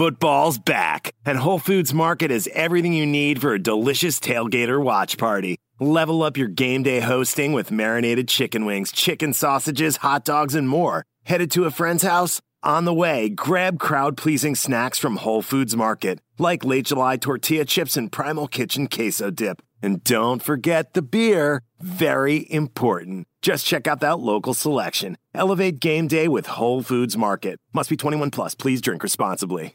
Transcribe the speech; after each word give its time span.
Football's 0.00 0.58
back, 0.58 1.10
and 1.26 1.36
Whole 1.36 1.58
Foods 1.58 1.92
Market 1.92 2.30
has 2.30 2.48
everything 2.54 2.94
you 2.94 3.04
need 3.04 3.38
for 3.38 3.52
a 3.52 3.58
delicious 3.62 4.18
tailgater 4.18 4.82
watch 4.82 5.18
party. 5.18 5.58
Level 5.78 6.22
up 6.22 6.38
your 6.38 6.48
game 6.48 6.82
day 6.82 7.00
hosting 7.00 7.52
with 7.52 7.70
marinated 7.70 8.26
chicken 8.26 8.64
wings, 8.64 8.92
chicken 8.92 9.34
sausages, 9.34 9.98
hot 9.98 10.24
dogs, 10.24 10.54
and 10.54 10.66
more. 10.66 11.04
Headed 11.24 11.50
to 11.50 11.66
a 11.66 11.70
friend's 11.70 12.02
house? 12.02 12.40
On 12.62 12.86
the 12.86 12.94
way, 12.94 13.28
grab 13.28 13.78
crowd 13.78 14.16
pleasing 14.16 14.54
snacks 14.54 14.98
from 14.98 15.16
Whole 15.16 15.42
Foods 15.42 15.76
Market, 15.76 16.18
like 16.38 16.64
late 16.64 16.86
July 16.86 17.18
tortilla 17.18 17.66
chips 17.66 17.94
and 17.94 18.10
Primal 18.10 18.48
Kitchen 18.48 18.88
queso 18.88 19.28
dip. 19.28 19.60
And 19.82 20.02
don't 20.02 20.42
forget 20.42 20.94
the 20.94 21.02
beer. 21.02 21.60
Very 21.78 22.46
important. 22.50 23.26
Just 23.42 23.66
check 23.66 23.86
out 23.86 24.00
that 24.00 24.18
local 24.18 24.54
selection. 24.54 25.18
Elevate 25.34 25.78
game 25.78 26.08
day 26.08 26.26
with 26.26 26.46
Whole 26.46 26.82
Foods 26.82 27.18
Market. 27.18 27.58
Must 27.74 27.90
be 27.90 27.98
21 27.98 28.30
plus. 28.30 28.54
Please 28.54 28.80
drink 28.80 29.02
responsibly. 29.02 29.74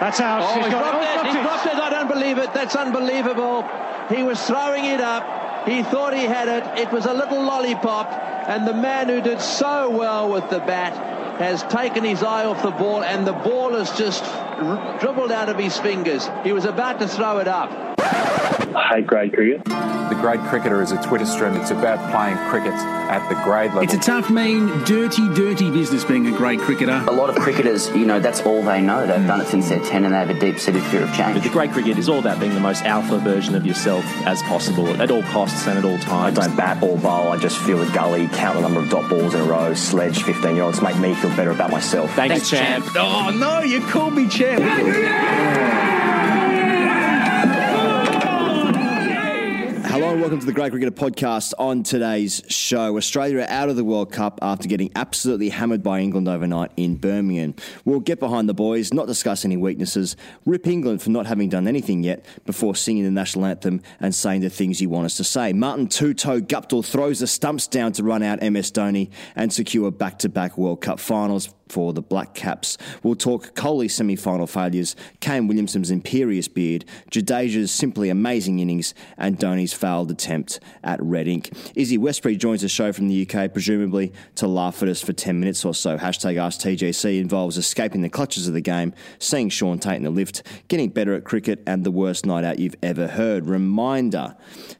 That's 0.00 0.20
out. 0.20 0.42
Oh, 0.42 0.54
He's 0.56 0.66
he 0.66 0.70
got- 0.70 0.80
dropped 0.82 1.04
oh, 1.04 1.28
it. 1.28 1.36
He 1.36 1.42
dropped 1.42 1.66
it. 1.66 1.74
I 1.74 1.90
don't 1.90 2.08
believe 2.08 2.38
it. 2.38 2.52
That's 2.54 2.76
unbelievable. 2.76 3.66
He 4.08 4.22
was 4.22 4.40
throwing 4.46 4.84
it 4.84 5.00
up. 5.00 5.66
He 5.68 5.82
thought 5.82 6.12
he 6.14 6.24
had 6.24 6.48
it. 6.48 6.64
It 6.78 6.92
was 6.92 7.06
a 7.06 7.14
little 7.14 7.42
lollipop. 7.42 8.08
And 8.48 8.66
the 8.66 8.74
man 8.74 9.08
who 9.08 9.20
did 9.22 9.40
so 9.40 9.88
well 9.88 10.30
with 10.30 10.50
the 10.50 10.58
bat 10.58 10.92
has 11.38 11.62
taken 11.64 12.04
his 12.04 12.22
eye 12.22 12.44
off 12.44 12.62
the 12.62 12.70
ball, 12.70 13.02
and 13.02 13.26
the 13.26 13.32
ball 13.32 13.72
has 13.74 13.90
just 13.96 14.24
r- 14.24 14.98
dribbled 15.00 15.32
out 15.32 15.48
of 15.48 15.58
his 15.58 15.76
fingers. 15.78 16.28
He 16.42 16.52
was 16.52 16.64
about 16.64 17.00
to 17.00 17.08
throw 17.08 17.38
it 17.38 17.48
up. 17.48 17.70
I 17.98 18.88
hate 18.94 19.06
grade 19.06 19.32
cricket. 19.32 19.64
The 19.64 20.16
Grade 20.16 20.40
Cricketer 20.40 20.82
is 20.82 20.92
a 20.92 21.02
Twitter 21.02 21.24
stream. 21.24 21.54
It's 21.54 21.70
about 21.70 21.98
playing 22.12 22.36
cricket 22.50 22.74
at 22.74 23.26
the 23.30 23.34
grade 23.42 23.68
level. 23.68 23.84
It's 23.84 23.94
a 23.94 23.98
tough, 23.98 24.28
mean, 24.28 24.66
dirty, 24.84 25.26
dirty 25.34 25.70
business 25.70 26.04
being 26.04 26.26
a 26.26 26.36
great 26.36 26.60
cricketer. 26.60 27.02
A 27.08 27.10
lot 27.10 27.30
of 27.30 27.36
cricketers, 27.36 27.88
you 27.90 28.04
know, 28.04 28.20
that's 28.20 28.42
all 28.42 28.62
they 28.62 28.82
know. 28.82 29.06
They've 29.06 29.26
done 29.26 29.40
it 29.40 29.46
since 29.46 29.70
they're 29.70 29.82
10 29.82 30.04
and 30.04 30.12
they 30.12 30.18
have 30.18 30.28
a 30.28 30.38
deep 30.38 30.58
seated 30.58 30.82
fear 30.84 31.04
of 31.04 31.14
change. 31.14 31.42
The 31.42 31.48
great 31.48 31.72
cricket 31.72 31.96
is 31.96 32.10
all 32.10 32.18
about 32.18 32.38
being 32.38 32.52
the 32.52 32.60
most 32.60 32.84
alpha 32.84 33.18
version 33.18 33.54
of 33.54 33.64
yourself 33.64 34.04
as 34.26 34.42
possible 34.42 34.86
at 35.00 35.10
all 35.10 35.22
costs 35.22 35.66
and 35.66 35.78
at 35.78 35.84
all 35.86 35.98
times. 36.00 36.38
I 36.38 36.48
don't 36.48 36.56
bat 36.56 36.82
or 36.82 36.98
bowl. 36.98 37.32
I 37.32 37.38
just 37.38 37.56
feel 37.58 37.78
the 37.78 37.90
gully, 37.92 38.28
count 38.28 38.56
the 38.56 38.60
number 38.60 38.80
of 38.80 38.90
dot 38.90 39.08
balls 39.08 39.34
in 39.34 39.40
a 39.40 39.44
row, 39.44 39.72
sledge 39.72 40.22
15 40.22 40.54
year 40.54 40.64
olds, 40.64 40.82
make 40.82 40.98
me 40.98 41.14
feel 41.28 41.36
better 41.36 41.50
about 41.52 41.70
myself. 41.70 42.12
Thanks, 42.14 42.50
champ. 42.50 42.86
Oh, 42.96 43.30
no, 43.30 43.60
you 43.60 43.80
called 43.80 44.14
me 44.14 44.28
champ. 44.28 44.60
Hello 49.94 50.10
and 50.10 50.20
welcome 50.20 50.40
to 50.40 50.46
the 50.46 50.52
Grade 50.52 50.72
Cricketer 50.72 50.90
podcast. 50.90 51.52
On 51.56 51.84
today's 51.84 52.42
show, 52.48 52.96
Australia 52.96 53.42
are 53.42 53.48
out 53.48 53.68
of 53.68 53.76
the 53.76 53.84
World 53.84 54.10
Cup 54.10 54.40
after 54.42 54.66
getting 54.66 54.90
absolutely 54.96 55.50
hammered 55.50 55.84
by 55.84 56.00
England 56.00 56.26
overnight 56.26 56.72
in 56.76 56.96
Birmingham. 56.96 57.54
We'll 57.84 58.00
get 58.00 58.18
behind 58.18 58.48
the 58.48 58.54
boys, 58.54 58.92
not 58.92 59.06
discuss 59.06 59.44
any 59.44 59.56
weaknesses, 59.56 60.16
rip 60.46 60.66
England 60.66 61.00
for 61.00 61.10
not 61.10 61.26
having 61.26 61.48
done 61.48 61.68
anything 61.68 62.02
yet 62.02 62.26
before 62.44 62.74
singing 62.74 63.04
the 63.04 63.12
national 63.12 63.46
anthem 63.46 63.82
and 64.00 64.12
saying 64.12 64.40
the 64.40 64.50
things 64.50 64.80
you 64.80 64.88
want 64.88 65.06
us 65.06 65.16
to 65.18 65.22
say. 65.22 65.52
Martin 65.52 65.86
Two-Toe 65.86 66.40
Guptill 66.40 66.84
throws 66.84 67.20
the 67.20 67.28
stumps 67.28 67.68
down 67.68 67.92
to 67.92 68.02
run 68.02 68.24
out 68.24 68.42
MS 68.42 68.72
Dhoni 68.72 69.10
and 69.36 69.52
secure 69.52 69.92
back-to-back 69.92 70.58
World 70.58 70.80
Cup 70.80 70.98
finals 70.98 71.54
for 71.74 71.92
the 71.92 72.00
Black 72.00 72.34
Caps. 72.34 72.78
We'll 73.02 73.16
talk 73.16 73.52
Kohli's 73.56 73.96
semi-final 73.96 74.46
failures, 74.46 74.94
Kane 75.18 75.48
Williamson's 75.48 75.90
imperious 75.90 76.46
beard, 76.46 76.84
Jadeja's 77.10 77.72
simply 77.72 78.10
amazing 78.10 78.60
innings, 78.60 78.94
and 79.18 79.36
Dhoni's 79.36 79.72
failed 79.72 80.12
attempt 80.12 80.60
at 80.84 81.02
red 81.02 81.26
ink. 81.26 81.50
Izzy 81.74 81.98
Westbury 81.98 82.36
joins 82.36 82.60
the 82.60 82.68
show 82.68 82.92
from 82.92 83.08
the 83.08 83.28
UK, 83.28 83.52
presumably 83.52 84.12
to 84.36 84.46
laugh 84.46 84.84
at 84.84 84.88
us 84.88 85.02
for 85.02 85.12
10 85.12 85.40
minutes 85.40 85.64
or 85.64 85.74
so. 85.74 85.98
Hashtag 85.98 86.36
AskTGC 86.36 87.18
involves 87.18 87.58
escaping 87.58 88.02
the 88.02 88.08
clutches 88.08 88.46
of 88.46 88.54
the 88.54 88.60
game, 88.60 88.94
seeing 89.18 89.48
Shaun 89.48 89.80
Tait 89.80 89.96
in 89.96 90.04
the 90.04 90.10
lift, 90.10 90.44
getting 90.68 90.90
better 90.90 91.12
at 91.14 91.24
cricket, 91.24 91.60
and 91.66 91.82
the 91.82 91.90
worst 91.90 92.24
night 92.24 92.44
out 92.44 92.60
you've 92.60 92.76
ever 92.84 93.08
heard. 93.08 93.46
Reminder 93.46 94.36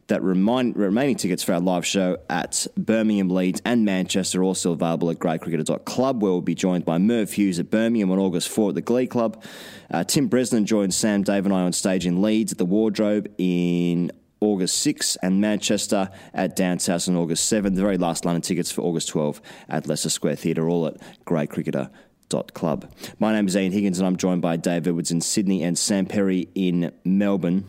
that 0.09 0.23
remind, 0.23 0.77
remaining 0.77 1.17
tickets 1.17 1.43
for 1.43 1.55
our 1.55 1.61
live 1.61 1.87
show 1.87 2.19
at 2.29 2.67
Birmingham, 2.77 3.31
Leeds, 3.31 3.63
and 3.65 3.85
Manchester 3.85 4.41
are 4.41 4.45
also 4.45 4.73
available 4.73 5.11
at 5.11 5.19
greatcricketer.club, 5.19 6.23
where 6.23 6.33
we'll 6.33 6.41
be 6.41 6.55
joined 6.55 6.84
by 6.85 6.99
Merv 6.99 7.33
Hughes 7.33 7.59
at 7.59 7.71
Birmingham 7.71 8.11
on 8.11 8.19
August 8.19 8.49
4 8.49 8.71
at 8.71 8.75
the 8.75 8.81
Glee 8.81 9.07
Club. 9.07 9.43
Uh, 9.91 10.05
Tim 10.05 10.29
Bresnan 10.29 10.65
joins 10.65 10.97
Sam, 10.97 11.23
Dave, 11.23 11.45
and 11.45 11.55
I 11.55 11.63
on 11.63 11.73
stage 11.73 12.07
in 12.07 12.23
Leeds 12.23 12.53
at 12.53 12.59
the 12.59 12.65
Wardrobe 12.65 13.29
in 13.39 14.11
August 14.45 14.79
6 14.81 15.17
and 15.17 15.41
Manchester 15.41 16.11
at 16.33 16.55
Downs 16.55 16.89
on 16.89 17.17
August 17.17 17.49
7. 17.49 17.75
The 17.75 17.81
very 17.81 17.99
last 17.99 18.25
London 18.25 18.43
tickets 18.43 18.71
for 18.71 18.83
August 18.83 19.09
12 19.09 19.41
at 19.69 19.87
Leicester 19.87 20.11
Square 20.11 20.37
Theatre, 20.37 20.69
all 20.69 20.87
at 20.87 20.97
greatcricketer.club. 21.25 22.93
My 23.19 23.33
name 23.33 23.49
is 23.49 23.57
Ian 23.57 23.73
Higgins 23.73 23.99
and 23.99 24.07
I'm 24.07 24.17
joined 24.17 24.43
by 24.43 24.57
Dave 24.57 24.87
Edwards 24.87 25.11
in 25.11 25.21
Sydney 25.21 25.63
and 25.63 25.79
Sam 25.79 26.07
Perry 26.07 26.49
in 26.55 26.93
Melbourne. 27.05 27.65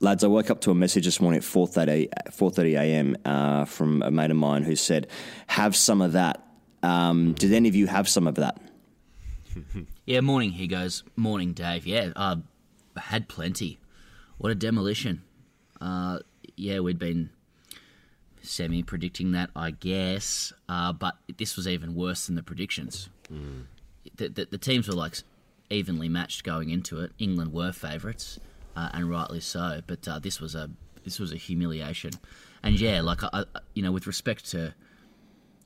Lads, 0.00 0.24
I 0.24 0.28
woke 0.28 0.50
up 0.50 0.60
to 0.62 0.70
a 0.70 0.74
message 0.74 1.04
this 1.04 1.20
morning 1.20 1.38
at 1.38 1.44
4.30, 1.44 2.08
4.30 2.30 2.80
a.m. 2.80 3.16
Uh, 3.24 3.64
from 3.64 4.02
a 4.02 4.10
mate 4.10 4.30
of 4.30 4.36
mine 4.36 4.62
who 4.62 4.74
said, 4.76 5.08
have 5.48 5.76
some 5.76 6.00
of 6.00 6.12
that. 6.12 6.44
Um, 6.82 7.34
did 7.34 7.52
any 7.52 7.68
of 7.68 7.74
you 7.74 7.86
have 7.86 8.08
some 8.08 8.26
of 8.26 8.34
that? 8.36 8.58
Yeah, 10.04 10.20
morning, 10.20 10.50
he 10.50 10.66
goes. 10.66 11.04
Morning, 11.14 11.52
Dave. 11.52 11.86
Yeah, 11.86 12.10
uh, 12.16 12.36
had 12.96 13.28
plenty. 13.28 13.78
What 14.38 14.50
a 14.50 14.54
demolition. 14.56 15.22
Uh, 15.80 16.18
yeah, 16.56 16.80
we'd 16.80 16.98
been 16.98 17.30
semi 18.42 18.82
predicting 18.82 19.30
that, 19.32 19.50
I 19.54 19.70
guess, 19.70 20.52
uh, 20.68 20.92
but 20.92 21.18
this 21.38 21.56
was 21.56 21.68
even 21.68 21.94
worse 21.94 22.26
than 22.26 22.34
the 22.34 22.42
predictions. 22.42 23.08
The, 24.16 24.28
the, 24.28 24.44
the 24.50 24.58
teams 24.58 24.88
were 24.88 24.94
like 24.94 25.18
evenly 25.70 26.08
matched 26.08 26.42
going 26.42 26.70
into 26.70 27.00
it. 27.00 27.12
England 27.20 27.52
were 27.52 27.70
favourites, 27.70 28.40
uh, 28.74 28.90
and 28.92 29.08
rightly 29.08 29.40
so. 29.40 29.82
But 29.86 30.06
uh, 30.08 30.18
this 30.18 30.40
was 30.40 30.56
a 30.56 30.68
this 31.04 31.20
was 31.20 31.32
a 31.32 31.36
humiliation. 31.36 32.10
And 32.64 32.78
yeah, 32.80 33.00
like 33.02 33.22
I, 33.22 33.28
I, 33.32 33.44
you 33.74 33.82
know, 33.84 33.92
with 33.92 34.08
respect 34.08 34.50
to 34.50 34.74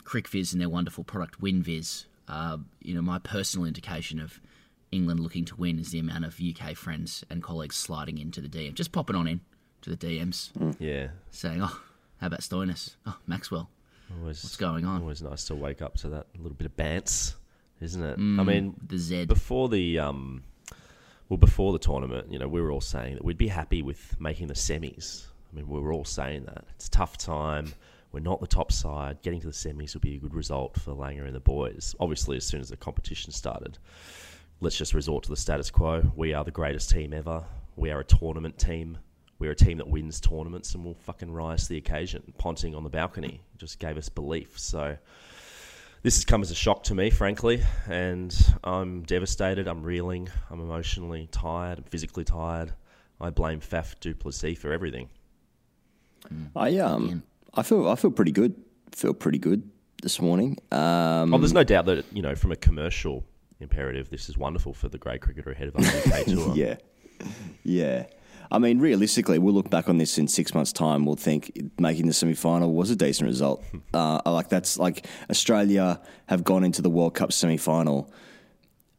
CricViz 0.07 0.53
and 0.53 0.61
their 0.61 0.69
wonderful 0.69 1.05
product 1.05 1.41
WinViz, 1.41 2.07
uh, 2.29 2.59
you 2.81 2.95
know, 2.95 3.03
my 3.03 3.19
personal 3.19 3.67
indication 3.67 4.19
of 4.21 4.41
England 4.93 5.21
looking 5.21 5.45
to 5.47 5.57
win 5.57 5.79
is 5.79 5.91
the 5.91 5.99
amount 5.99 6.25
of 6.25 6.41
UK 6.41 6.75
friends 6.77 7.25
and 7.29 7.43
colleagues 7.43 7.77
sliding 7.77 8.19
into 8.19 8.41
the 8.41 8.49
DM, 8.49 8.75
just 8.75 8.93
popping 8.93 9.17
on 9.17 9.27
in 9.27 9.41
to 9.83 9.91
the 9.91 9.97
DMs, 9.97 10.51
Yeah. 10.79 11.09
saying, 11.31 11.61
"Oh, 11.63 11.81
how 12.21 12.29
about 12.29 12.41
Stoinis? 12.41 12.95
Oh, 13.05 13.19
Maxwell, 13.27 13.69
Always, 14.19 14.43
what's 14.45 14.57
going 14.57 14.85
on?" 14.85 15.03
Always 15.03 15.23
nice 15.23 15.45
to 15.47 15.55
wake 15.55 15.83
up 15.83 15.97
to 15.99 16.09
that 16.11 16.27
little 16.39 16.57
bit 16.57 16.67
of 16.67 16.77
bants, 16.77 17.35
isn't 17.81 18.03
it? 18.03 18.15
I 18.15 18.21
Mm, 18.21 18.47
mean, 18.47 18.75
the 18.87 18.99
Z. 18.99 19.27
before 19.27 19.69
the 19.69 19.99
um, 19.99 20.45
well, 21.29 21.37
before 21.39 21.73
the 21.73 21.79
tournament, 21.81 22.31
you 22.33 22.39
know, 22.39 22.47
we 22.49 22.61
were 22.61 22.71
all 22.71 22.81
saying 22.81 23.15
that 23.15 23.25
we'd 23.25 23.37
be 23.39 23.49
happy 23.49 23.83
with 23.83 24.19
making 24.21 24.47
the 24.47 24.55
semis. 24.55 25.27
I 25.53 25.57
mean, 25.57 25.69
we 25.69 25.81
were 25.81 25.93
all 25.93 26.05
saying 26.05 26.45
that 26.45 26.65
it's 26.77 26.87
a 26.87 26.91
tough 26.91 27.17
time. 27.19 27.73
We're 28.13 28.21
not 28.21 28.41
the 28.41 28.47
top 28.47 28.73
side. 28.73 29.23
Getting 29.23 29.41
to 29.41 29.47
the 29.47 29.53
semis 29.53 29.95
would 29.95 30.03
be 30.03 30.15
a 30.15 30.19
good 30.19 30.35
result 30.35 30.79
for 30.81 30.93
Langer 30.93 31.27
and 31.27 31.35
the 31.35 31.41
boys. 31.41 31.95
Obviously, 32.01 32.37
as 32.37 32.45
soon 32.45 32.61
as 32.61 32.69
the 32.69 32.77
competition 32.77 33.33
started, 33.33 33.79
let's 34.61 34.77
just 34.77 34.95
resort 34.95 35.25
to 35.25 35.31
the 35.31 35.37
status 35.37 35.71
quo. 35.71 36.13
We 36.17 36.33
are 36.33 36.45
the 36.45 36.51
greatest 36.51 36.91
team 36.91 37.13
ever. 37.13 37.45
We 37.77 37.91
are 37.91 38.01
a 38.01 38.05
tournament 38.05 38.59
team. 38.59 38.99
We're 39.39 39.51
a 39.51 39.57
team 39.57 39.79
that 39.79 39.89
wins 39.89 40.21
tournaments 40.21 40.75
and 40.75 40.85
will 40.85 40.95
fucking 40.95 41.31
rise 41.31 41.65
to 41.65 41.69
the 41.71 41.77
occasion. 41.77 42.33
Ponting 42.39 42.75
on 42.75 42.85
the 42.85 42.91
balcony 42.91 43.43
just 43.59 43.79
gave 43.79 43.99
us 43.99 44.09
belief. 44.09 44.59
So 44.59 44.97
this 46.03 46.17
has 46.17 46.25
come 46.25 46.41
as 46.41 46.51
a 46.51 46.55
shock 46.55 46.85
to 46.85 46.95
me, 46.95 47.11
frankly, 47.11 47.63
and 47.87 48.35
I'm 48.65 49.03
devastated. 49.03 49.69
I'm 49.69 49.83
reeling. 49.83 50.31
I'm 50.51 50.61
emotionally 50.61 51.29
tired. 51.31 51.79
I'm 51.79 51.85
physically 51.85 52.25
tired. 52.25 52.73
I 53.21 53.31
blame 53.31 53.61
Faf 53.61 53.99
du 54.01 54.15
Plessis 54.15 54.57
for 54.57 54.73
everything. 54.73 55.11
I 56.55 56.79
um, 56.79 57.23
I 57.57 57.63
feel 57.63 57.89
I 57.89 57.95
feel 57.97 58.11
pretty 58.11 58.33
good. 58.33 58.55
Feel 58.93 59.15
pretty 59.15 59.39
good 59.39 59.69
this 60.03 60.21
morning. 60.21 60.59
Um, 60.73 61.35
oh, 61.35 61.39
there's 61.39 61.53
no 61.53 61.65
doubt 61.65 61.87
that 61.87 62.05
you 62.13 62.23
know, 62.23 62.35
from 62.35 62.53
a 62.53 62.57
commercial 62.57 63.25
imperative, 63.61 64.11
this 64.11 64.29
is 64.29 64.37
wonderful 64.37 64.75
for 64.75 64.89
the 64.89 64.99
Grade 64.99 65.21
Cricketer 65.21 65.51
ahead 65.51 65.69
of 65.69 65.77
our 65.77 65.83
UK 65.83 66.25
tour. 66.27 66.55
yeah, 66.55 66.77
yeah. 67.65 68.07
I 68.49 68.59
mean, 68.61 68.79
realistically, 68.79 69.41
we'll 69.41 69.55
look 69.55 69.71
back 69.71 69.89
on 69.89 69.99
this 69.99 70.19
in 70.19 70.29
six 70.29 70.55
months' 70.55 70.73
time. 70.73 71.05
We'll 71.05 71.17
think 71.17 71.51
making 71.81 72.07
the 72.07 72.13
semi 72.13 72.35
final 72.35 72.73
was 72.73 72.91
a 72.91 72.97
decent 72.97 73.29
result. 73.29 73.65
uh, 73.93 74.21
like 74.25 74.49
that's 74.49 74.79
like 74.79 75.07
Australia 75.31 76.01
have 76.27 76.45
gone 76.45 76.63
into 76.63 76.81
the 76.81 76.91
World 76.91 77.15
Cup 77.15 77.33
semi 77.33 77.57
final 77.57 78.13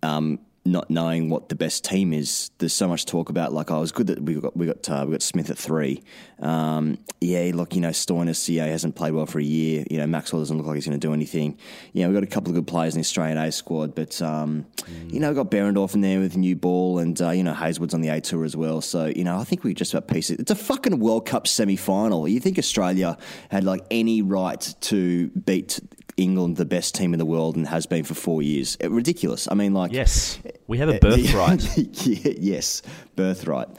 um, 0.04 0.40
not 0.72 0.90
knowing 0.90 1.30
what 1.30 1.50
the 1.50 1.56
best 1.56 1.84
team 1.84 2.14
is. 2.14 2.52
There's 2.58 2.74
so 2.74 2.88
much 2.88 3.06
talk 3.06 3.30
about 3.30 3.54
like, 3.54 3.72
oh, 3.72 3.78
it 3.78 3.82
was 3.82 3.92
good 3.92 4.08
that 4.08 4.22
we 4.22 4.36
got 4.36 4.56
we 4.56 4.66
got 4.66 4.90
uh, 4.90 5.06
we 5.08 5.14
got 5.14 5.22
Smith 5.22 5.50
at 5.50 5.58
three. 5.58 6.04
Um, 6.40 7.00
yeah, 7.20 7.52
look, 7.54 7.74
you 7.74 7.82
know, 7.82 7.90
Stoinis, 7.90 8.48
yeah, 8.54 8.66
hasn't 8.66 8.96
played 8.96 9.14
well 9.14 9.26
for 9.26 9.40
a 9.40 9.44
year. 9.44 9.86
You 9.90 9.98
know, 9.98 10.08
Maxwell 10.08 10.42
doesn't 10.42 10.58
look 10.58 10.68
like 10.68 10.76
he's 10.76 10.86
going 10.86 11.00
to 11.00 11.08
do 11.08 11.14
anything. 11.14 11.58
You 11.94 12.04
know, 12.04 12.10
we've 12.10 12.18
got 12.18 12.24
a 12.24 12.32
couple 12.32 12.50
of 12.50 12.56
good 12.56 12.68
players 12.68 12.94
in 12.94 13.00
the 13.00 13.06
Australian 13.06 13.38
A 13.38 13.52
squad, 13.52 13.96
but 13.96 14.22
um, 14.22 14.66
mm. 14.78 15.14
you 15.14 15.20
know, 15.20 15.30
we've 15.30 15.38
got 15.38 15.50
Behrendorff 15.50 15.96
in 15.96 16.02
there 16.02 16.20
with 16.20 16.38
new 16.38 16.56
ball, 16.56 17.00
and 17.00 17.20
uh, 17.22 17.32
you 17.32 17.44
know, 17.44 17.54
Hazlewood's 17.54 17.94
on 17.94 18.02
the 18.02 18.10
A 18.10 18.22
tour 18.22 18.46
as 18.46 18.56
well. 18.56 18.82
So 18.82 19.06
you 19.06 19.24
know, 19.24 19.38
I 19.38 19.44
think 19.44 19.64
we 19.64 19.74
just 19.74 19.94
about 19.94 20.08
piece 20.08 20.30
it. 20.30 20.40
It's 20.40 20.52
a 20.52 20.56
fucking 20.56 21.00
World 21.00 21.26
Cup 21.26 21.48
semi 21.48 21.76
final. 21.76 22.28
You 22.28 22.40
think 22.40 22.60
Australia 22.60 23.18
had 23.50 23.64
like 23.64 23.84
any 23.90 24.22
right 24.22 24.76
to 24.82 25.30
beat 25.30 25.80
England 26.18 26.58
the 26.58 26.66
best 26.66 26.96
team 26.96 27.14
in 27.14 27.20
the 27.20 27.26
world 27.26 27.56
and 27.56 27.68
has 27.68 27.86
been 27.86 28.04
for 28.04 28.16
four 28.16 28.42
years. 28.42 28.76
It, 28.80 28.90
ridiculous. 28.90 29.48
I 29.50 29.54
mean, 29.54 29.74
like 29.74 29.92
yes, 29.92 30.40
we 30.66 30.80
have 30.80 30.90
a 30.90 31.00
birthright. 31.00 31.64
yes, 32.06 32.82
birthright. 33.16 33.70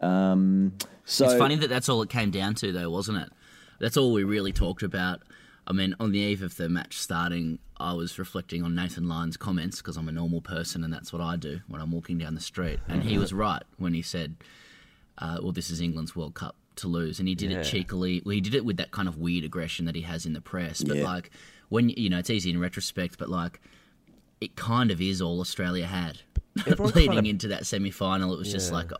Um, 0.00 0.74
so 1.04 1.24
it's 1.26 1.38
funny 1.38 1.56
that 1.56 1.68
that's 1.68 1.88
all 1.88 2.00
it 2.02 2.10
came 2.10 2.30
down 2.30 2.54
to, 2.56 2.72
though, 2.72 2.90
wasn't 2.90 3.18
it? 3.18 3.30
That's 3.80 3.96
all 3.96 4.12
we 4.12 4.24
really 4.24 4.52
talked 4.52 4.82
about. 4.82 5.22
I 5.66 5.72
mean, 5.72 5.94
on 6.00 6.12
the 6.12 6.18
eve 6.18 6.42
of 6.42 6.56
the 6.56 6.68
match 6.68 6.98
starting, 6.98 7.58
I 7.78 7.92
was 7.92 8.18
reflecting 8.18 8.62
on 8.62 8.74
Nathan 8.74 9.08
Lyon's 9.08 9.36
comments 9.36 9.78
because 9.78 9.96
I'm 9.96 10.08
a 10.08 10.12
normal 10.12 10.40
person 10.40 10.82
and 10.82 10.92
that's 10.92 11.12
what 11.12 11.20
I 11.20 11.36
do 11.36 11.60
when 11.68 11.80
I'm 11.80 11.90
walking 11.90 12.16
down 12.16 12.34
the 12.34 12.40
street. 12.40 12.80
And 12.88 13.02
he 13.02 13.18
was 13.18 13.32
right 13.32 13.62
when 13.76 13.92
he 13.92 14.02
said, 14.02 14.36
uh, 15.18 15.38
"Well, 15.42 15.52
this 15.52 15.68
is 15.68 15.80
England's 15.80 16.16
World 16.16 16.34
Cup 16.34 16.56
to 16.78 16.88
lose," 16.88 17.18
and 17.18 17.28
he 17.28 17.34
did 17.34 17.50
yeah. 17.50 17.58
it 17.58 17.64
cheekily. 17.64 18.22
Well, 18.24 18.34
he 18.34 18.40
did 18.40 18.54
it 18.54 18.64
with 18.64 18.76
that 18.78 18.90
kind 18.90 19.08
of 19.08 19.18
weird 19.18 19.44
aggression 19.44 19.86
that 19.86 19.94
he 19.94 20.02
has 20.02 20.26
in 20.26 20.32
the 20.32 20.40
press, 20.40 20.82
but 20.82 20.96
yeah. 20.96 21.04
like 21.04 21.30
when 21.68 21.90
you 21.90 22.08
know 22.08 22.18
it's 22.18 22.30
easy 22.30 22.50
in 22.50 22.60
retrospect, 22.60 23.18
but 23.18 23.28
like 23.28 23.60
it 24.40 24.56
kind 24.56 24.90
of 24.90 25.00
is 25.00 25.20
all 25.20 25.40
Australia 25.40 25.86
had 25.86 26.20
leading 26.66 27.06
kind 27.06 27.18
of, 27.18 27.24
into 27.24 27.48
that 27.48 27.66
semi 27.66 27.90
final. 27.90 28.34
It 28.34 28.38
was 28.38 28.48
yeah. 28.48 28.54
just 28.54 28.72
like 28.72 28.92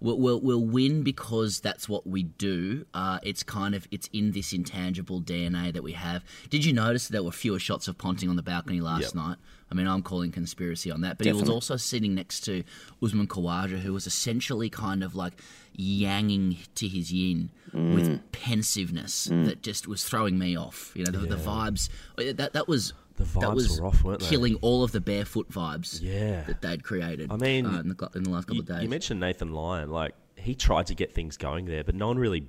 we'll, 0.00 0.18
we'll, 0.18 0.40
we'll 0.40 0.64
win 0.64 1.02
because 1.02 1.60
that's 1.60 1.88
what 1.88 2.06
we 2.06 2.24
do. 2.24 2.86
Uh, 2.94 3.18
it's 3.22 3.42
kind 3.42 3.74
of 3.74 3.86
it's 3.90 4.08
in 4.12 4.32
this 4.32 4.52
intangible 4.52 5.20
DNA 5.20 5.72
that 5.72 5.82
we 5.82 5.92
have. 5.92 6.24
Did 6.48 6.64
you 6.64 6.72
notice 6.72 7.08
there 7.08 7.22
were 7.22 7.32
fewer 7.32 7.58
shots 7.58 7.88
of 7.88 7.98
Ponting 7.98 8.28
on 8.28 8.36
the 8.36 8.42
balcony 8.42 8.80
last 8.80 9.02
yep. 9.02 9.14
night? 9.14 9.36
I 9.70 9.74
mean, 9.74 9.86
I'm 9.86 10.02
calling 10.02 10.32
conspiracy 10.32 10.90
on 10.90 11.02
that, 11.02 11.16
but 11.16 11.24
Definitely. 11.24 11.38
he 11.38 11.42
was 11.42 11.50
also 11.50 11.76
sitting 11.76 12.14
next 12.14 12.40
to 12.40 12.64
Usman 13.02 13.28
Khawaja, 13.28 13.78
who 13.78 13.92
was 13.92 14.06
essentially 14.06 14.68
kind 14.68 15.04
of 15.04 15.14
like 15.14 15.34
yanging 15.78 16.56
to 16.74 16.88
his 16.88 17.12
yin 17.12 17.50
mm. 17.72 17.94
with 17.94 18.32
pensiveness 18.32 19.28
mm. 19.28 19.44
that 19.44 19.62
just 19.62 19.86
was 19.86 20.04
throwing 20.04 20.38
me 20.38 20.56
off. 20.56 20.90
You 20.96 21.04
know, 21.04 21.12
the, 21.12 21.20
yeah. 21.20 21.36
the 21.36 21.42
vibes 21.42 21.88
uh, 22.18 22.32
that 22.34 22.52
that 22.54 22.66
was 22.66 22.94
the 23.20 23.26
vibes 23.26 23.40
that 23.40 23.54
was 23.54 23.80
were 23.80 23.86
off, 23.86 24.02
weren't 24.02 24.20
they? 24.20 24.26
Killing 24.28 24.54
all 24.56 24.82
of 24.82 24.92
the 24.92 25.00
barefoot 25.00 25.50
vibes. 25.50 26.00
Yeah. 26.02 26.42
that 26.44 26.62
they'd 26.62 26.82
created. 26.82 27.30
I 27.30 27.36
mean, 27.36 27.66
uh, 27.66 27.80
in, 27.80 27.88
the, 27.88 28.10
in, 28.14 28.22
the, 28.24 28.30
last 28.30 28.44
couple 28.46 28.56
you, 28.56 28.62
of 28.62 28.68
days. 28.68 28.82
You 28.82 28.88
mentioned 28.88 29.20
Nathan 29.20 29.52
Lyon, 29.52 29.90
like 29.90 30.14
he 30.36 30.54
tried 30.54 30.86
to 30.86 30.94
get 30.94 31.12
things 31.12 31.36
going 31.36 31.66
there, 31.66 31.84
but 31.84 31.94
no 31.94 32.08
one 32.08 32.18
really, 32.18 32.48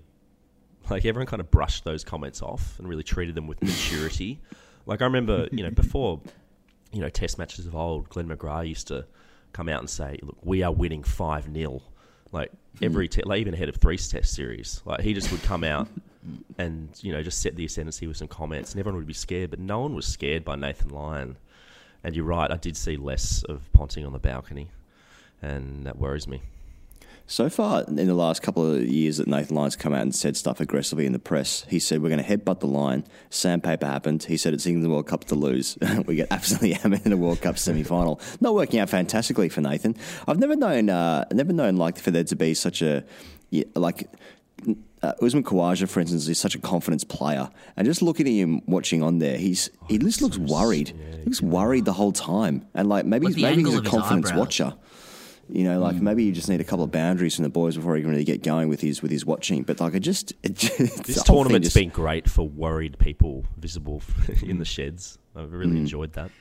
like 0.90 1.06
everyone 1.06 1.28
kind 1.28 1.42
of 1.42 1.52
brushed 1.52 1.84
those 1.84 2.04
comments 2.04 2.42
off 2.42 2.80
and 2.80 2.88
really 2.88 3.04
treated 3.04 3.36
them 3.36 3.48
with 3.48 3.62
maturity. 3.64 4.40
like 4.86 5.02
I 5.02 5.06
remember, 5.06 5.48
you 5.52 5.64
know, 5.64 5.72
before, 5.72 6.22
you 6.92 7.02
know, 7.02 7.10
Test 7.10 7.38
matches 7.38 7.68
of 7.68 7.76
old, 7.76 8.10
Glenn 8.10 8.30
McGrath 8.30 8.68
used 8.68 8.88
to 8.88 9.06
come 9.52 9.68
out 9.68 9.82
and 9.82 9.90
say, 9.90 10.18
"Look, 10.24 10.38
we 10.42 10.64
are 10.64 10.72
winning 10.72 11.04
five 11.04 11.54
0 11.54 11.82
like 12.32 12.52
hmm. 12.78 12.86
every 12.86 13.08
te- 13.08 13.24
like 13.24 13.40
even 13.40 13.54
ahead 13.54 13.70
of 13.70 13.76
three 13.76 13.98
test 13.98 14.34
series. 14.34 14.82
Like 14.86 15.02
he 15.02 15.14
just 15.14 15.32
would 15.32 15.44
come 15.44 15.64
out 15.64 15.88
and 16.58 16.90
you 17.02 17.12
know 17.12 17.24
just 17.24 17.42
set 17.42 17.56
the 17.56 17.66
ascendancy 17.66 18.08
with 18.08 18.18
some 18.18 18.28
comments, 18.28 18.72
and 18.72 18.80
everyone 18.80 18.98
would 18.98 19.08
be 19.08 19.14
scared. 19.14 19.50
But 19.50 19.60
no 19.60 19.80
one 19.80 19.96
was 19.96 20.06
scared 20.06 20.46
by 20.46 20.56
Nathan 20.56 20.90
Lyon. 20.90 21.38
And 22.04 22.16
you're 22.16 22.26
right, 22.26 22.50
I 22.50 22.58
did 22.58 22.76
see 22.76 22.98
less 22.98 23.44
of 23.44 23.62
Ponting 23.74 24.08
on 24.08 24.12
the 24.12 24.20
balcony, 24.20 24.70
and 25.40 25.86
that 25.86 26.00
worries 26.00 26.28
me. 26.28 26.42
So 27.28 27.50
far, 27.50 27.84
in 27.84 27.96
the 27.96 28.14
last 28.14 28.42
couple 28.42 28.70
of 28.76 28.84
years 28.84 29.18
that 29.18 29.28
Nathan 29.28 29.56
Lyon's 29.56 29.78
come 29.78 29.94
out 29.94 30.02
and 30.02 30.14
said 30.14 30.36
stuff 30.36 30.60
aggressively 30.60 31.06
in 31.06 31.14
the 31.14 31.20
press, 31.20 31.66
he 31.70 31.80
said, 31.80 32.02
We're 32.02 32.10
going 32.10 32.24
to 32.24 32.38
headbutt 32.38 32.60
the 32.60 32.68
line. 32.68 33.06
Sandpaper 33.30 33.86
happened. 33.86 34.24
He 34.24 34.36
said, 34.36 34.54
It's 34.54 34.66
England 34.66 34.92
World 34.92 35.08
Cup 35.08 35.24
to 35.26 35.36
lose. 35.36 35.78
we 36.06 36.16
get 36.16 36.28
absolutely 36.30 36.74
hammered 36.82 37.06
in 37.06 37.14
a 37.14 37.18
World 37.18 37.42
Cup 37.42 37.58
semi 37.58 37.84
final. 37.84 38.20
Not 38.42 38.54
working 38.54 38.80
out 38.80 38.90
fantastically 38.90 39.48
for 39.48 39.62
Nathan. 39.62 39.96
I've 40.28 40.40
never 40.40 40.56
known, 40.58 40.90
uh, 40.90 41.26
never 41.32 41.54
known 41.54 41.78
like 41.78 41.98
for 41.98 42.12
there 42.12 42.26
to 42.26 42.36
be 42.36 42.54
such 42.54 42.82
a, 42.82 43.06
yeah, 43.50 43.64
like, 43.76 44.10
uh, 45.04 45.14
Usman 45.22 45.44
Khawaja, 45.44 45.90
for 45.90 46.00
instance, 46.00 46.28
is 46.28 46.38
such 46.38 46.56
a 46.56 46.60
confidence 46.60 47.04
player, 47.04 47.50
and 47.76 47.88
just 47.88 48.02
looking 48.02 48.28
at 48.28 48.34
him 48.34 48.62
watching 48.68 49.02
on 49.02 49.18
there, 49.20 49.38
he's 49.38 49.70
oh, 49.82 49.86
he 49.90 49.98
just 49.98 50.22
looks 50.22 50.38
worried. 50.38 50.90
Yeah, 50.90 51.18
he 51.18 51.24
looks 51.26 51.42
worried 51.42 51.86
the 51.86 51.94
whole 51.94 52.12
time, 52.12 52.68
and 52.76 52.88
like 52.88 53.06
maybe 53.06 53.28
he's, 53.28 53.38
maybe 53.38 53.64
he's 53.64 53.76
a 53.76 53.82
confidence 53.82 54.32
watcher. 54.34 54.76
You 55.52 55.66
know, 55.66 55.80
like 55.80 55.98
mm. 55.98 56.02
maybe 56.02 56.24
you 56.24 56.32
just 56.32 56.48
need 56.48 56.62
a 56.62 56.64
couple 56.64 56.86
of 56.86 56.92
boundaries 56.92 57.36
from 57.36 57.44
the 57.44 57.50
boys 57.50 57.76
before 57.76 57.96
he 57.96 58.02
can 58.02 58.12
really 58.12 58.24
get 58.24 58.42
going 58.42 58.70
with 58.70 58.80
his 58.80 59.02
with 59.02 59.12
his 59.12 59.26
watching. 59.26 59.64
But 59.64 59.80
like, 59.80 59.94
it 59.94 60.00
just, 60.00 60.32
it 60.44 60.56
just 60.56 61.04
this 61.04 61.24
tournament's 61.24 61.68
just... 61.68 61.76
been 61.76 61.90
great 61.90 62.30
for 62.30 62.48
worried 62.48 62.98
people 63.00 63.46
visible 63.58 64.02
in 64.42 64.60
the 64.60 64.66
sheds. 64.66 65.20
I've 65.36 65.52
really 65.52 65.74
mm. 65.74 65.80
enjoyed 65.80 66.14
that. 66.14 66.32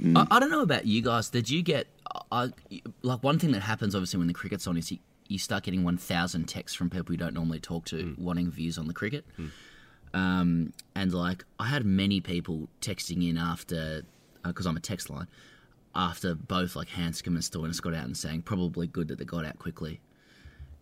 Mm. 0.00 0.16
I, 0.16 0.36
I, 0.36 0.40
don't 0.40 0.50
know 0.50 0.62
about 0.62 0.86
you 0.86 1.02
guys. 1.02 1.30
Did 1.30 1.48
you 1.48 1.62
get 1.62 1.86
I, 2.32 2.50
like 3.02 3.22
one 3.22 3.38
thing 3.38 3.52
that 3.52 3.60
happens 3.60 3.94
obviously 3.94 4.18
when 4.18 4.26
the 4.26 4.34
cricket's 4.34 4.66
on 4.66 4.76
is 4.76 4.90
you, 4.90 4.98
you 5.28 5.38
start 5.38 5.62
getting 5.62 5.84
one 5.84 5.98
thousand 5.98 6.46
texts 6.46 6.76
from 6.76 6.90
people 6.90 7.12
you 7.12 7.18
don't 7.18 7.34
normally 7.34 7.60
talk 7.60 7.84
to 7.86 7.96
mm. 7.96 8.18
wanting 8.18 8.50
views 8.50 8.78
on 8.78 8.88
the 8.88 8.94
cricket. 8.94 9.24
Mm. 9.38 9.50
Um, 10.14 10.72
and 10.94 11.12
like 11.12 11.44
I 11.58 11.66
had 11.66 11.84
many 11.84 12.20
people 12.20 12.68
texting 12.80 13.28
in 13.28 13.36
after 13.36 14.02
because 14.42 14.66
uh, 14.66 14.70
I'm 14.70 14.76
a 14.76 14.80
text 14.80 15.10
line 15.10 15.28
after 15.94 16.34
both 16.34 16.76
like 16.76 16.88
Handscomb 16.88 17.34
and 17.34 17.42
Stoinis 17.44 17.80
got 17.80 17.94
out 17.94 18.04
and 18.04 18.16
saying 18.16 18.42
probably 18.42 18.86
good 18.86 19.08
that 19.08 19.18
they 19.18 19.24
got 19.24 19.44
out 19.44 19.58
quickly. 19.58 20.00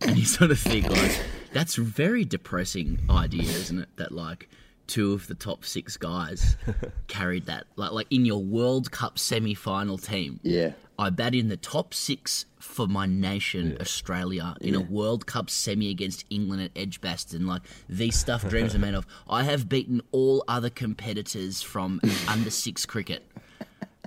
And 0.01 0.17
you 0.17 0.25
sort 0.25 0.51
of 0.51 0.59
think 0.59 0.89
like 0.89 1.21
that's 1.51 1.77
a 1.77 1.81
very 1.81 2.25
depressing 2.25 2.99
idea, 3.09 3.43
isn't 3.43 3.79
it? 3.79 3.89
That 3.95 4.11
like 4.11 4.49
two 4.87 5.13
of 5.13 5.27
the 5.27 5.35
top 5.35 5.63
six 5.63 5.95
guys 5.95 6.57
carried 7.07 7.45
that 7.45 7.65
like 7.75 7.91
like 7.91 8.07
in 8.09 8.25
your 8.25 8.43
World 8.43 8.91
Cup 8.91 9.17
semi 9.17 9.53
final 9.53 9.97
team. 9.97 10.39
Yeah. 10.43 10.71
I 10.99 11.09
bat 11.09 11.33
in 11.33 11.47
the 11.47 11.57
top 11.57 11.93
six 11.93 12.45
for 12.59 12.87
my 12.87 13.07
nation, 13.07 13.71
yeah. 13.71 13.81
Australia, 13.81 14.55
in 14.61 14.73
yeah. 14.73 14.79
a 14.79 14.83
World 14.83 15.25
Cup 15.25 15.49
semi 15.49 15.89
against 15.89 16.25
England 16.29 16.61
at 16.61 16.71
Edgbaston. 16.75 17.47
Like 17.47 17.63
these 17.89 18.15
stuff 18.15 18.47
dreams 18.47 18.75
are 18.75 18.79
made 18.79 18.93
of. 18.93 19.07
I 19.27 19.43
have 19.43 19.69
beaten 19.69 20.01
all 20.11 20.43
other 20.47 20.69
competitors 20.69 21.61
from 21.61 21.99
under 22.27 22.49
six 22.49 22.85
cricket. 22.85 23.25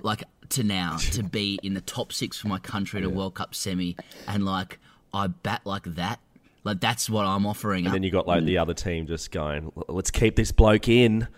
Like 0.03 0.23
to 0.51 0.63
now 0.63 0.97
to 0.97 1.23
be 1.23 1.59
in 1.63 1.73
the 1.73 1.81
top 1.81 2.11
six 2.13 2.37
for 2.39 2.47
my 2.47 2.59
country 2.59 2.99
at 2.99 3.05
a 3.05 3.09
World 3.09 3.35
Cup 3.35 3.55
semi, 3.55 3.95
and 4.27 4.45
like 4.45 4.79
I 5.13 5.27
bat 5.27 5.61
like 5.65 5.83
that. 5.83 6.19
Like 6.63 6.81
that's 6.81 7.09
what 7.09 7.25
I'm 7.25 7.45
offering. 7.45 7.79
And 7.79 7.87
up. 7.87 7.93
then 7.93 8.03
you 8.03 8.11
got 8.11 8.27
like 8.27 8.43
the 8.43 8.57
other 8.57 8.73
team 8.73 9.07
just 9.07 9.31
going, 9.31 9.71
"Let's 9.87 10.11
keep 10.11 10.35
this 10.35 10.51
bloke 10.51 10.87
in." 10.87 11.27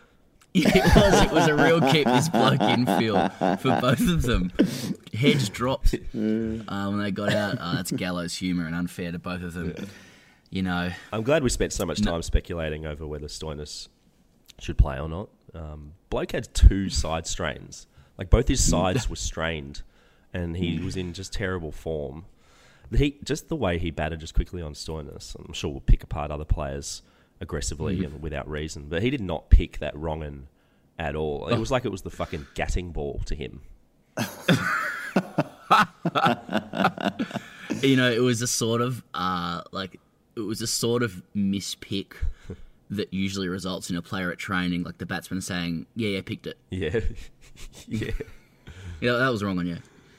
It 0.52 0.66
was. 0.66 1.22
It 1.22 1.32
was 1.32 1.48
a 1.48 1.56
real 1.56 1.80
keep 1.92 2.06
this 2.06 2.28
bloke 2.28 2.62
in 2.62 2.88
feel 2.98 3.30
for 3.58 3.80
both 3.80 4.02
of 4.02 4.24
them. 4.24 4.52
Heads 5.14 5.48
dropped 5.48 5.94
uh, 5.94 5.98
when 6.12 7.00
they 7.04 7.12
got 7.12 7.32
out. 7.32 7.58
Oh, 7.62 7.76
that's 7.76 7.92
gallows 7.92 8.36
humour 8.36 8.66
and 8.66 8.74
unfair 8.74 9.12
to 9.12 9.20
both 9.20 9.44
of 9.44 9.54
them. 9.54 9.76
Yeah. 9.78 9.86
You 10.50 10.64
know, 10.64 10.90
I'm 11.14 11.22
glad 11.22 11.44
we 11.44 11.50
spent 11.50 11.72
so 11.72 11.86
much 11.86 12.02
time 12.02 12.16
no. 12.16 12.22
speculating 12.22 12.88
over 12.88 13.06
whether 13.06 13.28
Stoinis 13.28 13.90
should 14.60 14.80
play 14.80 15.00
or 15.00 15.08
not. 15.08 15.30
Um, 15.54 15.94
bloke 16.10 16.32
had 16.32 16.54
two 16.54 16.90
side 16.90 17.28
strains. 17.28 17.86
Like 18.20 18.30
both 18.30 18.48
his 18.48 18.64
sides 18.70 19.10
were 19.10 19.16
strained, 19.16 19.82
and 20.34 20.56
he 20.56 20.78
was 20.78 20.96
in 20.96 21.14
just 21.14 21.34
terrible 21.34 21.72
form. 21.72 22.26
He 22.96 23.18
just 23.24 23.50
the 23.50 23.56
way 23.56 23.80
he 23.80 23.90
batted 23.90 24.20
just 24.20 24.36
quickly 24.36 24.62
on 24.62 24.74
Stoinis. 24.74 25.36
I'm 25.36 25.54
sure 25.54 25.72
we'll 25.72 25.80
pick 25.80 26.04
apart 26.04 26.30
other 26.30 26.46
players 26.46 27.02
aggressively 27.40 27.96
mm-hmm. 27.96 28.06
and 28.06 28.22
without 28.22 28.50
reason, 28.50 28.88
but 28.90 29.02
he 29.02 29.10
did 29.10 29.22
not 29.22 29.50
pick 29.50 29.80
that 29.80 29.96
wrong 29.96 30.48
at 31.00 31.16
all. 31.16 31.48
It 31.48 31.58
was 31.58 31.72
like 31.72 31.86
it 31.86 31.92
was 31.92 32.02
the 32.02 32.10
fucking 32.10 32.46
gatting 32.54 32.92
ball 32.92 33.22
to 33.26 33.36
him. 33.36 33.62
you 37.82 37.96
know, 37.96 38.12
it 38.12 38.22
was 38.22 38.42
a 38.42 38.48
sort 38.48 38.82
of 38.82 39.02
uh, 39.14 39.62
like 39.72 40.00
it 40.36 40.42
was 40.42 40.62
a 40.62 40.68
sort 40.68 41.04
of 41.04 41.22
mispick 41.36 42.14
that 42.90 43.14
usually 43.14 43.48
results 43.48 43.90
in 43.90 43.96
a 43.96 44.02
player 44.02 44.32
at 44.32 44.38
training, 44.38 44.84
like 44.84 44.98
the 44.98 45.06
batsman 45.06 45.42
saying, 45.42 45.86
"Yeah, 45.96 46.10
yeah, 46.10 46.22
picked 46.22 46.48
it." 46.48 46.58
Yeah, 46.70 47.00
yeah. 47.88 48.12
yeah, 49.02 49.14
that 49.14 49.30
was 49.30 49.44
wrong 49.44 49.60
on 49.60 49.68
you. 49.68 49.78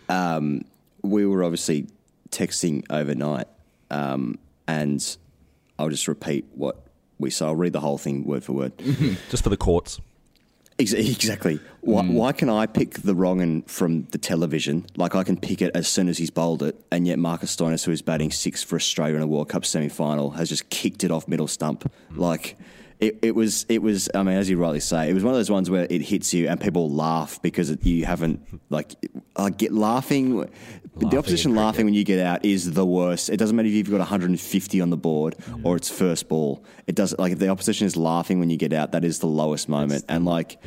Um, 0.09 0.65
we 1.03 1.27
were 1.27 1.43
obviously 1.43 1.87
texting 2.31 2.85
overnight, 2.91 3.49
um, 3.91 4.39
and 4.67 5.17
I'll 5.79 5.89
just 5.89 6.09
repeat 6.09 6.47
what 6.55 6.85
we 7.19 7.31
saw. 7.31 7.49
I'll 7.49 7.57
read 7.57 7.73
the 7.73 7.81
whole 7.81 7.99
thing 7.99 8.25
word 8.25 8.45
for 8.45 8.53
word, 8.53 8.73
just 9.31 9.43
for 9.43 9.50
the 9.50 9.57
courts. 9.57 10.00
Exactly. 11.21 11.61
Why, 11.83 12.03
mm. 12.03 12.13
why, 12.13 12.33
can 12.33 12.49
I 12.49 12.67
pick 12.67 12.95
the 12.95 13.15
wrong 13.15 13.39
one 13.39 13.63
from 13.63 14.05
the 14.11 14.19
television? 14.19 14.87
Like 14.97 15.15
I 15.15 15.25
can 15.25 15.39
pick 15.39 15.63
it 15.63 15.71
as 15.75 15.89
soon 15.89 16.09
as 16.09 16.19
he's 16.19 16.31
bowled 16.31 16.63
it, 16.63 16.79
and 16.91 17.07
yet 17.07 17.19
Marcus 17.19 17.55
Stoinis, 17.55 17.85
who 17.85 17.93
is 17.93 18.03
batting 18.03 18.31
six 18.31 18.63
for 18.63 18.77
Australia 18.77 19.17
in 19.17 19.23
a 19.23 19.27
World 19.27 19.49
Cup 19.49 19.65
semi-final, 19.65 20.31
has 20.31 20.49
just 20.49 20.69
kicked 20.71 21.05
it 21.05 21.11
off 21.11 21.29
middle 21.29 21.49
stump. 21.49 21.91
Mm. 22.13 22.19
Like 22.19 22.57
it, 23.01 23.19
it 23.23 23.35
was 23.35 23.65
it 23.69 23.83
was 23.83 24.09
I 24.15 24.23
mean 24.23 24.37
as 24.37 24.49
you 24.51 24.59
rightly 24.59 24.81
say 24.81 25.09
it 25.09 25.15
was 25.15 25.25
one 25.25 25.33
of 25.33 25.39
those 25.39 25.51
ones 25.51 25.71
where 25.71 25.87
it 25.89 26.03
hits 26.03 26.35
you 26.35 26.49
and 26.49 26.61
people 26.61 26.91
laugh 26.91 27.41
because 27.41 27.71
it, 27.71 27.85
you 27.85 28.05
haven't 28.05 28.47
like 28.69 28.95
I 29.37 29.51
get 29.51 29.73
laughing, 29.73 30.49
the 30.97 31.17
opposition 31.17 31.55
laughing 31.55 31.85
when 31.85 31.95
you 31.95 32.05
get 32.05 32.19
out 32.25 32.45
is 32.45 32.73
the 32.73 32.85
worst. 32.85 33.31
It 33.31 33.37
doesn't 33.37 33.55
matter 33.55 33.69
if 33.69 33.75
you've 33.75 33.91
got 33.91 33.99
150 33.99 34.81
on 34.81 34.91
the 34.91 34.97
board 34.97 35.37
or 35.63 35.77
it's 35.77 35.89
first 35.89 36.29
ball. 36.29 36.65
It 36.87 36.95
does 36.95 37.17
like 37.19 37.33
if 37.33 37.39
the 37.39 37.49
opposition 37.49 37.87
is 37.87 37.97
laughing 37.97 38.41
when 38.41 38.51
you 38.51 38.57
get 38.57 38.73
out 38.73 38.93
that 38.93 39.05
is 39.05 39.21
the 39.21 39.27
lowest 39.27 39.69
moment. 39.69 40.05
and 40.09 40.25
like 40.25 40.61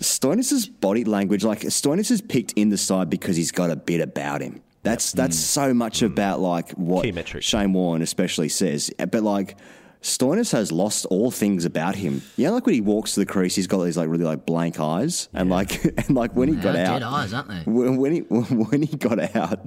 Stoinis's 0.00 0.66
body 0.66 1.04
language 1.04 1.44
like 1.44 1.60
Stoinis 1.60 2.10
is 2.10 2.20
picked 2.20 2.52
in 2.52 2.70
the 2.70 2.78
side 2.78 3.10
because 3.10 3.36
he's 3.36 3.52
got 3.52 3.70
a 3.70 3.76
bit 3.76 4.00
about 4.00 4.40
him. 4.40 4.62
That's 4.82 5.12
that's 5.12 5.36
so 5.36 5.74
much 5.74 6.02
about 6.02 6.40
like 6.40 6.70
what 6.72 7.04
Shane 7.42 7.72
Warne 7.72 8.00
especially 8.00 8.48
says. 8.48 8.90
But 8.96 9.22
like 9.22 9.56
Stoinis 10.00 10.52
has 10.52 10.70
lost 10.70 11.06
all 11.06 11.30
things 11.32 11.64
about 11.64 11.96
him. 11.96 12.22
You 12.36 12.46
know, 12.46 12.52
like 12.54 12.66
when 12.66 12.74
he 12.76 12.80
walks 12.80 13.14
to 13.14 13.20
the 13.20 13.26
crease, 13.26 13.56
he's 13.56 13.66
got 13.66 13.82
these 13.82 13.96
like 13.96 14.08
really 14.08 14.24
like 14.24 14.46
blank 14.46 14.78
eyes, 14.78 15.28
and 15.34 15.50
like 15.50 15.84
and 15.98 16.10
like 16.10 16.36
when 16.36 16.48
he 16.48 16.54
They 16.54 16.62
got 16.62 16.76
are 16.76 16.78
out, 16.78 16.92
dead 17.00 17.02
eyes, 17.02 17.34
aren't 17.34 17.48
they? 17.48 17.62
When, 17.70 17.96
when 17.96 18.12
he 18.12 18.18
when 18.28 18.82
he 18.82 18.96
got 18.96 19.18
out, 19.36 19.58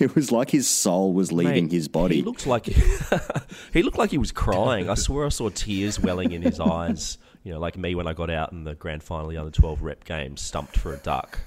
it 0.00 0.14
was 0.16 0.32
like 0.32 0.50
his 0.50 0.68
soul 0.68 1.12
was 1.12 1.30
leaving 1.30 1.66
Mate, 1.66 1.72
his 1.72 1.86
body. 1.88 2.16
He 2.16 2.22
looked 2.22 2.46
like 2.46 2.66
he 3.72 3.82
looked 3.82 3.98
like 3.98 4.10
he 4.10 4.18
was 4.18 4.32
crying. 4.32 4.90
I 4.90 4.94
swear 4.94 5.26
I 5.26 5.28
saw 5.28 5.50
tears 5.50 6.00
welling 6.00 6.32
in 6.32 6.42
his 6.42 6.58
eyes. 6.58 7.18
You 7.44 7.52
know, 7.52 7.60
like 7.60 7.76
me 7.76 7.94
when 7.94 8.08
I 8.08 8.12
got 8.12 8.28
out 8.28 8.50
in 8.50 8.64
the 8.64 8.74
grand 8.74 9.04
final 9.04 9.26
of 9.26 9.32
the 9.32 9.38
under 9.38 9.52
twelve 9.52 9.82
rep 9.82 10.02
game, 10.04 10.36
stumped 10.36 10.76
for 10.76 10.92
a 10.94 10.96
duck 10.98 11.38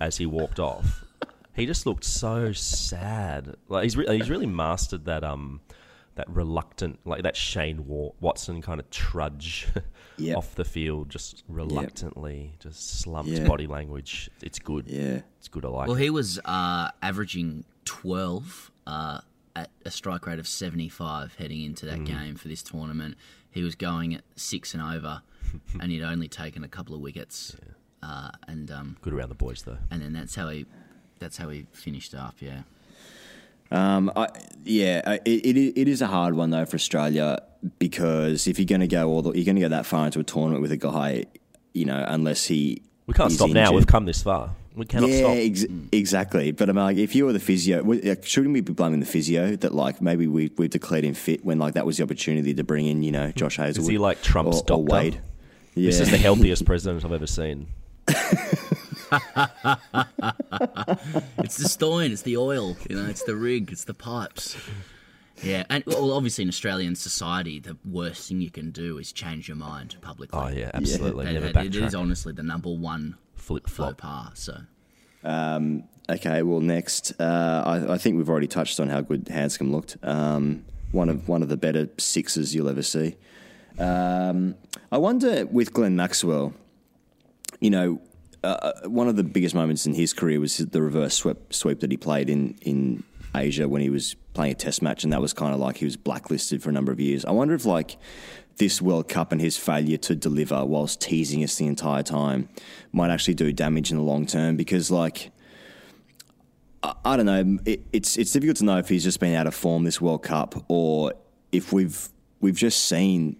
as 0.00 0.16
he 0.16 0.24
walked 0.24 0.58
off. 0.58 1.04
He 1.54 1.66
just 1.66 1.84
looked 1.84 2.04
so 2.04 2.52
sad. 2.54 3.56
Like 3.68 3.82
he's 3.82 3.96
re- 3.96 4.16
he's 4.16 4.30
really 4.30 4.46
mastered 4.46 5.04
that 5.04 5.22
um 5.22 5.60
that 6.18 6.28
reluctant 6.28 7.00
like 7.04 7.22
that 7.22 7.36
Shane 7.36 7.86
Watson 7.86 8.60
kind 8.62 8.78
of 8.78 8.88
trudge 8.90 9.66
Yep. 10.18 10.36
off 10.36 10.54
the 10.56 10.64
field, 10.64 11.08
just 11.10 11.42
reluctantly, 11.48 12.54
just 12.58 13.00
slumped 13.00 13.30
Yeah. 13.30 13.46
body 13.46 13.66
language. 13.66 14.28
It's 14.42 14.58
good. 14.58 14.86
Yeah, 14.88 15.20
it's 15.38 15.48
good. 15.48 15.64
I 15.64 15.68
like. 15.68 15.88
Well, 15.88 15.96
it. 15.96 16.02
he 16.02 16.10
was 16.10 16.38
uh, 16.44 16.90
averaging 17.02 17.64
12 17.84 18.70
uh, 18.86 19.20
at 19.56 19.70
a 19.84 19.90
strike 19.90 20.26
rate 20.26 20.38
of 20.38 20.46
75 20.48 21.34
heading 21.36 21.62
into 21.62 21.86
that 21.86 22.00
Mm. 22.00 22.06
game 22.06 22.34
for 22.36 22.48
this 22.48 22.62
tournament. 22.62 23.16
He 23.50 23.62
was 23.62 23.74
going 23.74 24.14
at 24.14 24.22
six 24.36 24.74
and 24.74 24.82
over, 24.82 25.22
and 25.80 25.90
he'd 25.90 26.02
only 26.02 26.28
taken 26.28 26.62
a 26.64 26.68
couple 26.68 26.94
of 26.94 27.00
wickets. 27.00 27.56
Uh, 28.02 28.30
and 28.46 28.70
um, 28.70 28.96
Good 29.02 29.12
around 29.12 29.28
the 29.30 29.34
boys 29.34 29.62
though. 29.62 29.78
And 29.90 30.00
then 30.02 30.12
that's 30.12 30.34
how 30.34 30.48
he, 30.48 30.66
that's 31.18 31.36
how 31.36 31.48
he 31.48 31.66
finished 31.72 32.14
up. 32.14 32.36
Yeah. 32.40 32.62
Um, 33.70 34.10
I, 34.16 34.28
yeah, 34.64 35.18
it, 35.24 35.44
it, 35.44 35.80
it 35.80 35.88
is 35.88 36.02
a 36.02 36.06
hard 36.06 36.34
one 36.34 36.50
though 36.50 36.64
for 36.64 36.76
Australia 36.76 37.42
because 37.78 38.46
if 38.46 38.58
you're 38.58 38.66
going 38.66 38.80
to 38.80 38.88
go 38.88 39.08
all 39.08 39.22
the, 39.22 39.32
you're 39.32 39.44
going 39.44 39.56
to 39.56 39.62
go 39.62 39.68
that 39.68 39.86
far 39.86 40.06
into 40.06 40.20
a 40.20 40.24
tournament 40.24 40.62
with 40.62 40.72
a 40.72 40.76
guy, 40.76 41.24
you 41.74 41.84
know, 41.84 42.04
unless 42.08 42.46
he 42.46 42.82
We 43.06 43.14
can't 43.14 43.32
stop 43.32 43.50
now. 43.50 43.72
We've 43.72 43.86
come 43.86 44.06
this 44.06 44.22
far. 44.22 44.50
We 44.74 44.86
cannot 44.86 45.10
yeah, 45.10 45.18
stop. 45.18 45.36
ex- 45.36 45.64
exactly. 45.90 46.52
But 46.52 46.68
I'm 46.68 46.76
like, 46.76 46.98
if 46.98 47.16
you 47.16 47.26
were 47.26 47.32
the 47.32 47.40
physio, 47.40 47.82
shouldn't 48.22 48.54
we 48.54 48.60
be 48.60 48.72
blaming 48.72 49.00
the 49.00 49.06
physio 49.06 49.56
that 49.56 49.74
like 49.74 50.00
maybe 50.00 50.28
we 50.28 50.52
we 50.56 50.68
declared 50.68 51.04
him 51.04 51.14
fit 51.14 51.44
when 51.44 51.58
like 51.58 51.74
that 51.74 51.84
was 51.84 51.96
the 51.96 52.04
opportunity 52.04 52.54
to 52.54 52.62
bring 52.62 52.86
in 52.86 53.02
you 53.02 53.10
know 53.10 53.32
Josh 53.32 53.56
Hazlewood? 53.56 53.88
Is 53.88 53.88
he 53.88 53.98
like 53.98 54.22
Trump's 54.22 54.60
or, 54.60 54.64
doctor? 54.64 54.74
or 54.74 54.84
Wade? 54.84 55.20
Yeah. 55.74 55.86
This 55.86 56.00
is 56.00 56.10
the 56.10 56.16
healthiest 56.16 56.64
president 56.66 57.04
I've 57.04 57.12
ever 57.12 57.26
seen. 57.26 57.66
it's 61.38 61.56
the 61.56 61.68
stone, 61.68 62.12
it's 62.12 62.22
the 62.22 62.36
oil, 62.36 62.76
you 62.88 62.96
know, 62.96 63.06
it's 63.08 63.22
the 63.24 63.36
rig, 63.36 63.70
it's 63.72 63.84
the 63.84 63.94
pipes. 63.94 64.56
Yeah, 65.42 65.64
and 65.70 65.84
well, 65.86 66.12
obviously 66.12 66.42
in 66.42 66.48
Australian 66.48 66.96
society, 66.96 67.60
the 67.60 67.76
worst 67.84 68.28
thing 68.28 68.40
you 68.40 68.50
can 68.50 68.70
do 68.72 68.98
is 68.98 69.12
change 69.12 69.46
your 69.48 69.56
mind 69.56 69.96
publicly. 70.00 70.38
Oh, 70.40 70.48
yeah, 70.48 70.70
absolutely. 70.74 71.26
And- 71.26 71.34
Never 71.34 71.46
and 71.58 71.74
it 71.74 71.76
is 71.76 71.94
honestly 71.94 72.32
the 72.32 72.42
number 72.42 72.70
one 72.70 73.16
flip 73.36 73.68
faux 73.68 73.94
pas. 73.96 74.30
So 74.34 74.56
Um, 75.22 75.84
okay, 76.10 76.42
well, 76.42 76.60
next, 76.60 77.12
uh, 77.20 77.62
I, 77.64 77.94
I 77.94 77.98
think 77.98 78.16
we've 78.16 78.28
already 78.28 78.48
touched 78.48 78.80
on 78.80 78.88
how 78.88 79.00
good 79.00 79.28
Handscomb 79.28 79.70
looked. 79.70 79.96
Um, 80.02 80.64
one 80.90 81.08
of 81.08 81.28
one 81.28 81.42
of 81.42 81.48
the 81.50 81.56
better 81.56 81.88
sixes 81.98 82.54
you'll 82.54 82.68
ever 82.68 82.82
see. 82.82 83.16
Um, 83.78 84.56
I 84.90 84.98
wonder 84.98 85.46
with 85.46 85.72
Glenn 85.72 85.94
Maxwell, 85.94 86.52
you 87.60 87.70
know, 87.70 88.00
uh, 88.42 88.72
one 88.84 89.08
of 89.08 89.16
the 89.16 89.24
biggest 89.24 89.54
moments 89.54 89.86
in 89.86 89.94
his 89.94 90.12
career 90.12 90.40
was 90.40 90.58
the 90.58 90.82
reverse 90.82 91.14
sweep, 91.14 91.52
sweep 91.52 91.80
that 91.80 91.90
he 91.90 91.96
played 91.96 92.30
in 92.30 92.56
in 92.62 93.04
Asia 93.34 93.68
when 93.68 93.82
he 93.82 93.90
was 93.90 94.14
playing 94.34 94.52
a 94.52 94.54
Test 94.54 94.82
match, 94.82 95.04
and 95.04 95.12
that 95.12 95.20
was 95.20 95.32
kind 95.32 95.52
of 95.52 95.60
like 95.60 95.78
he 95.78 95.84
was 95.84 95.96
blacklisted 95.96 96.62
for 96.62 96.70
a 96.70 96.72
number 96.72 96.92
of 96.92 97.00
years. 97.00 97.24
I 97.24 97.32
wonder 97.32 97.54
if 97.54 97.64
like 97.64 97.96
this 98.56 98.80
World 98.82 99.08
Cup 99.08 99.32
and 99.32 99.40
his 99.40 99.56
failure 99.56 99.96
to 99.98 100.14
deliver 100.14 100.64
whilst 100.64 101.00
teasing 101.00 101.42
us 101.44 101.56
the 101.56 101.66
entire 101.66 102.02
time 102.02 102.48
might 102.92 103.10
actually 103.10 103.34
do 103.34 103.52
damage 103.52 103.90
in 103.90 103.96
the 103.96 104.02
long 104.02 104.26
term 104.26 104.56
because 104.56 104.90
like. 104.90 105.30
I, 106.80 106.94
I 107.04 107.16
don't 107.16 107.26
know. 107.26 107.58
It, 107.64 107.82
it's 107.92 108.16
it's 108.16 108.30
difficult 108.30 108.58
to 108.58 108.64
know 108.64 108.78
if 108.78 108.88
he's 108.88 109.02
just 109.02 109.18
been 109.18 109.34
out 109.34 109.48
of 109.48 109.54
form 109.54 109.82
this 109.82 110.00
World 110.00 110.22
Cup, 110.22 110.64
or 110.68 111.12
if 111.50 111.72
we've 111.72 112.08
we've 112.40 112.56
just 112.56 112.86
seen 112.86 113.36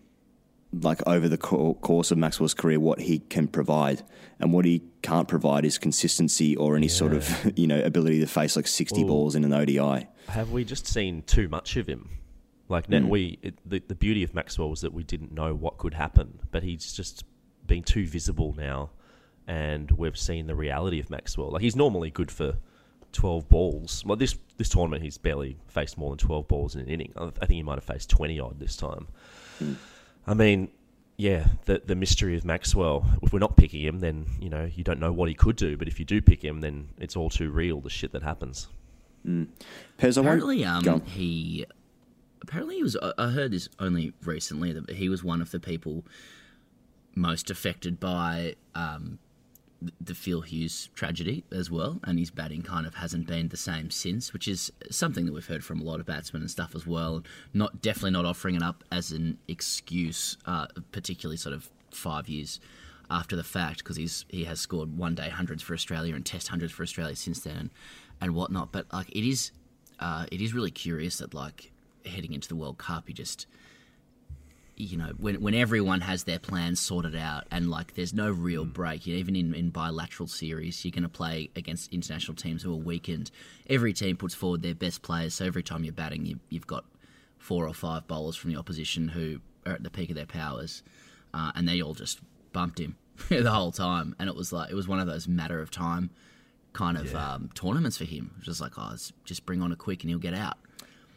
like 0.72 1.00
over 1.06 1.28
the 1.28 1.38
co- 1.38 1.74
course 1.74 2.10
of 2.10 2.18
Maxwell's 2.18 2.54
career 2.54 2.78
what 2.80 3.00
he 3.00 3.20
can 3.20 3.48
provide, 3.48 4.02
and 4.40 4.52
what 4.52 4.64
he 4.64 4.82
can't 5.02 5.26
provide 5.28 5.64
is 5.64 5.78
consistency 5.78 6.54
or 6.56 6.76
any 6.76 6.88
sort 6.88 7.12
of 7.14 7.52
you 7.58 7.66
know 7.66 7.80
ability 7.82 8.20
to 8.20 8.26
face 8.26 8.54
like 8.56 8.66
sixty 8.66 9.02
Well- 9.04 9.14
balls 9.14 9.34
in 9.34 9.44
an 9.44 9.52
ODI. 9.52 10.06
Have 10.28 10.50
we 10.50 10.64
just 10.64 10.86
seen 10.86 11.22
too 11.22 11.48
much 11.48 11.76
of 11.76 11.86
him? 11.86 12.10
Like 12.68 12.86
then 12.88 13.06
Mm. 13.06 13.08
we, 13.08 13.38
it, 13.42 13.54
the 13.64 13.82
the 13.88 13.94
beauty 13.94 14.22
of 14.22 14.34
Maxwell 14.34 14.68
was 14.68 14.82
that 14.82 14.92
we 14.92 15.02
didn't 15.02 15.32
know 15.32 15.54
what 15.54 15.78
could 15.78 15.94
happen, 15.94 16.38
but 16.50 16.62
he's 16.62 16.92
just 16.92 17.24
been 17.66 17.82
too 17.82 18.06
visible 18.06 18.54
now, 18.58 18.90
and 19.46 19.90
we've 19.92 20.18
seen 20.18 20.46
the 20.46 20.54
reality 20.54 21.00
of 21.00 21.08
Maxwell. 21.08 21.50
Like 21.50 21.62
he's 21.62 21.76
normally 21.76 22.10
good 22.10 22.30
for 22.30 22.56
twelve 23.12 23.48
balls. 23.48 24.04
Well, 24.04 24.16
this 24.16 24.36
this 24.58 24.68
tournament 24.68 25.02
he's 25.02 25.16
barely 25.16 25.56
faced 25.68 25.96
more 25.96 26.10
than 26.10 26.18
twelve 26.18 26.46
balls 26.46 26.74
in 26.74 26.82
an 26.82 26.88
inning. 26.88 27.14
I 27.16 27.24
I 27.28 27.46
think 27.46 27.52
he 27.52 27.62
might 27.62 27.76
have 27.76 27.84
faced 27.84 28.10
twenty 28.10 28.38
odd 28.38 28.60
this 28.60 28.76
time. 28.76 29.06
I 30.28 30.34
mean, 30.34 30.68
yeah, 31.16 31.46
the 31.64 31.82
the 31.84 31.94
mystery 31.96 32.36
of 32.36 32.44
Maxwell. 32.44 33.04
If 33.22 33.32
we're 33.32 33.38
not 33.38 33.56
picking 33.56 33.80
him, 33.82 34.00
then 34.00 34.26
you 34.40 34.48
know 34.50 34.68
you 34.72 34.84
don't 34.84 35.00
know 35.00 35.12
what 35.12 35.28
he 35.28 35.34
could 35.34 35.56
do. 35.56 35.76
But 35.76 35.88
if 35.88 35.98
you 35.98 36.04
do 36.04 36.20
pick 36.20 36.44
him, 36.44 36.60
then 36.60 36.90
it's 36.98 37.16
all 37.16 37.30
too 37.30 37.50
real. 37.50 37.80
The 37.80 37.90
shit 37.90 38.12
that 38.12 38.22
happens. 38.22 38.68
Pez, 39.98 40.16
apparently, 40.16 40.64
um, 40.64 40.84
he 41.06 41.64
apparently 42.42 42.76
he 42.76 42.82
was. 42.82 42.96
I- 43.02 43.14
I 43.18 43.28
heard 43.30 43.50
this 43.52 43.68
only 43.80 44.12
recently 44.22 44.72
that 44.72 44.90
he 44.90 45.08
was 45.08 45.24
one 45.24 45.40
of 45.42 45.50
the 45.50 45.58
people 45.60 46.04
most 47.14 47.50
affected 47.50 47.98
by 47.98 48.54
um, 48.76 49.18
th- 49.18 49.18
the 50.00 50.14
Phil 50.14 50.40
Hughes 50.40 50.88
tragedy 50.94 51.44
as 51.52 51.70
well, 51.70 52.00
and 52.04 52.18
his 52.18 52.30
batting 52.30 52.62
kind 52.62 52.86
of 52.86 52.96
hasn't 52.96 53.26
been 53.26 53.48
the 53.48 53.56
same 53.56 53.90
since, 53.90 54.32
which 54.32 54.48
is 54.48 54.72
something 54.90 55.24
that 55.26 55.32
we've 55.32 55.46
heard 55.46 55.64
from 55.64 55.80
a 55.80 55.84
lot 55.84 56.00
of 56.00 56.06
batsmen 56.06 56.42
and 56.42 56.50
stuff 56.50 56.74
as 56.74 56.86
well. 56.86 57.22
Not 57.54 57.80
definitely 57.80 58.10
not 58.10 58.24
offering 58.24 58.56
it 58.56 58.62
up 58.62 58.82
as 58.90 59.12
an 59.12 59.38
excuse, 59.46 60.36
uh, 60.46 60.66
particularly 60.90 61.36
sort 61.36 61.54
of 61.54 61.70
five 61.90 62.28
years 62.28 62.60
after 63.10 63.36
the 63.36 63.44
fact, 63.44 63.78
because 63.78 63.96
he's 63.96 64.24
he 64.28 64.44
has 64.44 64.60
scored 64.60 64.98
one 64.98 65.14
day 65.14 65.28
hundreds 65.28 65.62
for 65.62 65.74
Australia 65.74 66.14
and 66.14 66.26
Test 66.26 66.48
hundreds 66.48 66.72
for 66.72 66.82
Australia 66.82 67.14
since 67.14 67.40
then, 67.40 67.56
and, 67.56 67.70
and 68.20 68.34
whatnot. 68.34 68.72
But 68.72 68.86
like 68.92 69.10
it 69.10 69.28
is, 69.28 69.52
uh, 70.00 70.26
it 70.32 70.40
is 70.40 70.52
really 70.52 70.72
curious 70.72 71.18
that 71.18 71.34
like 71.34 71.70
heading 72.04 72.32
into 72.32 72.48
the 72.48 72.56
World 72.56 72.78
Cup, 72.78 73.08
you 73.08 73.14
just 73.14 73.46
you 74.78 74.96
know, 74.96 75.12
when 75.18 75.40
when 75.40 75.54
everyone 75.54 76.00
has 76.02 76.24
their 76.24 76.38
plans 76.38 76.78
sorted 76.78 77.16
out 77.16 77.44
and 77.50 77.68
like 77.68 77.94
there's 77.94 78.14
no 78.14 78.30
real 78.30 78.64
break, 78.64 79.06
you 79.06 79.14
know, 79.14 79.18
even 79.18 79.34
in, 79.34 79.54
in 79.54 79.70
bilateral 79.70 80.28
series, 80.28 80.84
you're 80.84 80.92
going 80.92 81.02
to 81.02 81.08
play 81.08 81.50
against 81.56 81.92
international 81.92 82.36
teams 82.36 82.62
who 82.62 82.72
are 82.72 82.76
weakened. 82.76 83.30
Every 83.68 83.92
team 83.92 84.16
puts 84.16 84.34
forward 84.34 84.62
their 84.62 84.74
best 84.74 85.02
players, 85.02 85.34
so 85.34 85.44
every 85.44 85.62
time 85.62 85.82
you're 85.82 85.92
batting, 85.92 86.26
you, 86.26 86.38
you've 86.48 86.66
got 86.66 86.84
four 87.38 87.66
or 87.66 87.74
five 87.74 88.06
bowlers 88.06 88.36
from 88.36 88.52
the 88.52 88.58
opposition 88.58 89.08
who 89.08 89.40
are 89.66 89.72
at 89.72 89.82
the 89.82 89.90
peak 89.90 90.10
of 90.10 90.16
their 90.16 90.26
powers, 90.26 90.82
uh, 91.34 91.50
and 91.54 91.68
they 91.68 91.82
all 91.82 91.94
just 91.94 92.20
bumped 92.52 92.78
him 92.78 92.96
the 93.28 93.50
whole 93.50 93.72
time. 93.72 94.14
And 94.18 94.28
it 94.28 94.36
was 94.36 94.52
like 94.52 94.70
it 94.70 94.74
was 94.74 94.86
one 94.86 95.00
of 95.00 95.08
those 95.08 95.26
matter 95.26 95.60
of 95.60 95.70
time 95.70 96.10
kind 96.72 96.96
of 96.96 97.12
um, 97.14 97.50
tournaments 97.54 97.96
for 97.96 98.04
him. 98.04 98.30
It 98.34 98.38
was 98.38 98.46
just 98.46 98.60
like, 98.60 98.72
oh, 98.78 98.94
just 99.24 99.44
bring 99.44 99.62
on 99.62 99.72
a 99.72 99.76
quick 99.76 100.04
and 100.04 100.10
he'll 100.10 100.20
get 100.20 100.34
out. 100.34 100.58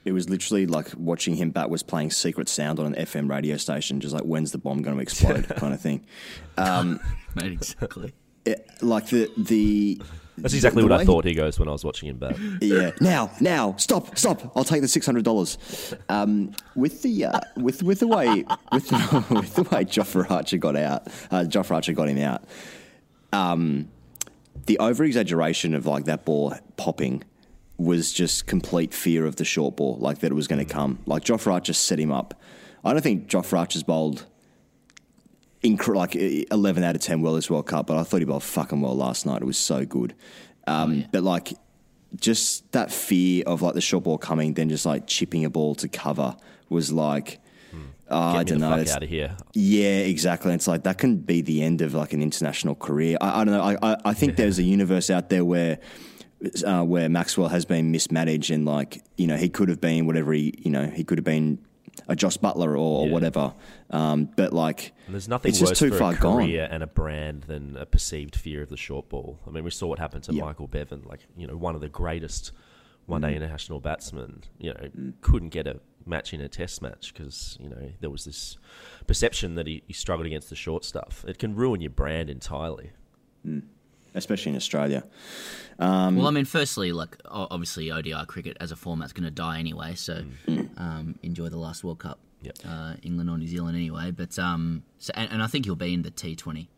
It 0.04 0.14
was 0.14 0.30
literally 0.30 0.66
like 0.66 0.90
watching 0.98 1.36
him 1.36 1.52
bat 1.52 1.70
was 1.70 1.84
playing 1.84 2.12
Secret 2.12 2.50
Sound 2.50 2.80
on 2.80 2.88
an 2.88 2.96
FM 3.06 3.30
radio 3.30 3.58
station, 3.58 4.00
just 4.00 4.14
like 4.14 4.24
when's 4.24 4.52
the 4.52 4.58
bomb 4.58 4.82
going 4.82 4.96
to 4.98 5.02
explode, 5.02 5.48
kind 5.58 5.74
of 5.74 5.80
thing. 5.82 6.06
Um, 6.58 7.00
Mate, 7.36 7.52
exactly. 7.52 8.14
it- 8.46 8.68
like 8.82 9.08
the 9.08 9.32
the. 9.38 10.02
That's 10.38 10.56
exactly 10.56 10.82
the 10.82 10.88
what 10.90 11.00
I 11.00 11.06
thought 11.06 11.26
he 11.26 11.36
goes 11.36 11.60
when 11.60 11.68
I 11.68 11.72
was 11.72 11.84
watching 11.86 12.10
him 12.10 12.18
bat. 12.18 12.36
Yeah. 12.62 12.92
Now, 13.00 13.30
now, 13.42 13.76
stop, 13.78 14.18
stop! 14.18 14.52
I'll 14.56 14.64
take 14.64 14.82
the 14.82 14.88
six 14.88 15.06
hundred 15.06 15.24
dollars. 15.24 15.94
Um, 16.10 16.54
with 16.76 17.04
the 17.04 17.26
uh, 17.26 17.40
with 17.58 17.84
with 17.84 18.00
the 18.00 18.08
way 18.08 18.44
with 18.72 18.88
the, 18.88 19.26
with 19.36 19.54
the 19.54 19.64
way 19.64 19.86
Jofra 19.86 20.32
Archer 20.32 20.58
got 20.58 20.76
out, 20.76 21.06
uh, 21.30 21.44
Jofra 21.48 21.76
Archer 21.76 21.94
got 21.94 22.08
him 22.10 22.18
out. 22.18 22.44
Um, 23.34 23.90
the 24.66 24.80
over 24.80 25.04
exaggeration 25.04 25.76
of 25.76 25.86
like 25.86 26.06
that 26.06 26.26
ball 26.26 26.56
popping 26.76 27.24
was 27.78 28.12
just 28.14 28.46
complete 28.48 28.94
fear 28.94 29.26
of 29.26 29.38
the 29.38 29.46
short 29.46 29.76
ball, 29.76 29.98
like 29.98 30.20
that 30.20 30.32
it 30.32 30.36
was 30.36 30.48
going 30.48 30.66
to 30.66 30.72
come. 30.72 31.00
Like 31.06 31.24
Jofra 31.24 31.62
just 31.64 31.86
set 31.86 32.00
him 32.00 32.12
up. 32.12 32.40
I 32.84 32.94
don't 32.94 33.02
think 33.02 33.28
Jofra 33.28 33.60
Archer's 33.60 33.84
bowled 33.84 34.26
inc- 35.64 35.88
like 35.96 36.16
uh, 36.16 36.46
11 36.56 36.84
out 36.84 36.96
of 36.96 37.02
10 37.02 37.22
well 37.22 37.34
this 37.34 37.50
World 37.50 37.68
Cup, 37.68 37.88
but 37.88 37.98
I 37.98 38.04
thought 38.04 38.20
he 38.20 38.26
bowled 38.26 38.44
fucking 38.44 38.82
well 38.82 38.96
last 38.96 39.26
night. 39.26 39.42
It 39.42 39.46
was 39.46 39.58
so 39.58 39.86
good. 39.86 40.14
Um, 40.68 41.06
But 41.12 41.24
like, 41.24 41.54
just 42.16 42.72
that 42.74 42.92
fear 42.92 43.44
of 43.48 43.62
like 43.62 43.74
the 43.74 43.82
short 43.82 44.04
ball 44.04 44.18
coming, 44.18 44.54
then 44.54 44.70
just 44.70 44.86
like 44.86 45.08
chipping 45.08 45.46
a 45.46 45.50
ball 45.50 45.76
to 45.76 45.88
cover 45.88 46.36
was 46.70 46.92
like, 46.92 47.40
oh, 48.10 48.18
I 48.20 48.44
Get 48.44 48.56
me 48.56 48.60
don't 48.62 48.70
know. 48.70 48.94
out 48.94 49.04
of 49.04 49.10
here. 49.10 49.36
Yeah, 49.54 50.00
exactly. 50.00 50.54
It's 50.54 50.68
like 50.68 50.84
that 50.84 50.98
can 50.98 51.18
be 51.18 51.42
the 51.42 51.64
end 51.64 51.82
of 51.82 51.94
like 51.94 52.12
an 52.14 52.22
international 52.22 52.76
career. 52.76 53.18
I, 53.22 53.42
I 53.42 53.44
don't 53.46 53.54
know. 53.54 53.62
I, 53.64 53.78
I, 53.94 53.98
I 54.06 54.14
think 54.14 54.36
there's 54.38 54.60
a 54.60 54.64
universe 54.64 55.10
out 55.10 55.30
there 55.30 55.44
where. 55.46 55.80
Uh, 56.66 56.84
where 56.84 57.08
Maxwell 57.08 57.50
has 57.50 57.66
been 57.66 57.92
mismanaged 57.92 58.50
and 58.50 58.66
like 58.66 59.04
you 59.16 59.28
know 59.28 59.38
he 59.38 59.48
could 59.48 59.70
have 59.70 59.80
been 59.80 60.08
whatever 60.08 60.34
he 60.34 60.54
you 60.58 60.72
know 60.72 60.88
he 60.88 61.04
could 61.04 61.20
have 61.20 61.26
been 61.26 61.60
a 62.08 62.16
Josh 62.16 62.38
Buttler 62.38 62.70
or, 62.70 62.78
or 62.78 63.10
whatever, 63.10 63.54
um, 63.92 64.28
but 64.36 64.52
like 64.52 64.92
And 65.06 65.14
there's 65.14 65.28
nothing 65.28 65.50
it's 65.50 65.60
worse 65.62 65.70
just 65.72 65.80
too 65.82 65.92
for 65.92 65.98
far 66.00 66.14
a 66.14 66.16
gone. 66.16 66.38
career 66.46 66.68
and 66.72 66.82
a 66.82 66.88
brand 66.88 67.44
than 67.44 67.78
a 67.78 67.86
perceived 67.86 68.36
fear 68.36 68.64
of 68.64 68.70
the 68.70 68.78
short 68.78 69.08
ball. 69.10 69.40
I 69.46 69.52
mean, 69.52 69.64
we 69.64 69.70
saw 69.70 69.86
what 69.88 70.00
happened 70.00 70.24
to 70.24 70.34
Michael 70.34 70.68
Bevan, 70.68 71.04
like 71.06 71.20
you 71.38 71.46
know, 71.46 71.56
one 71.58 71.76
of 71.76 71.82
the 71.82 71.90
greatest 71.90 72.52
one-day 73.06 73.34
Mm. 73.34 73.36
international 73.36 73.80
batsmen. 73.80 74.42
You 74.58 74.74
know, 74.74 75.12
couldn't 75.22 75.50
get 75.50 75.68
a 75.68 75.80
match 76.08 76.34
in 76.34 76.42
a 76.42 76.48
Test 76.50 76.82
match 76.82 77.14
because 77.14 77.58
you 77.62 77.70
know 77.70 77.92
there 78.00 78.10
was 78.10 78.26
this 78.26 78.58
perception 79.06 79.54
that 79.56 79.68
he, 79.68 79.84
he 79.86 79.94
struggled 79.94 80.26
against 80.26 80.50
the 80.50 80.56
short 80.56 80.84
stuff. 80.86 81.24
It 81.28 81.38
can 81.38 81.54
ruin 81.56 81.82
your 81.82 81.92
brand 81.92 82.30
entirely. 82.32 82.92
Especially 84.14 84.52
in 84.52 84.56
Australia. 84.56 85.04
Um, 85.80 86.18
well, 86.18 86.28
I 86.28 86.32
mean, 86.32 86.46
firstly, 86.46 86.92
like 86.92 87.18
obviously 87.26 87.92
ODI 87.92 88.26
cricket 88.28 88.58
as 88.60 88.72
a 88.72 88.76
format's 88.76 89.14
going 89.14 89.24
to 89.24 89.32
die 89.32 89.60
anyway, 89.60 89.96
so 89.96 90.24
um, 90.78 91.18
enjoy 91.24 91.50
the 91.50 91.58
last 91.58 91.84
World 91.84 92.00
Cup, 92.00 92.20
uh, 92.68 92.96
England 93.02 93.30
or 93.30 93.38
New 93.38 93.48
Zealand 93.48 93.76
anyway. 93.76 94.12
But 94.12 94.38
um, 94.38 94.84
so, 95.00 95.12
and, 95.16 95.32
and 95.32 95.44
I 95.44 95.48
think 95.48 95.66
he'll 95.66 95.76
be 95.76 95.94
in 95.94 96.04
the 96.04 96.12
T 96.12 96.36
Twenty 96.36 96.70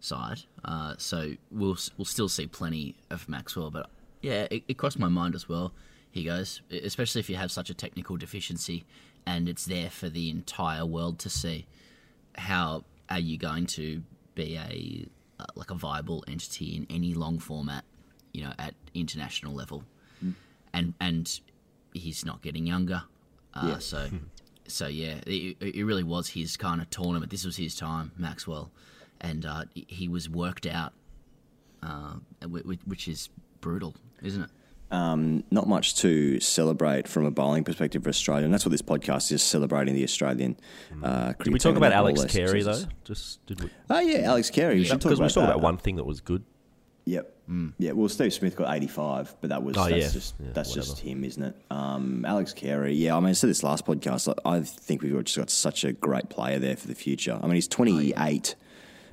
side, 0.00 0.42
uh, 0.64 0.94
so 0.98 1.32
we'll 1.50 1.78
we'll 1.96 2.04
still 2.04 2.28
see 2.28 2.46
plenty 2.46 2.96
of 3.10 3.28
Maxwell. 3.28 3.70
But 3.70 3.88
yeah, 4.20 4.46
it, 4.50 4.64
it 4.68 4.74
crossed 4.74 4.98
my 4.98 5.08
mind 5.08 5.34
as 5.34 5.48
well. 5.48 5.72
He 6.10 6.24
goes, 6.24 6.60
especially 6.70 7.20
if 7.20 7.30
you 7.30 7.36
have 7.36 7.50
such 7.50 7.70
a 7.70 7.74
technical 7.74 8.18
deficiency, 8.18 8.84
and 9.24 9.48
it's 9.48 9.64
there 9.64 9.88
for 9.88 10.10
the 10.10 10.28
entire 10.28 10.84
world 10.84 11.18
to 11.20 11.30
see. 11.30 11.66
How 12.34 12.84
are 13.08 13.18
you 13.18 13.38
going 13.38 13.66
to 13.66 14.02
be 14.34 14.56
a 14.56 15.06
uh, 15.42 15.46
like 15.54 15.70
a 15.70 15.74
viable 15.74 16.24
entity 16.28 16.76
in 16.76 16.86
any 16.90 17.14
long 17.14 17.38
format, 17.38 17.84
you 18.32 18.42
know, 18.44 18.52
at 18.58 18.74
international 18.94 19.52
level? 19.54 19.84
And 20.74 20.94
and 21.00 21.40
he's 21.92 22.24
not 22.24 22.40
getting 22.40 22.66
younger, 22.66 23.02
uh, 23.54 23.66
Yeah. 23.72 23.78
so 23.78 24.08
so 24.66 24.86
yeah, 24.86 25.16
it, 25.26 25.56
it 25.60 25.84
really 25.84 26.02
was 26.04 26.28
his 26.30 26.56
kind 26.56 26.80
of 26.80 26.88
tournament. 26.88 27.30
This 27.30 27.44
was 27.44 27.56
his 27.58 27.74
time, 27.76 28.12
Maxwell, 28.16 28.70
and 29.20 29.44
uh, 29.44 29.64
he 29.74 30.08
was 30.08 30.30
worked 30.30 30.64
out, 30.66 30.94
uh, 31.82 32.14
wh- 32.42 32.64
wh- 32.66 32.88
which 32.88 33.06
is 33.06 33.28
brutal, 33.60 33.94
isn't 34.22 34.42
it? 34.44 34.50
Um, 34.92 35.42
not 35.50 35.66
much 35.66 35.96
to 35.96 36.38
celebrate 36.38 37.08
from 37.08 37.24
a 37.24 37.30
bowling 37.30 37.64
perspective 37.64 38.02
for 38.04 38.08
Australia, 38.10 38.44
and 38.44 38.52
that's 38.54 38.64
what 38.64 38.70
this 38.70 38.82
podcast 38.82 39.32
is 39.32 39.42
celebrating 39.42 39.94
the 39.94 40.04
Australian. 40.04 40.56
Uh, 41.02 41.32
Did 41.42 41.52
we 41.52 41.58
talk 41.58 41.76
about 41.76 41.92
all 41.92 41.98
Alex 42.06 42.20
their 42.20 42.28
Carey 42.28 42.62
successes. 42.62 42.86
though? 42.86 42.92
Just 43.04 43.46
did 43.46 43.62
we? 43.62 43.70
Oh 43.90 44.00
yeah, 44.00 44.18
Alex 44.20 44.50
Carey. 44.50 44.76
We 44.76 44.84
should 44.84 45.00
talk 45.00 45.10
because 45.10 45.18
we 45.20 45.24
about 45.26 45.34
talked 45.34 45.44
about 45.48 45.60
one 45.60 45.78
thing 45.78 45.96
that 45.96 46.04
was 46.04 46.20
good. 46.20 46.44
Yep. 47.04 47.28
Yeah. 47.78 47.92
Well, 47.92 48.08
Steve 48.08 48.32
Smith 48.32 48.54
got 48.56 48.74
85, 48.74 49.34
but 49.40 49.50
that 49.50 49.62
was 49.62 49.76
Oh, 49.76 49.88
that's 49.88 49.92
yeah. 49.96 50.08
just 50.10 50.34
Yeah, 50.40 50.52
that's 50.54 50.72
just 50.72 51.00
him, 51.00 51.24
isn't 51.24 51.42
it? 51.42 51.56
Um, 51.70 52.24
Alex 52.24 52.52
Carey. 52.54 52.94
Yeah. 52.94 53.16
I 53.16 53.20
mean, 53.20 53.30
I 53.30 53.32
said 53.32 53.50
this 53.50 53.62
last 53.62 53.84
podcast. 53.84 54.32
I 54.46 54.50
I 54.56 54.60
think 54.60 55.02
we've 55.02 55.22
just 55.24 55.36
got 55.36 55.50
such 55.50 55.84
a 55.84 55.92
great 55.92 56.30
player 56.30 56.58
there 56.60 56.76
for 56.76 56.86
the 56.86 56.94
future. 56.94 57.38
I 57.42 57.46
mean, 57.46 57.56
he's 57.56 57.68
28. 57.68 58.54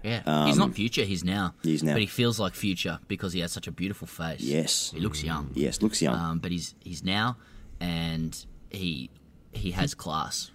Yeah, 0.04 0.46
he's 0.46 0.54
Um, 0.54 0.60
not 0.60 0.76
future. 0.76 1.04
He's 1.04 1.24
now. 1.24 1.54
he's 1.64 1.84
now. 1.84 1.94
but 1.94 2.02
he 2.02 2.08
feels 2.08 2.40
like 2.40 2.54
future 2.56 3.00
because 3.08 3.34
he 3.34 3.40
has 3.42 3.52
such 3.52 3.68
a 3.68 3.72
beautiful 3.72 4.08
face. 4.08 4.42
Yes. 4.42 4.92
he 4.92 5.00
looks 5.00 5.24
young. 5.24 5.52
Yes, 5.56 5.82
looks 5.82 6.02
young. 6.02 6.16
Um, 6.16 6.40
but 6.40 6.52
he's 6.52 6.76
he's 6.84 7.04
now, 7.04 7.38
and 7.80 8.46
he 8.70 9.10
he 9.52 9.72
has 9.72 9.94
class. 9.94 10.52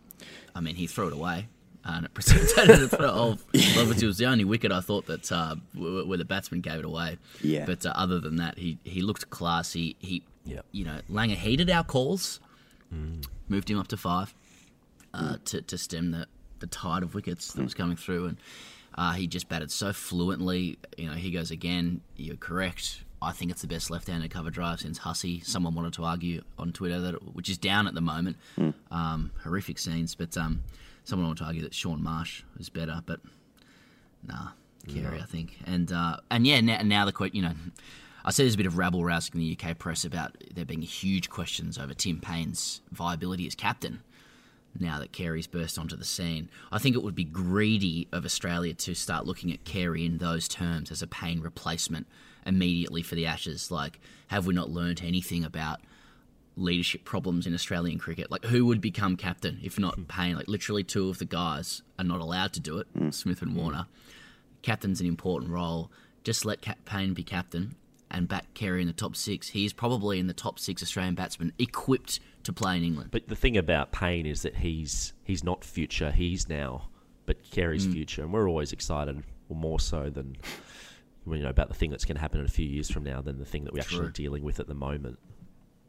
I 0.55 0.61
mean, 0.61 0.77
he 0.77 0.87
threw 0.87 1.09
it 1.09 1.13
away. 1.13 1.49
And 1.87 2.07
it 2.07 2.15
precipitated 2.15 2.83
a 2.85 2.89
throw 2.89 3.11
of 3.11 3.45
Lovett. 3.77 4.03
It 4.03 4.07
was 4.07 4.17
the 4.17 4.25
only 4.25 4.45
wicket 4.45 4.73
I 4.73 4.81
thought 4.81 5.05
that 5.07 5.31
uh, 5.31 5.57
where 5.75 6.07
where 6.07 6.17
the 6.17 6.25
batsman 6.25 6.63
gave 6.63 6.79
it 6.79 6.85
away. 6.87 7.19
Yeah. 7.43 7.67
But 7.67 7.85
uh, 7.85 7.93
other 7.95 8.21
than 8.21 8.37
that, 8.37 8.57
he, 8.57 8.79
he 8.85 9.03
looked 9.03 9.29
classy. 9.31 9.97
He, 9.99 10.23
he 10.45 10.53
Yep. 10.55 10.65
you 10.73 10.85
know, 10.85 11.01
Langer 11.11 11.37
heeded 11.37 11.69
our 11.71 11.85
calls, 11.85 12.41
Mm. 12.95 13.27
moved 13.49 13.69
him 13.71 13.79
up 13.79 13.89
to 13.89 13.97
five 13.99 14.35
uh, 15.13 15.37
to, 15.47 15.61
to 15.63 15.77
stem 15.79 16.11
the, 16.13 16.27
the 16.61 16.67
tide 16.67 17.03
of 17.03 17.15
wickets 17.15 17.53
that 17.53 17.61
Mm. 17.61 17.65
was 17.65 17.75
coming 17.75 17.97
through. 17.97 18.27
And 18.27 18.37
uh, 18.97 19.13
he 19.13 19.27
just 19.27 19.49
batted 19.49 19.71
so 19.71 19.93
fluently. 19.93 20.79
You 20.97 21.09
know, 21.09 21.15
he 21.15 21.31
goes 21.31 21.51
again. 21.51 22.01
You're 22.17 22.37
correct. 22.37 23.03
I 23.21 23.33
think 23.33 23.51
it's 23.51 23.63
the 23.63 23.69
best 23.69 23.91
left-handed 23.91 24.31
cover 24.31 24.51
drive 24.51 24.81
since 24.81 24.99
Hussey. 24.99 25.41
Someone 25.41 25.75
wanted 25.75 25.95
to 25.95 26.05
argue 26.05 26.43
on 26.59 26.73
Twitter 26.73 27.01
that, 27.01 27.15
it, 27.15 27.35
which 27.35 27.49
is 27.49 27.57
down 27.57 27.87
at 27.87 27.95
the 27.95 28.01
moment. 28.01 28.37
Um, 28.91 29.31
horrific 29.43 29.79
scenes, 29.79 30.15
but 30.15 30.37
um, 30.37 30.63
someone 31.05 31.29
wanted 31.29 31.39
to 31.39 31.45
argue 31.47 31.63
that 31.63 31.75
Shaun 31.75 32.03
Marsh 32.03 32.43
is 32.59 32.69
better. 32.69 33.03
But 33.05 33.21
nah, 34.27 34.49
Carey, 34.87 35.21
I 35.21 35.25
think. 35.25 35.59
And 35.67 35.91
uh, 35.91 36.19
and 36.31 36.47
yeah, 36.47 36.61
now, 36.61 36.83
now 36.83 37.05
the 37.07 37.13
quote, 37.13 37.35
you 37.35 37.43
know, 37.43 37.55
I 38.25 38.31
see 38.31 38.43
there's 38.43 38.55
a 38.55 38.59
bit 38.59 38.67
of 38.67 38.79
rabble 38.79 39.05
rousing 39.05 39.35
in 39.35 39.41
the 39.41 39.59
UK 39.59 39.79
press 39.79 40.05
about 40.05 40.37
there 40.55 40.65
being 40.65 40.83
huge 40.83 41.31
questions 41.31 41.79
over 41.79 41.95
Tim 41.95 42.21
Paine's 42.21 42.83
viability 42.93 43.47
as 43.47 43.55
captain. 43.55 44.03
Now 44.79 44.99
that 44.99 45.13
Carey's 45.13 45.47
burst 45.47 45.79
onto 45.79 45.97
the 45.97 46.05
scene, 46.05 46.49
I 46.73 46.79
think 46.79 46.97
it 46.97 47.03
would 47.03 47.15
be 47.15 47.25
greedy 47.25 48.09
of 48.13 48.25
Australia 48.25 48.75
to 48.75 48.95
start 48.95 49.27
looking 49.27 49.53
at 49.53 49.65
Carey 49.65 50.05
in 50.05 50.19
those 50.19 50.49
terms 50.49 50.91
as 50.91 51.01
a 51.01 51.07
Paine 51.07 51.41
replacement 51.41 52.07
immediately 52.45 53.03
for 53.03 53.15
the 53.15 53.27
Ashes. 53.27 53.71
Like, 53.71 54.01
have 54.29 54.47
we 54.47 54.55
not 54.55 54.71
learned 54.71 55.01
anything 55.05 55.45
about 55.45 55.81
leadership 56.57 57.05
problems 57.05 57.47
in 57.47 57.55
Australian 57.55 57.99
cricket? 57.99 58.31
Like, 58.31 58.45
who 58.47 58.67
would 58.67 58.81
become 58.81 59.17
captain 59.17 59.61
if 59.63 59.79
not 59.79 59.95
hmm. 59.95 60.05
Paine? 60.05 60.37
Like, 60.37 60.49
literally, 60.49 60.83
two 60.83 61.09
of 61.09 61.19
the 61.19 61.25
guys 61.25 61.83
are 61.99 62.05
not 62.05 62.21
allowed 62.21 62.53
to 62.55 62.61
do 62.61 62.79
it 62.79 62.89
hmm. 62.97 63.11
Smith 63.11 63.43
and 63.43 63.55
Warner. 63.55 63.87
Captain's 64.63 65.01
an 65.01 65.07
important 65.07 65.51
role. 65.53 65.91
Just 66.25 66.45
let 66.45 66.63
Cap- 66.63 66.85
Paine 66.85 67.15
be 67.15 67.23
captain 67.23 67.77
and 68.11 68.29
back 68.29 68.53
Carey 68.55 68.81
in 68.81 68.87
the 68.87 68.93
top 68.93 69.15
six. 69.15 69.49
He's 69.49 69.73
probably 69.73 70.19
in 70.19 70.27
the 70.27 70.33
top 70.33 70.59
six 70.59 70.83
Australian 70.83 71.15
batsmen 71.15 71.53
equipped 71.59 72.19
to 72.45 72.53
play 72.53 72.77
in 72.77 72.85
England. 72.85 73.11
But 73.11 73.29
the 73.29 73.37
thing 73.37 73.57
about 73.57 73.93
Paine 73.93 74.27
is 74.27 74.43
that 74.43 74.57
he's 74.57 75.13
he's 75.25 75.43
not 75.45 75.65
future, 75.65 76.11
he's 76.11 76.49
now, 76.49 76.89
but 77.27 77.43
Carey's 77.51 77.87
Mm. 77.87 77.93
future, 77.93 78.23
and 78.23 78.33
we're 78.33 78.49
always 78.49 78.73
excited, 78.73 79.23
or 79.49 79.57
more 79.57 79.81
so 79.81 80.09
than 80.11 80.37
you 81.27 81.39
know 81.43 81.49
about 81.49 81.69
the 81.69 81.75
thing 81.75 81.91
that's 81.91 82.05
going 82.05 82.17
to 82.17 82.21
happen 82.21 82.41
in 82.41 82.47
a 82.47 82.51
few 82.51 82.67
years 82.67 82.91
from 82.91 83.03
now 83.05 83.21
than 83.23 83.39
the 83.39 83.45
thing 83.47 83.65
that 83.65 83.73
we're 83.73 83.81
actually 83.81 84.11
dealing 84.13 84.43
with 84.45 84.61
at 84.61 84.67
the 84.69 84.75
moment, 84.75 85.19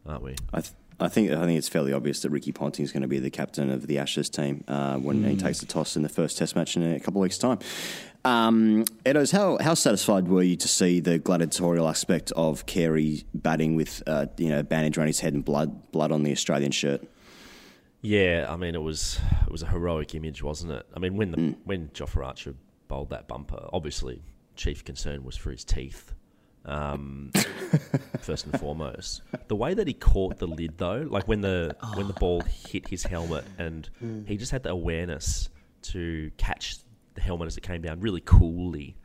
aren't 0.05 0.23
we? 0.23 0.35
I, 0.53 0.61
th- 0.61 0.73
I 0.99 1.09
think 1.09 1.31
I 1.31 1.45
think 1.45 1.57
it's 1.57 1.67
fairly 1.67 1.91
obvious 1.91 2.21
that 2.21 2.29
Ricky 2.29 2.53
Ponting 2.53 2.85
is 2.85 2.91
going 2.93 3.01
to 3.01 3.07
be 3.09 3.19
the 3.19 3.29
captain 3.29 3.69
of 3.69 3.87
the 3.87 3.97
Ashes 3.97 4.29
team 4.29 4.63
uh, 4.69 4.95
when 4.97 5.23
he 5.25 5.35
Mm. 5.35 5.39
takes 5.39 5.59
the 5.59 5.65
toss 5.65 5.95
in 5.97 6.03
the 6.03 6.09
first 6.09 6.37
Test 6.37 6.55
match 6.55 6.77
in 6.77 6.83
a 6.83 6.99
couple 7.01 7.19
of 7.21 7.23
weeks' 7.23 7.37
time. 7.37 7.59
Um, 8.25 8.85
Edos, 9.05 9.31
how 9.31 9.59
how 9.61 9.75
satisfied 9.75 10.27
were 10.27 10.41
you 10.41 10.55
to 10.57 10.67
see 10.67 10.99
the 10.99 11.19
gladiatorial 11.19 11.87
aspect 11.87 12.31
of 12.35 12.65
Carey 12.65 13.23
batting 13.35 13.75
with 13.75 14.01
uh, 14.07 14.25
you 14.37 14.49
know 14.49 14.59
a 14.59 14.63
bandage 14.63 14.97
around 14.97 15.07
his 15.07 15.19
head 15.19 15.33
and 15.33 15.45
blood 15.45 15.91
blood 15.91 16.11
on 16.11 16.23
the 16.23 16.31
Australian 16.31 16.71
shirt? 16.71 17.03
Yeah, 18.01 18.47
I 18.49 18.55
mean 18.55 18.73
it 18.73 18.81
was 18.81 19.19
it 19.45 19.51
was 19.51 19.61
a 19.61 19.67
heroic 19.67 20.15
image, 20.15 20.41
wasn't 20.41 20.71
it? 20.71 20.87
I 20.95 20.99
mean 20.99 21.15
when 21.15 21.31
the 21.31 21.55
when 21.65 21.89
Jofra 21.89 22.25
Archer 22.25 22.55
bowled 22.87 23.11
that 23.11 23.27
bumper, 23.27 23.69
obviously 23.71 24.23
chief 24.55 24.83
concern 24.83 25.23
was 25.23 25.37
for 25.37 25.51
his 25.51 25.63
teeth. 25.63 26.11
Um, 26.65 27.31
first 28.21 28.47
and 28.47 28.59
foremost, 28.59 29.21
the 29.49 29.55
way 29.55 29.75
that 29.75 29.85
he 29.85 29.93
caught 29.93 30.39
the 30.39 30.47
lid 30.47 30.79
though, 30.79 31.05
like 31.07 31.27
when 31.27 31.41
the 31.41 31.75
when 31.93 32.07
the 32.07 32.13
ball 32.13 32.41
hit 32.41 32.87
his 32.87 33.03
helmet, 33.03 33.45
and 33.59 33.87
he 34.25 34.35
just 34.35 34.51
had 34.51 34.63
the 34.63 34.71
awareness 34.71 35.49
to 35.83 36.31
catch 36.37 36.77
the 37.15 37.21
helmet 37.21 37.47
as 37.47 37.57
it 37.57 37.61
came 37.61 37.81
down 37.81 37.99
really 37.99 38.21
coolly. 38.21 38.95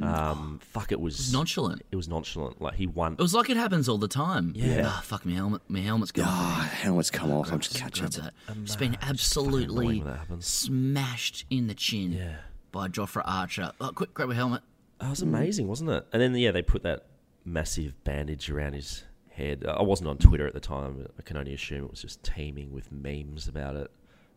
Um, 0.00 0.60
fuck, 0.62 0.92
it 0.92 1.00
was 1.00 1.32
nonchalant. 1.32 1.82
It 1.90 1.96
was 1.96 2.08
nonchalant. 2.08 2.62
Like 2.62 2.74
he 2.74 2.86
won. 2.86 3.14
It 3.14 3.20
was 3.20 3.34
like 3.34 3.50
it 3.50 3.56
happens 3.56 3.88
all 3.88 3.98
the 3.98 4.08
time. 4.08 4.52
Yeah. 4.54 4.84
Ah, 4.86 5.00
fuck, 5.04 5.26
my 5.26 5.32
helmet. 5.32 5.62
My 5.68 5.80
helmet's 5.80 6.12
gone. 6.12 6.26
Ah, 6.28 6.70
helmet's 6.80 7.10
come 7.10 7.30
off. 7.32 7.52
I'm 7.52 7.58
just 7.60 7.76
catching 7.76 8.06
that. 8.06 8.26
it. 8.48 8.56
It's 8.62 8.76
been 8.76 8.96
absolutely 9.02 9.64
annoying 9.64 9.98
when 10.04 10.12
that 10.12 10.18
happens. 10.20 10.46
smashed 10.46 11.44
in 11.50 11.66
the 11.66 11.74
chin 11.74 12.12
Yeah. 12.12 12.36
by 12.72 12.88
Jofra 12.88 13.22
Archer. 13.24 13.72
Oh, 13.80 13.90
quick, 13.90 14.14
grab 14.14 14.30
a 14.30 14.34
helmet. 14.34 14.62
That 15.00 15.10
was 15.10 15.22
amazing, 15.22 15.66
wasn't 15.66 15.90
it? 15.90 16.06
And 16.12 16.22
then 16.22 16.34
yeah, 16.36 16.52
they 16.52 16.62
put 16.62 16.82
that 16.84 17.06
massive 17.44 18.02
bandage 18.04 18.48
around 18.48 18.74
his 18.74 19.04
head. 19.30 19.64
I 19.66 19.82
wasn't 19.82 20.08
on 20.08 20.18
Twitter 20.18 20.46
at 20.46 20.54
the 20.54 20.60
time. 20.60 21.06
I 21.18 21.22
can 21.22 21.36
only 21.36 21.52
assume 21.52 21.84
it 21.84 21.90
was 21.90 22.02
just 22.02 22.22
teeming 22.22 22.72
with 22.72 22.92
memes 22.92 23.48
about 23.48 23.76
it. 23.76 23.90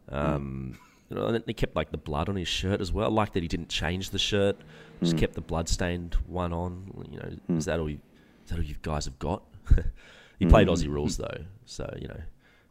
Um, 0.10 0.80
you 1.14 1.20
know, 1.20 1.26
and 1.28 1.36
then 1.36 1.44
they 1.46 1.54
kept 1.54 1.76
like 1.76 1.92
the 1.92 1.98
blood 1.98 2.28
on 2.30 2.36
his 2.36 2.48
shirt 2.48 2.82
as 2.82 2.92
well. 2.92 3.06
I 3.10 3.14
like 3.14 3.34
that 3.34 3.44
he 3.44 3.48
didn't 3.50 3.70
change 3.70 4.10
the 4.10 4.20
shirt; 4.20 4.58
just 5.02 5.16
Mm. 5.16 5.20
kept 5.20 5.34
the 5.36 5.42
blood-stained 5.42 6.16
one 6.28 6.52
on. 6.54 7.06
You 7.12 7.20
know, 7.20 7.58
is 7.58 7.66
that 7.66 7.80
all? 7.80 7.90
You, 7.90 8.00
is 8.46 8.50
that 8.50 8.58
all 8.60 8.64
you 8.66 8.76
guys 8.82 9.06
have 9.06 9.20
got? 9.20 9.44
he 10.40 10.46
played 10.46 10.68
Mm. 10.68 10.72
Aussie 10.74 10.88
rules 10.90 11.18
though, 11.18 11.44
so 11.66 11.92
you 12.02 12.08
know 12.08 12.22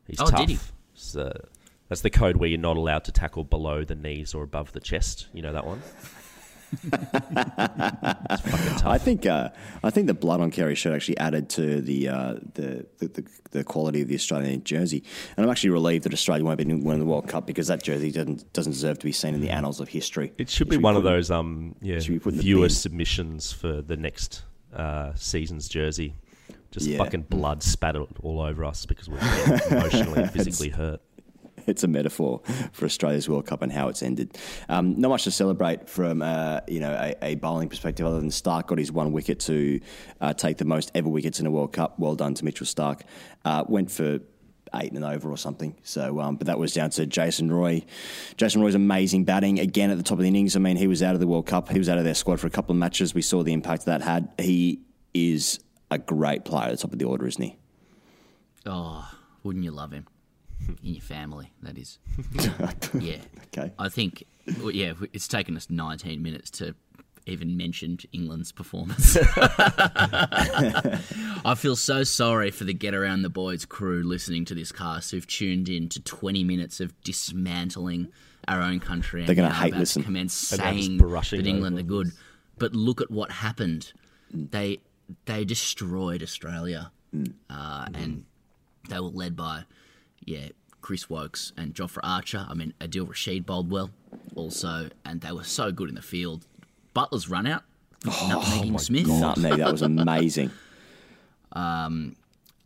he's 0.07 0.20
Oh, 0.20 0.26
tough. 0.26 0.40
did 0.40 0.48
he? 0.50 0.59
So 0.94 1.33
That's 1.88 2.00
the 2.00 2.11
code 2.11 2.37
where 2.38 2.48
you're 2.48 2.59
not 2.59 2.78
allowed 2.78 3.05
to 3.05 3.12
tackle 3.12 3.44
below 3.44 3.85
the 3.85 3.94
knees 3.94 4.33
or 4.35 4.42
above 4.42 4.72
the 4.72 4.81
chest. 4.81 5.26
You 5.35 5.42
know 5.42 5.52
that 5.52 5.66
one? 5.66 5.83
I 8.85 8.98
think 8.98 9.26
uh, 9.26 9.50
I 9.85 9.90
think 9.90 10.06
the 10.06 10.14
blood 10.14 10.40
on 10.40 10.50
Carey 10.50 10.74
shirt 10.74 10.94
actually 10.94 11.18
added 11.18 11.48
to 11.50 11.80
the, 11.80 12.08
uh, 12.08 12.35
the, 12.54 12.87
the, 12.98 13.08
the 13.08 13.24
the 13.50 13.64
quality 13.64 14.00
of 14.02 14.08
the 14.08 14.14
Australian 14.14 14.64
jersey, 14.64 15.04
and 15.37 15.44
I'm 15.44 15.50
actually 15.50 15.70
relieved 15.70 16.04
that 16.04 16.12
Australia 16.12 16.44
won't 16.44 16.58
be 16.58 16.64
winning 16.64 16.98
the 17.00 17.04
World 17.06 17.28
Cup 17.28 17.46
because 17.46 17.66
that 17.68 17.82
jersey 17.82 18.11
doesn't 18.11 18.50
doesn't 18.52 18.72
deserve 18.72 18.98
to 19.00 19.04
be 19.04 19.12
seen 19.12 19.35
in 19.35 19.40
the 19.40 19.50
annals 19.50 19.80
of 19.80 19.88
history. 19.88 20.32
It 20.38 20.48
should 20.48 20.68
be 20.68 20.76
one 20.78 20.96
of 20.96 21.02
those 21.02 21.30
um 21.30 21.74
yeah 21.80 21.98
should 22.00 22.12
we 22.12 22.18
put 22.18 22.32
in 22.32 22.38
the 22.38 22.42
viewer 22.42 22.68
submissions 22.68 23.52
for 23.52 23.82
the 23.82 23.96
next 23.96 24.42
uh, 24.74 25.12
season's 25.14 25.68
jersey. 25.68 26.14
Just 26.70 26.87
Yeah. 26.87 26.98
fucking 26.98 27.22
blood 27.24 27.62
spattered 27.62 28.06
all 28.22 28.40
over 28.40 28.64
us 28.64 28.87
because 28.87 29.08
we're 29.11 29.18
emotionally 29.70 30.22
and 30.22 30.30
physically 30.32 30.70
hurt. 30.70 31.02
it's 31.66 31.85
a 31.85 31.88
metaphor 31.88 32.40
for 32.72 32.85
Australia's 32.85 33.29
World 33.29 33.46
Cup 33.46 33.62
and 33.62 33.72
how 33.72 33.88
it's 33.88 34.03
ended. 34.03 34.37
Um, 34.68 35.01
not 35.01 35.09
much 35.09 35.25
to 35.25 35.31
celebrate 35.31 35.88
from 35.88 36.22
uh, 36.22 36.61
you 36.68 36.81
know 36.81 36.92
a, 36.92 37.14
a 37.22 37.35
bowling 37.37 37.68
perspective, 37.68 38.07
other 38.07 38.20
than 38.20 38.31
Starc 38.31 38.66
got 38.66 38.79
his 38.79 38.92
one 38.92 39.12
wicket 39.12 39.40
to 39.40 39.81
uh, 40.20 40.33
take 40.35 40.59
the 40.59 40.64
most 40.64 40.90
ever 40.94 41.09
wickets 41.09 41.40
in 41.40 41.46
a 41.46 41.51
World 41.51 41.72
Cup. 41.72 41.98
Well 41.98 42.14
done 42.14 42.35
to 42.35 42.44
Mitchell 42.44 42.66
Starc. 42.66 43.03
Uh, 43.44 43.64
went 43.68 43.90
for 43.90 44.20
eight 44.75 44.92
and 44.92 45.05
over 45.05 45.31
or 45.31 45.37
something. 45.37 45.77
So, 45.83 46.20
um, 46.20 46.37
but 46.37 46.46
that 46.46 46.59
was 46.59 46.72
down 46.72 46.90
to 46.90 47.07
Jason 47.07 47.53
Roy. 47.53 47.85
Jason 48.37 48.62
Roy's 48.62 48.75
amazing 48.75 49.25
batting 49.25 49.59
again 49.59 49.90
at 49.90 49.98
the 49.98 50.03
top 50.03 50.18
of 50.18 50.22
the 50.22 50.29
innings. 50.29 50.57
I 50.57 50.61
mean, 50.61 50.77
he 50.77 50.87
was 50.87 51.03
out 51.03 51.14
of 51.14 51.20
the 51.20 51.27
World 51.27 51.46
Cup. 51.46 51.68
He 51.68 51.79
was 51.79 51.88
out 51.88 51.98
of 51.98 52.05
their 52.05 52.14
squad 52.14 52.40
for 52.40 52.46
a 52.46 52.51
couple 52.51 52.72
of 52.72 52.79
matches. 52.79 53.14
We 53.14 53.22
saw 53.22 53.42
the 53.42 53.53
impact 53.53 53.85
that 53.87 54.03
had. 54.03 54.33
He 54.38 54.81
is 55.14 55.61
a 55.90 55.98
great 55.98 56.44
player 56.44 56.68
at 56.68 56.70
the 56.72 56.77
top 56.79 56.92
of 56.92 56.98
the 56.98 57.05
order, 57.05 57.27
isn't 57.27 57.42
he? 57.42 57.57
Oh, 58.64 59.11
wouldn't 59.42 59.64
you 59.64 59.72
love 59.72 59.92
him? 59.92 60.07
In 60.85 60.94
your 60.94 61.03
family, 61.03 61.53
that 61.62 61.79
is. 61.79 61.98
yeah. 62.98 63.18
Okay. 63.46 63.72
I 63.79 63.88
think, 63.88 64.25
well, 64.59 64.70
yeah, 64.70 64.92
it's 65.12 65.29
taken 65.29 65.57
us 65.57 65.70
19 65.70 66.22
minutes 66.22 66.51
to 66.51 66.75
even 67.27 67.57
mention 67.57 67.98
England's 68.12 68.51
performance. 68.51 69.16
I 69.37 70.98
feel 71.57 71.77
so 71.77 72.03
sorry 72.03 72.51
for 72.51 72.64
the 72.64 72.75
Get 72.75 72.94
Around 72.94 73.22
the 73.22 73.31
Boys 73.31 73.64
crew 73.64 74.03
listening 74.03 74.44
to 74.46 74.55
this 74.55 74.72
cast 74.72 75.12
who've 75.12 75.27
tuned 75.27 75.68
in 75.68 75.88
to 75.90 76.03
20 76.03 76.42
minutes 76.44 76.81
of 76.81 77.01
dismantling 77.03 78.09
our 78.48 78.61
own 78.61 78.81
country. 78.81 79.25
They're 79.25 79.37
gonna 79.37 79.51
now 79.51 79.55
hate 79.55 79.68
about 79.68 79.81
listen. 79.81 80.03
Commence 80.03 80.53
And 80.53 80.61
now 80.61 80.72
just 80.72 81.31
saying 81.31 81.42
that 81.42 81.48
England 81.48 81.79
are 81.79 81.83
good. 81.83 82.11
But 82.59 82.75
look 82.75 83.01
at 83.01 83.11
what 83.11 83.31
happened. 83.31 83.92
They 84.33 84.81
they 85.27 85.44
destroyed 85.44 86.22
Australia, 86.22 86.90
uh, 87.51 87.87
and 87.94 88.25
they 88.88 88.98
were 88.98 89.09
led 89.09 89.37
by, 89.37 89.64
yeah, 90.24 90.48
Chris 90.80 91.08
Woakes 91.08 91.52
and 91.56 91.74
Jofra 91.74 92.00
Archer. 92.02 92.46
I 92.48 92.54
mean, 92.54 92.74
Adil 92.80 93.08
Rashid 93.08 93.46
bowled 93.46 93.70
well 93.70 93.90
also, 94.35 94.90
and 95.04 95.20
they 95.20 95.32
were 95.32 95.44
so 95.44 95.72
good 95.72 95.88
in 95.88 95.94
the 95.94 96.02
field. 96.02 96.46
Buttler's 96.94 97.28
run 97.28 97.46
out, 97.46 97.62
nutmegging 98.04 98.78
Smith, 98.80 99.06
Nutmeg, 99.06 99.58
that 99.58 99.72
was 99.72 99.82
amazing. 99.82 100.50
um, 101.52 102.16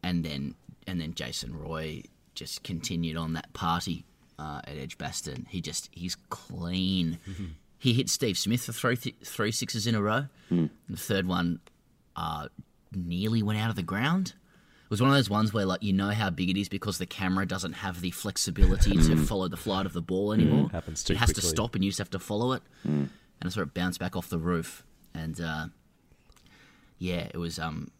and 0.03 0.25
then 0.25 0.55
and 0.87 1.01
then 1.01 1.15
Jason 1.15 1.57
Roy 1.57 2.03
just 2.35 2.63
continued 2.63 3.17
on 3.17 3.33
that 3.35 3.53
party 3.53 4.05
uh, 4.39 4.61
at 4.65 4.77
Edgbaston. 4.77 5.47
He 5.51 5.61
just 5.61 5.89
he's 5.93 6.17
clean. 6.31 7.19
He 7.79 7.93
hit 7.93 8.09
Steve 8.09 8.39
Smith 8.39 8.65
for 8.65 8.73
three 8.73 8.97
th- 8.97 9.17
three 9.23 9.53
sixes 9.53 9.87
in 9.87 9.95
a 9.95 10.01
row. 10.01 10.27
Hmm. 10.49 10.67
The 10.89 10.97
third 10.97 11.27
one 11.27 11.61
uh, 12.17 12.49
nearly 12.91 13.43
went 13.43 13.61
out 13.61 13.69
of 13.69 13.77
the 13.77 13.83
ground. 13.83 14.33
It 14.87 14.91
was 14.91 15.01
one 15.03 15.11
of 15.11 15.17
those 15.17 15.29
ones 15.29 15.53
where, 15.53 15.67
like, 15.67 15.83
you 15.83 15.93
know 15.93 16.11
how 16.11 16.31
big 16.31 16.49
it 16.49 16.57
is 16.57 16.69
because 16.69 16.99
the 16.99 17.07
camera 17.07 17.45
doesn't 17.45 17.73
have 17.73 18.01
the 18.01 18.13
flexibility 18.13 18.93
to 18.93 19.17
Hmm. 19.17 19.25
follow 19.25 19.49
the 19.49 19.57
flight 19.57 19.85
of 19.85 19.93
the 19.93 20.01
ball 20.01 20.33
anymore. 20.33 20.69
Happens 20.71 21.03
too 21.03 21.15
it 21.15 21.17
has 21.17 21.33
to 21.33 21.41
stop, 21.41 21.75
and 21.75 21.83
you 21.85 21.91
just 21.91 21.99
have 21.99 22.11
to 22.11 22.21
follow 22.21 22.53
it. 22.53 22.63
Hmm. 22.85 23.07
And 23.41 23.45
I 23.45 23.49
saw 23.49 23.63
it 23.63 23.75
bounce 23.75 23.99
back 23.99 24.15
off 24.17 24.29
the 24.29 24.39
roof, 24.39 24.85
and 25.13 25.41
uh, 25.41 25.67
yeah, 26.99 27.27
it 27.33 27.37
was. 27.37 27.59
Um, 27.59 27.91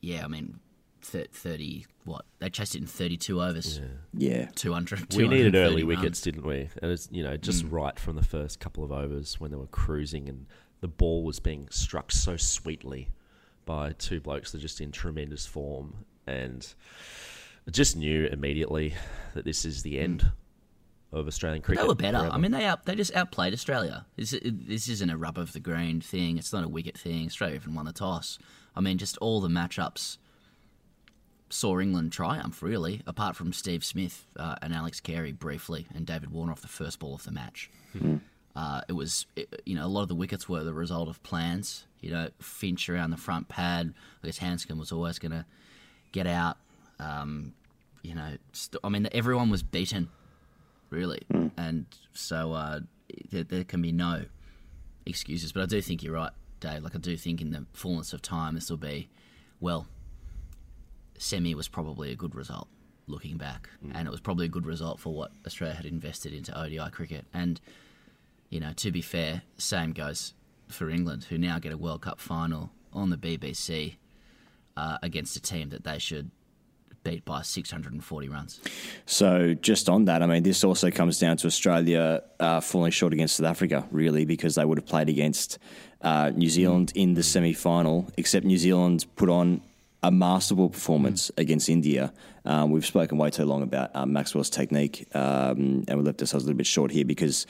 yeah, 0.00 0.24
I 0.24 0.28
mean, 0.28 0.60
thir- 1.00 1.26
thirty. 1.32 1.86
What 2.04 2.24
they 2.38 2.48
chased 2.50 2.74
it 2.74 2.78
in 2.82 2.86
thirty-two 2.86 3.42
overs. 3.42 3.80
Yeah, 4.14 4.46
200. 4.54 5.14
We 5.14 5.26
needed 5.28 5.54
early 5.54 5.82
runs. 5.84 5.98
wickets, 6.00 6.20
didn't 6.20 6.46
we? 6.46 6.68
And 6.80 6.90
it's 6.92 7.08
you 7.10 7.22
know 7.22 7.36
just 7.36 7.64
Mm. 7.66 7.72
right 7.72 7.98
from 7.98 8.16
the 8.16 8.24
first 8.24 8.60
couple 8.60 8.84
of 8.84 8.92
overs 8.92 9.38
when 9.40 9.50
they 9.50 9.56
were 9.56 9.66
cruising 9.66 10.28
and 10.28 10.46
the 10.80 10.88
ball 10.88 11.24
was 11.24 11.40
being 11.40 11.68
struck 11.70 12.12
so 12.12 12.36
sweetly 12.36 13.08
by 13.68 13.92
two 13.92 14.18
blokes 14.18 14.50
that 14.50 14.58
are 14.58 14.62
just 14.62 14.80
in 14.80 14.90
tremendous 14.90 15.44
form, 15.46 15.94
and 16.26 16.66
I 17.66 17.70
just 17.70 17.96
knew 17.96 18.26
immediately 18.26 18.94
that 19.34 19.44
this 19.44 19.64
is 19.66 19.82
the 19.82 20.00
end 20.00 20.32
of 21.12 21.26
Australian 21.26 21.60
But 21.60 21.66
cricket. 21.66 21.82
They 21.84 21.88
were 21.88 21.94
better. 21.94 22.18
forever. 22.18 22.34
I 22.34 22.38
mean, 22.38 22.50
they 22.50 22.64
out, 22.64 22.86
they 22.86 22.94
just 22.94 23.14
outplayed 23.14 23.52
Australia. 23.52 24.06
This, 24.16 24.34
this 24.42 24.88
isn't 24.88 25.10
a 25.10 25.16
rub 25.16 25.36
of 25.38 25.52
the 25.52 25.60
green 25.60 26.00
thing. 26.00 26.38
It's 26.38 26.52
not 26.52 26.64
a 26.64 26.68
wicket 26.68 26.96
thing. 26.96 27.26
Australia 27.26 27.56
even 27.56 27.74
won 27.74 27.84
the 27.84 27.92
toss. 27.92 28.38
I 28.74 28.80
mean, 28.80 28.96
just 28.96 29.18
all 29.18 29.40
the 29.40 29.48
matchups 29.48 30.16
saw 31.50 31.78
England 31.78 32.12
triumph, 32.12 32.62
really, 32.62 33.02
apart 33.06 33.36
from 33.36 33.52
Steve 33.52 33.84
Smith 33.84 34.26
uh, 34.36 34.56
and 34.62 34.74
Alex 34.74 35.00
Carey 35.00 35.32
briefly, 35.32 35.86
and 35.94 36.06
David 36.06 36.30
Warner 36.30 36.52
off 36.52 36.62
the 36.62 36.68
first 36.68 36.98
ball 36.98 37.14
of 37.14 37.24
the 37.24 37.32
match. 37.32 37.70
Uh, 38.56 38.80
it 38.88 38.92
was, 38.92 39.26
it, 39.36 39.62
you 39.64 39.74
know, 39.74 39.84
a 39.84 39.88
lot 39.88 40.02
of 40.02 40.08
the 40.08 40.14
wickets 40.14 40.48
were 40.48 40.64
the 40.64 40.74
result 40.74 41.08
of 41.08 41.22
plans. 41.22 41.86
You 42.00 42.10
know, 42.10 42.28
Finch 42.40 42.88
around 42.88 43.10
the 43.10 43.16
front 43.16 43.48
pad. 43.48 43.94
I 44.22 44.26
guess 44.26 44.38
Handscomb 44.38 44.78
was 44.78 44.92
always 44.92 45.18
going 45.18 45.32
to 45.32 45.44
get 46.12 46.26
out. 46.26 46.56
Um, 47.00 47.54
you 48.02 48.14
know, 48.14 48.36
st- 48.52 48.80
I 48.82 48.88
mean, 48.88 49.08
everyone 49.12 49.50
was 49.50 49.62
beaten, 49.62 50.08
really, 50.90 51.22
and 51.56 51.86
so 52.12 52.52
uh, 52.52 52.80
there, 53.30 53.44
there 53.44 53.64
can 53.64 53.82
be 53.82 53.92
no 53.92 54.24
excuses. 55.06 55.52
But 55.52 55.62
I 55.62 55.66
do 55.66 55.80
think 55.80 56.02
you're 56.02 56.14
right, 56.14 56.32
Dave. 56.60 56.82
Like 56.82 56.94
I 56.94 56.98
do 56.98 57.16
think 57.16 57.40
in 57.40 57.50
the 57.50 57.66
fullness 57.72 58.12
of 58.12 58.22
time, 58.22 58.54
this 58.54 58.70
will 58.70 58.76
be, 58.76 59.08
well, 59.60 59.86
semi 61.18 61.54
was 61.54 61.68
probably 61.68 62.12
a 62.12 62.16
good 62.16 62.34
result 62.34 62.68
looking 63.06 63.36
back, 63.36 63.68
and 63.92 64.06
it 64.06 64.10
was 64.10 64.20
probably 64.20 64.46
a 64.46 64.50
good 64.50 64.66
result 64.66 65.00
for 65.00 65.12
what 65.12 65.32
Australia 65.46 65.74
had 65.74 65.86
invested 65.86 66.32
into 66.32 66.58
ODI 66.58 66.90
cricket. 66.90 67.26
And 67.34 67.60
you 68.50 68.60
know, 68.60 68.72
to 68.76 68.90
be 68.90 69.02
fair, 69.02 69.42
same 69.56 69.92
goes 69.92 70.34
for 70.68 70.90
England, 70.90 71.24
who 71.24 71.38
now 71.38 71.58
get 71.58 71.72
a 71.72 71.78
World 71.78 72.02
Cup 72.02 72.20
final 72.20 72.70
on 72.92 73.10
the 73.10 73.16
BBC 73.16 73.96
uh, 74.76 74.98
against 75.02 75.36
a 75.36 75.40
team 75.40 75.70
that 75.70 75.84
they 75.84 75.98
should 75.98 76.30
beat 77.04 77.24
by 77.24 77.42
640 77.42 78.28
runs. 78.28 78.60
So, 79.06 79.54
just 79.54 79.88
on 79.88 80.04
that, 80.06 80.22
I 80.22 80.26
mean, 80.26 80.42
this 80.42 80.64
also 80.64 80.90
comes 80.90 81.18
down 81.18 81.36
to 81.38 81.46
Australia 81.46 82.22
uh, 82.40 82.60
falling 82.60 82.90
short 82.90 83.12
against 83.12 83.36
South 83.36 83.46
Africa, 83.46 83.86
really, 83.90 84.24
because 84.24 84.56
they 84.56 84.64
would 84.64 84.78
have 84.78 84.86
played 84.86 85.08
against 85.08 85.58
uh, 86.02 86.30
New 86.34 86.48
Zealand 86.48 86.92
in 86.94 87.14
the 87.14 87.22
semi 87.22 87.52
final, 87.52 88.10
except 88.16 88.44
New 88.44 88.58
Zealand 88.58 89.06
put 89.16 89.28
on 89.28 89.62
a 90.02 90.10
masterful 90.10 90.68
performance 90.68 91.30
against 91.36 91.68
India. 91.68 92.12
Um, 92.44 92.70
we've 92.70 92.86
spoken 92.86 93.18
way 93.18 93.30
too 93.30 93.44
long 93.44 93.62
about 93.62 93.90
um, 93.94 94.12
Maxwell's 94.12 94.48
technique, 94.48 95.08
um, 95.14 95.84
and 95.88 95.98
we 95.98 96.02
left 96.02 96.20
ourselves 96.20 96.44
a 96.44 96.46
little 96.46 96.56
bit 96.56 96.66
short 96.66 96.90
here 96.90 97.04
because 97.04 97.46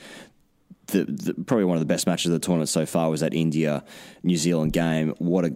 the, 0.91 1.05
the, 1.05 1.33
probably 1.45 1.65
one 1.65 1.77
of 1.77 1.81
the 1.81 1.85
best 1.85 2.07
matches 2.07 2.27
of 2.27 2.33
the 2.33 2.45
tournament 2.45 2.69
so 2.69 2.85
far 2.85 3.09
was 3.09 3.21
that 3.21 3.33
India 3.33 3.83
New 4.23 4.37
Zealand 4.37 4.73
game. 4.73 5.13
What 5.17 5.45
a 5.45 5.55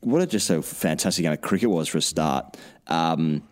what 0.00 0.22
a 0.22 0.26
just 0.26 0.50
a 0.50 0.62
fantastic 0.62 1.22
game 1.22 1.32
of 1.32 1.40
cricket 1.40 1.70
was 1.70 1.88
for 1.88 1.98
a 1.98 2.02
start. 2.02 2.56
Um, 2.86 3.42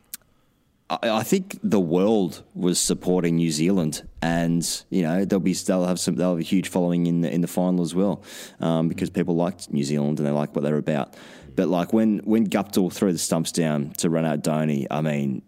I, 0.91 1.11
I 1.11 1.23
think 1.23 1.59
the 1.63 1.81
world 1.81 2.43
was 2.55 2.79
supporting 2.79 3.37
New 3.37 3.51
Zealand, 3.51 4.07
and 4.21 4.85
you 4.91 5.03
know 5.03 5.25
they'll 5.25 5.41
be 5.41 5.55
they'll 5.55 5.87
have 5.87 5.99
some 5.99 6.17
they'll 6.17 6.31
have 6.31 6.39
a 6.39 6.43
huge 6.43 6.69
following 6.69 7.07
in 7.07 7.23
the 7.23 7.33
in 7.33 7.41
the 7.41 7.49
final 7.49 7.83
as 7.83 7.95
well, 7.95 8.23
um, 8.61 8.89
because 8.89 9.11
people 9.11 9.35
liked 9.35 9.73
New 9.73 9.85
Zealand 9.85 10.19
and 10.19 10.27
they 10.27 10.33
liked 10.33 10.55
what 10.55 10.63
they 10.63 10.73
were 10.73 10.79
about. 10.79 11.15
But 11.57 11.69
like 11.69 11.93
when 11.93 12.19
when 12.21 12.49
Guptill 12.49 12.93
threw 12.93 13.13
the 13.13 13.19
stumps 13.19 13.53
down 13.53 13.91
to 13.99 14.11
run 14.11 14.25
out 14.25 14.43
Dhoni, 14.43 14.87
I 14.91 15.01
mean, 15.01 15.43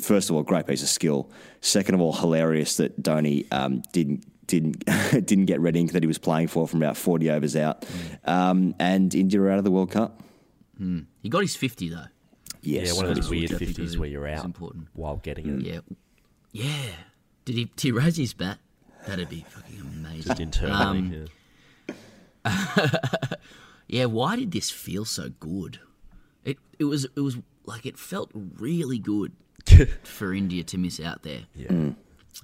first 0.00 0.30
of 0.30 0.36
all, 0.36 0.42
great 0.42 0.66
piece 0.66 0.82
of 0.82 0.88
skill. 0.88 1.30
Second 1.60 1.94
of 1.94 2.00
all, 2.00 2.12
hilarious 2.12 2.76
that 2.76 3.00
Dhoni 3.02 3.46
um, 3.52 3.82
didn't 3.92 4.24
didn't 4.48 4.84
didn't 5.12 5.44
get 5.46 5.60
red 5.60 5.76
ink 5.76 5.92
that 5.92 6.02
he 6.02 6.08
was 6.08 6.18
playing 6.18 6.48
for 6.48 6.66
from 6.66 6.82
about 6.82 6.96
forty 6.96 7.30
overs 7.30 7.54
out, 7.54 7.86
um, 8.24 8.74
and 8.80 9.14
India 9.14 9.40
are 9.40 9.50
out 9.50 9.58
of 9.58 9.64
the 9.64 9.70
World 9.70 9.92
Cup. 9.92 10.20
Mm. 10.80 11.06
He 11.22 11.28
got 11.28 11.42
his 11.42 11.56
50 11.56 11.88
though. 11.88 12.04
Yes, 12.62 12.88
yeah, 12.88 12.92
one 12.94 13.06
of 13.06 13.14
those 13.14 13.30
weird 13.30 13.50
fifties 13.50 13.96
where 13.96 14.08
you're 14.08 14.26
out 14.26 14.44
important. 14.44 14.88
while 14.94 15.16
getting 15.16 15.60
it. 15.60 15.64
Yeah, 15.64 15.80
yeah. 16.52 16.92
Did 17.44 17.54
he? 17.54 17.64
Did 17.66 17.80
he 17.80 17.92
raise 17.92 18.16
his 18.16 18.34
bat? 18.34 18.58
That'd 19.06 19.28
be 19.28 19.44
fucking 19.48 19.80
amazing. 19.80 20.22
Just 20.22 20.40
internally. 20.40 20.98
Um, 20.98 21.26
yeah. 22.44 22.88
yeah, 23.88 24.04
why 24.06 24.36
did 24.36 24.50
this 24.50 24.70
feel 24.70 25.04
so 25.04 25.30
good? 25.40 25.78
It 26.44 26.58
it 26.78 26.84
was 26.84 27.04
it 27.04 27.20
was 27.20 27.38
like 27.64 27.86
it 27.86 27.96
felt 27.96 28.30
really 28.34 28.98
good 28.98 29.32
for 30.02 30.34
India 30.34 30.64
to 30.64 30.78
miss 30.78 31.00
out 31.00 31.22
there. 31.22 31.42
Yeah. 31.54 31.90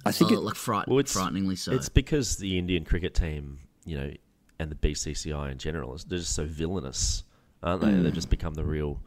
I 0.05 0.11
think 0.11 0.31
Oh, 0.31 0.35
it- 0.35 0.39
like 0.41 0.55
fright, 0.55 0.87
Well, 0.87 0.99
it's, 0.99 1.13
frighteningly 1.13 1.55
so. 1.55 1.71
It's 1.73 1.89
because 1.89 2.37
the 2.37 2.57
Indian 2.57 2.83
cricket 2.85 3.13
team, 3.13 3.59
you 3.85 3.97
know, 3.97 4.11
and 4.59 4.71
the 4.71 4.75
BCCI 4.75 5.51
in 5.51 5.57
general, 5.57 5.97
they're 6.07 6.19
just 6.19 6.33
so 6.35 6.45
villainous 6.45 7.23
aren't 7.63 7.81
they? 7.81 7.87
Mm. 7.87 8.03
They've 8.03 8.13
just 8.13 8.29
become 8.29 8.53
the 8.53 8.63
real 8.63 9.01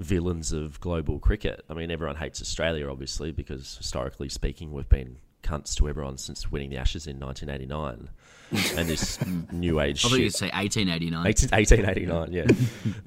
villains 0.00 0.50
of 0.52 0.80
global 0.80 1.20
cricket. 1.20 1.64
I 1.70 1.74
mean, 1.74 1.92
everyone 1.92 2.16
hates 2.16 2.42
Australia, 2.42 2.90
obviously, 2.90 3.30
because 3.30 3.76
historically 3.76 4.28
speaking, 4.28 4.72
we've 4.72 4.88
been 4.88 5.18
cunts 5.44 5.76
to 5.76 5.88
everyone 5.88 6.18
since 6.18 6.50
winning 6.50 6.70
the 6.70 6.76
Ashes 6.78 7.06
in 7.06 7.20
1989. 7.20 8.08
And 8.76 8.88
this 8.88 9.24
new 9.52 9.78
age 9.78 10.04
I 10.04 10.08
thought 10.08 10.14
shit. 10.16 10.24
you'd 10.24 10.34
say 10.34 10.48
1889. 10.48 11.26
18, 11.26 11.50
1889, 11.50 12.32
yeah. 12.32 12.46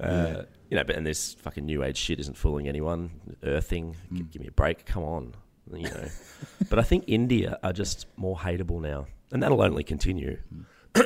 uh, 0.06 0.42
you 0.70 0.78
know, 0.78 0.84
but 0.84 0.96
and 0.96 1.06
this 1.06 1.34
fucking 1.34 1.66
new 1.66 1.84
age 1.84 1.98
shit 1.98 2.18
isn't 2.20 2.38
fooling 2.38 2.66
anyone. 2.66 3.10
Earthing, 3.42 3.94
Mm. 4.10 4.30
give 4.32 4.40
me 4.40 4.48
a 4.48 4.52
break. 4.52 4.86
Come 4.86 5.02
on, 5.02 5.34
you 5.72 5.84
know. 5.84 6.08
but 6.70 6.78
I 6.78 6.82
think 6.82 7.04
India 7.06 7.58
are 7.62 7.72
just 7.72 8.06
more 8.16 8.36
hateable 8.36 8.80
now, 8.80 9.06
and 9.32 9.42
that'll 9.42 9.62
only 9.62 9.84
continue. 9.84 10.38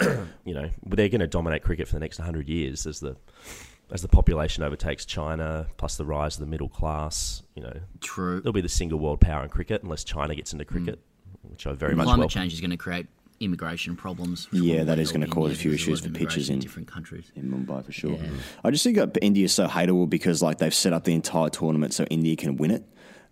you 0.44 0.54
know, 0.54 0.68
they're 0.84 1.08
going 1.08 1.20
to 1.20 1.26
dominate 1.26 1.62
cricket 1.62 1.88
for 1.88 1.94
the 1.94 2.00
next 2.00 2.18
100 2.18 2.48
years 2.48 2.86
as 2.86 3.00
the 3.00 3.16
as 3.90 4.02
the 4.02 4.08
population 4.08 4.62
overtakes 4.62 5.06
China, 5.06 5.66
plus 5.78 5.96
the 5.96 6.04
rise 6.04 6.34
of 6.34 6.40
the 6.40 6.46
middle 6.46 6.68
class. 6.68 7.42
You 7.54 7.62
know, 7.62 7.80
true. 8.00 8.40
They'll 8.40 8.52
be 8.52 8.60
the 8.60 8.68
single 8.68 8.98
world 8.98 9.20
power 9.20 9.42
in 9.42 9.48
cricket 9.48 9.82
unless 9.82 10.04
China 10.04 10.34
gets 10.34 10.52
into 10.52 10.64
cricket, 10.64 10.98
mm. 10.98 11.50
which 11.50 11.66
I 11.66 11.72
very 11.72 11.94
much 11.94 12.04
Climate 12.04 12.20
welcome. 12.20 12.40
change 12.40 12.52
is 12.52 12.60
going 12.60 12.70
to 12.70 12.76
create 12.76 13.06
immigration 13.40 13.96
problems. 13.96 14.48
Yeah, 14.52 14.84
that 14.84 14.98
is 14.98 15.12
going 15.12 15.22
to 15.22 15.30
cause 15.30 15.52
a 15.52 15.54
few 15.54 15.72
issues 15.72 16.00
for 16.00 16.10
pitches 16.10 16.48
immigration 16.48 16.54
in 16.54 16.60
different 16.60 16.88
countries. 16.88 17.32
in 17.34 17.50
Mumbai 17.50 17.84
for 17.84 17.92
sure. 17.92 18.12
Yeah. 18.12 18.30
I 18.64 18.70
just 18.70 18.84
think 18.84 18.96
that 18.96 19.16
India's 19.22 19.54
so 19.54 19.66
hateable 19.66 20.08
because 20.08 20.42
like 20.42 20.58
they've 20.58 20.74
set 20.74 20.92
up 20.92 21.04
the 21.04 21.14
entire 21.14 21.48
tournament 21.48 21.94
so 21.94 22.04
India 22.04 22.36
can 22.36 22.56
win 22.56 22.70
it. 22.70 22.84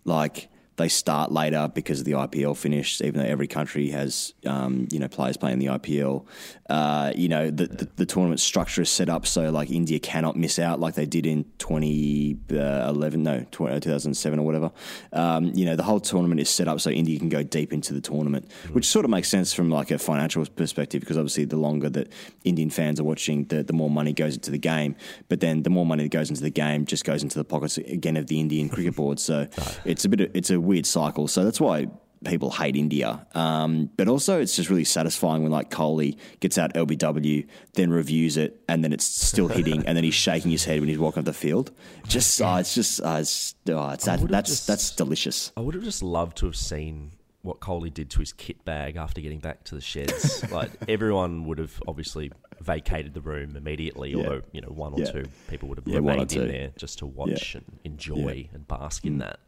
Like 0.05 0.49
they 0.77 0.87
start 0.87 1.31
later 1.31 1.69
because 1.73 1.99
of 1.99 2.05
the 2.05 2.13
IPL 2.13 2.55
finish, 2.55 3.01
even 3.01 3.21
though 3.21 3.27
every 3.27 3.47
country 3.47 3.89
has 3.89 4.33
um, 4.45 4.87
you 4.91 4.99
know 4.99 5.07
players 5.07 5.35
playing 5.35 5.59
the 5.59 5.65
IPL. 5.65 6.25
Uh, 6.69 7.11
you 7.15 7.27
know 7.27 7.49
the, 7.49 7.67
the 7.67 7.89
the 7.95 8.05
tournament 8.05 8.39
structure 8.39 8.81
is 8.81 8.89
set 8.89 9.09
up 9.09 9.25
so 9.25 9.49
like 9.49 9.71
India 9.71 9.99
cannot 9.99 10.35
miss 10.35 10.59
out 10.59 10.79
like 10.79 10.95
they 10.95 11.05
did 11.05 11.25
in 11.25 11.45
2011, 11.59 13.23
no 13.23 13.45
20, 13.51 13.79
2007 13.79 14.39
or 14.39 14.45
whatever. 14.45 14.71
Um, 15.13 15.51
you 15.55 15.65
know 15.65 15.75
the 15.75 15.83
whole 15.83 15.99
tournament 15.99 16.39
is 16.39 16.49
set 16.49 16.67
up 16.67 16.79
so 16.79 16.89
India 16.89 17.17
can 17.17 17.29
go 17.29 17.41
deep 17.41 17.73
into 17.73 17.93
the 17.93 18.01
tournament, 18.01 18.51
which 18.71 18.85
sort 18.85 19.03
of 19.03 19.11
makes 19.11 19.29
sense 19.29 19.53
from 19.53 19.69
like 19.69 19.91
a 19.91 19.97
financial 19.97 20.45
perspective 20.45 21.01
because 21.01 21.17
obviously 21.17 21.45
the 21.45 21.57
longer 21.57 21.89
that 21.89 22.11
Indian 22.43 22.69
fans 22.69 22.99
are 22.99 23.03
watching, 23.03 23.45
the, 23.45 23.63
the 23.63 23.73
more 23.73 23.89
money 23.89 24.13
goes 24.13 24.35
into 24.35 24.51
the 24.51 24.57
game. 24.57 24.95
But 25.27 25.39
then 25.39 25.63
the 25.63 25.69
more 25.69 25.85
money 25.85 26.03
that 26.03 26.11
goes 26.11 26.29
into 26.29 26.41
the 26.41 26.49
game 26.49 26.85
just 26.85 27.03
goes 27.03 27.23
into 27.23 27.37
the 27.37 27.43
pockets 27.43 27.77
again 27.77 28.17
of 28.17 28.27
the 28.27 28.39
Indian 28.39 28.69
cricket 28.69 28.95
board. 29.01 29.19
So 29.19 29.47
it's 29.85 30.05
a 30.05 30.09
bit 30.09 30.21
of, 30.21 30.31
it's 30.35 30.51
a 30.51 30.59
weird 30.67 30.85
cycle. 30.85 31.27
So 31.27 31.43
that's 31.43 31.59
why 31.61 31.87
people 32.25 32.49
hate 32.51 32.75
India. 32.75 33.25
Um, 33.35 33.89
but 33.95 34.07
also 34.07 34.39
it's 34.41 34.55
just 34.55 34.69
really 34.69 34.83
satisfying 34.83 35.43
when 35.43 35.51
like 35.51 35.69
Kohli 35.69 36.17
gets 36.39 36.57
out 36.57 36.73
LBW, 36.73 37.47
then 37.73 37.91
reviews 37.91 38.37
it, 38.37 38.59
and 38.67 38.83
then 38.83 38.91
it's 38.91 39.05
still 39.05 39.47
hitting, 39.47 39.85
and 39.85 39.95
then 39.95 40.03
he's 40.03 40.15
shaking 40.15 40.51
his 40.51 40.65
head 40.65 40.79
when 40.79 40.89
he's 40.89 40.97
walking 40.97 41.19
off 41.21 41.25
the 41.25 41.33
field. 41.33 41.71
Just 42.07 42.41
uh, 42.41 42.57
it's 42.59 42.73
just 42.75 43.01
uh, 43.01 43.17
it's, 43.21 43.55
oh, 43.69 43.89
it's 43.89 44.05
that, 44.05 44.19
that's 44.27 44.49
just- 44.49 44.67
that's 44.67 44.91
delicious. 44.95 45.51
I 45.55 45.61
would 45.61 45.75
have 45.75 45.83
just 45.83 46.01
loved 46.03 46.37
to 46.37 46.47
have 46.47 46.55
seen 46.55 47.11
what 47.43 47.59
Kohli 47.61 47.93
did 47.93 48.09
to 48.09 48.19
his 48.19 48.33
kit 48.33 48.65
bag 48.65 48.97
after 48.97 49.21
getting 49.21 49.39
back 49.39 49.63
to 49.65 49.75
the 49.75 49.81
sheds. 49.81 50.43
like 50.51 50.71
everyone 50.89 51.45
would 51.45 51.59
have 51.59 51.81
obviously 51.87 52.31
vacated 52.59 53.13
the 53.13 53.21
room 53.21 53.55
immediately, 53.55 54.09
Yeah. 54.11 54.17
although 54.17 54.41
you 54.51 54.61
know 54.61 54.69
one 54.69 54.93
or 54.93 54.99
Yeah. 54.99 55.11
two 55.11 55.25
people 55.47 55.69
would 55.69 55.77
have 55.77 55.87
Yeah, 55.87 55.97
remained 55.97 56.33
in 56.33 56.47
there 56.47 56.71
just 56.75 56.97
to 56.99 57.05
watch 57.05 57.53
and 57.55 57.63
enjoy 57.85 58.49
and 58.53 58.67
bask 58.67 59.03
Mm. 59.03 59.07
in 59.07 59.17
that. 59.19 59.39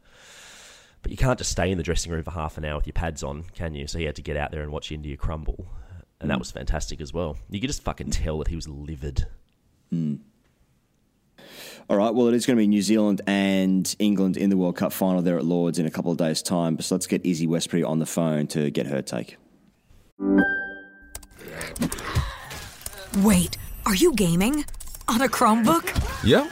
But 1.02 1.10
you 1.10 1.16
can't 1.16 1.38
just 1.38 1.50
stay 1.50 1.70
in 1.70 1.78
the 1.78 1.84
dressing 1.84 2.12
room 2.12 2.22
for 2.22 2.30
half 2.30 2.58
an 2.58 2.64
hour 2.64 2.76
with 2.76 2.86
your 2.86 2.92
pads 2.92 3.22
on, 3.22 3.44
can 3.54 3.74
you? 3.74 3.86
So 3.86 3.98
he 3.98 4.04
had 4.04 4.16
to 4.16 4.22
get 4.22 4.36
out 4.36 4.50
there 4.52 4.62
and 4.62 4.70
watch 4.70 4.92
India 4.92 5.16
crumble, 5.16 5.66
and 6.20 6.30
that 6.30 6.36
Mm. 6.36 6.40
was 6.40 6.50
fantastic 6.50 7.00
as 7.00 7.12
well. 7.14 7.36
You 7.48 7.60
could 7.60 7.68
just 7.70 7.82
fucking 7.82 8.10
tell 8.10 8.38
that 8.38 8.48
he 8.48 8.56
was 8.56 8.68
livid. 8.68 9.26
All 11.88 11.96
right, 11.96 12.14
well, 12.14 12.28
it 12.28 12.34
is 12.34 12.46
going 12.46 12.56
to 12.56 12.60
be 12.62 12.66
New 12.68 12.82
Zealand 12.82 13.20
and 13.26 13.92
England 13.98 14.36
in 14.36 14.50
the 14.50 14.56
World 14.56 14.76
Cup 14.76 14.92
final 14.92 15.22
there 15.22 15.36
at 15.38 15.44
Lords 15.44 15.78
in 15.78 15.86
a 15.86 15.90
couple 15.90 16.12
of 16.12 16.18
days' 16.18 16.42
time. 16.42 16.78
So 16.80 16.94
let's 16.94 17.06
get 17.08 17.24
Izzy 17.26 17.46
Westbury 17.46 17.82
on 17.82 17.98
the 17.98 18.06
phone 18.06 18.46
to 18.48 18.70
get 18.70 18.86
her 18.86 19.02
take. 19.02 19.36
Wait, 23.24 23.56
are 23.86 23.94
you 23.94 24.12
gaming? 24.14 24.64
On 25.08 25.20
a 25.22 25.28
Chromebook? 25.28 26.22
Yep. 26.24 26.48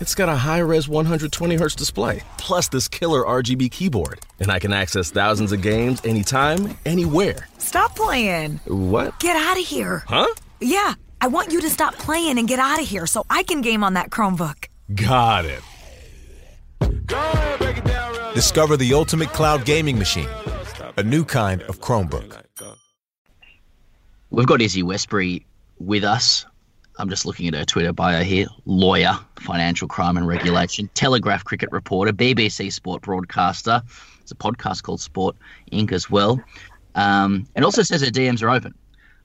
It's 0.00 0.14
got 0.14 0.28
a 0.28 0.36
high 0.36 0.60
res 0.60 0.86
120Hz 0.86 1.74
display, 1.74 2.22
plus 2.36 2.68
this 2.68 2.86
killer 2.86 3.24
RGB 3.24 3.68
keyboard. 3.72 4.20
And 4.38 4.48
I 4.48 4.60
can 4.60 4.72
access 4.72 5.10
thousands 5.10 5.50
of 5.50 5.60
games 5.60 6.00
anytime, 6.04 6.76
anywhere. 6.86 7.48
Stop 7.58 7.96
playing. 7.96 8.60
What? 8.66 9.18
Get 9.18 9.34
out 9.36 9.58
of 9.58 9.64
here. 9.66 10.04
Huh? 10.06 10.32
Yeah, 10.60 10.94
I 11.20 11.26
want 11.26 11.50
you 11.50 11.60
to 11.62 11.68
stop 11.68 11.94
playing 11.94 12.38
and 12.38 12.46
get 12.46 12.60
out 12.60 12.80
of 12.80 12.86
here 12.86 13.06
so 13.06 13.24
I 13.28 13.42
can 13.42 13.60
game 13.60 13.82
on 13.82 13.94
that 13.94 14.10
Chromebook. 14.10 14.66
Got 14.94 15.46
it. 15.46 15.62
Discover 18.34 18.76
the 18.76 18.94
ultimate 18.94 19.30
cloud 19.30 19.64
gaming 19.64 19.98
machine, 19.98 20.28
a 20.96 21.02
new 21.02 21.24
kind 21.24 21.62
of 21.62 21.80
Chromebook. 21.80 22.40
We've 24.30 24.46
got 24.46 24.62
Izzy 24.62 24.84
Westbury 24.84 25.44
with 25.80 26.04
us. 26.04 26.46
I'm 26.98 27.08
just 27.08 27.24
looking 27.24 27.46
at 27.48 27.54
her 27.54 27.64
Twitter 27.64 27.92
bio 27.92 28.22
here. 28.22 28.46
Lawyer, 28.66 29.18
financial 29.36 29.86
crime 29.86 30.16
and 30.16 30.26
regulation, 30.26 30.90
Telegraph 30.94 31.44
cricket 31.44 31.70
reporter, 31.70 32.12
BBC 32.12 32.72
sport 32.72 33.02
broadcaster. 33.02 33.82
It's 34.20 34.32
a 34.32 34.34
podcast 34.34 34.82
called 34.82 35.00
Sport 35.00 35.36
Inc. 35.72 35.92
as 35.92 36.10
well. 36.10 36.42
Um, 36.94 37.46
and 37.54 37.64
also 37.64 37.82
says 37.82 38.02
her 38.02 38.08
DMs 38.08 38.42
are 38.42 38.50
open. 38.50 38.74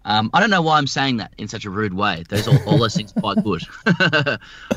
Um, 0.05 0.29
I 0.33 0.39
don't 0.39 0.49
know 0.49 0.61
why 0.61 0.77
I'm 0.77 0.87
saying 0.87 1.17
that 1.17 1.33
in 1.37 1.47
such 1.47 1.65
a 1.65 1.69
rude 1.69 1.93
way. 1.93 2.23
Those 2.29 2.47
all, 2.47 2.57
all 2.67 2.77
those 2.77 2.95
things 2.95 3.13
are 3.15 3.21
quite 3.21 3.43
good. 3.43 3.63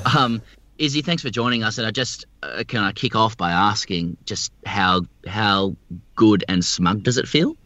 um, 0.17 0.41
Izzy, 0.79 1.03
thanks 1.03 1.23
for 1.23 1.31
joining 1.31 1.65
us. 1.65 1.79
And 1.79 1.87
I 1.87 1.91
just 1.91 2.25
uh, 2.43 2.63
can 2.67 2.83
I 2.83 2.93
kick 2.93 3.15
off 3.15 3.37
by 3.37 3.51
asking 3.51 4.17
just 4.25 4.53
how 4.65 5.03
how 5.27 5.77
good 6.15 6.45
and 6.49 6.65
smug 6.65 7.03
does 7.03 7.19
it 7.19 7.29
feel? 7.29 7.57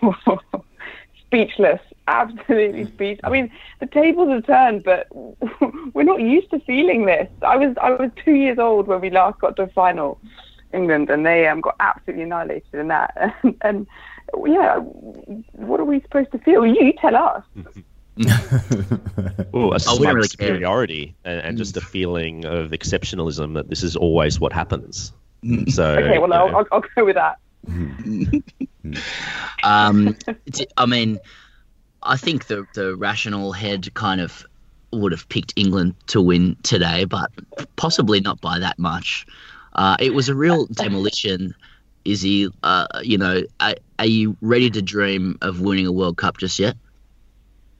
speechless, 1.26 1.80
absolutely 2.08 2.86
speechless. 2.86 3.20
I 3.24 3.30
mean, 3.30 3.50
the 3.80 3.86
tables 3.86 4.30
have 4.30 4.46
turned, 4.46 4.82
but 4.82 5.06
we're 5.94 6.02
not 6.02 6.20
used 6.20 6.50
to 6.50 6.60
feeling 6.60 7.06
this. 7.06 7.28
I 7.42 7.56
was 7.56 7.76
I 7.80 7.90
was 7.90 8.10
two 8.24 8.34
years 8.34 8.58
old 8.58 8.88
when 8.88 9.00
we 9.00 9.10
last 9.10 9.38
got 9.38 9.56
to 9.56 9.62
a 9.62 9.68
final, 9.68 10.20
England, 10.72 11.10
and 11.10 11.24
they 11.24 11.46
um, 11.46 11.60
got 11.60 11.76
absolutely 11.80 12.24
annihilated 12.24 12.74
in 12.74 12.88
that. 12.88 13.34
And, 13.44 13.56
and 13.62 13.86
yeah, 14.46 14.76
what 14.78 15.80
are 15.80 15.84
we 15.84 16.00
supposed 16.00 16.32
to 16.32 16.38
feel? 16.38 16.66
You 16.66 16.92
tell 16.94 17.16
us. 17.16 17.44
Oh, 19.54 19.72
a 19.72 19.78
smug 19.80 20.14
really 20.14 20.28
superiority 20.28 21.14
and, 21.24 21.40
and 21.40 21.58
just 21.58 21.76
a 21.76 21.80
feeling 21.80 22.44
of 22.44 22.70
exceptionalism 22.72 23.54
that 23.54 23.68
this 23.68 23.84
is 23.84 23.94
always 23.94 24.40
what 24.40 24.52
happens. 24.52 25.12
Mm. 25.44 25.70
So, 25.70 25.94
okay, 25.94 26.18
well, 26.18 26.32
I'll, 26.32 26.56
I'll, 26.56 26.66
I'll 26.72 26.84
go 26.96 27.04
with 27.04 27.14
that. 27.14 27.38
Um, 29.62 30.16
I 30.76 30.86
mean, 30.86 31.18
I 32.02 32.16
think 32.16 32.46
the 32.46 32.66
the 32.74 32.96
rational 32.96 33.52
head 33.52 33.92
kind 33.94 34.20
of 34.20 34.46
would 34.92 35.12
have 35.12 35.28
picked 35.28 35.52
England 35.56 35.94
to 36.08 36.20
win 36.20 36.56
today, 36.62 37.04
but 37.04 37.30
possibly 37.76 38.20
not 38.20 38.40
by 38.40 38.58
that 38.58 38.78
much. 38.78 39.26
Uh, 39.74 39.96
it 40.00 40.14
was 40.14 40.28
a 40.28 40.34
real 40.34 40.66
demolition. 40.72 41.54
Izzy, 42.04 42.48
uh, 42.62 42.86
you 43.02 43.18
know, 43.18 43.42
are, 43.60 43.74
are 43.98 44.06
you 44.06 44.34
ready 44.40 44.70
to 44.70 44.80
dream 44.80 45.36
of 45.42 45.60
winning 45.60 45.86
a 45.86 45.92
World 45.92 46.16
Cup 46.16 46.38
just 46.38 46.58
yet? 46.58 46.74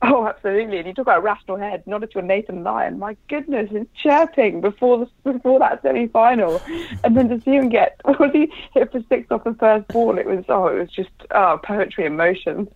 Oh, 0.02 0.28
absolutely. 0.28 0.78
And 0.78 0.86
you 0.86 0.94
talk 0.94 1.04
about 1.04 1.24
rational 1.24 1.56
head, 1.56 1.84
not 1.86 2.04
at 2.04 2.14
your 2.14 2.22
Nathan 2.22 2.62
Lyon. 2.62 3.00
My 3.00 3.16
goodness, 3.28 3.70
his 3.70 3.86
chirping 4.00 4.60
before 4.60 4.98
the, 4.98 5.32
before 5.32 5.58
that 5.58 5.82
semi-final, 5.82 6.60
and 7.02 7.16
then 7.16 7.28
to 7.30 7.40
see 7.40 7.52
him 7.52 7.68
get 7.68 8.00
was 8.04 8.30
he 8.32 8.52
hit 8.74 8.92
for 8.92 9.02
six 9.08 9.26
off 9.30 9.42
the 9.44 9.54
first 9.54 9.88
ball? 9.88 10.16
It 10.18 10.26
was 10.26 10.44
oh, 10.48 10.68
it 10.68 10.78
was 10.78 10.90
just 10.90 11.10
oh, 11.32 11.58
poetry 11.64 12.06
in 12.06 12.16
motion. 12.16 12.68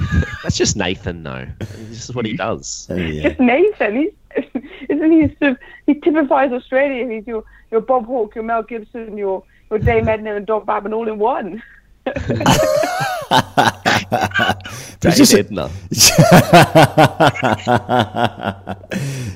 that's 0.42 0.56
just 0.56 0.76
Nathan, 0.76 1.22
though. 1.22 1.46
This 1.58 2.08
is 2.08 2.14
what 2.14 2.26
he 2.26 2.36
does. 2.36 2.86
Oh, 2.90 2.96
just 2.96 3.40
Nathan, 3.40 3.96
he's 3.96 4.12
isn't 4.88 5.12
he 5.12 5.36
sort 5.38 5.52
of 5.52 5.58
he 5.86 5.94
typifies 5.94 6.52
Australia. 6.52 7.08
He's 7.08 7.26
your 7.26 7.44
your 7.70 7.80
Bob 7.80 8.06
Hawke, 8.06 8.34
your 8.34 8.44
Mel 8.44 8.62
Gibson, 8.62 9.16
your 9.16 9.42
your 9.70 9.78
Dame 9.78 10.08
Edna 10.08 10.36
and 10.36 10.46
Don 10.46 10.64
Babin 10.64 10.92
all 10.92 11.08
in 11.08 11.18
one. 11.18 11.62
He's 15.02 15.16
just, 15.16 15.34
Edna. 15.34 15.68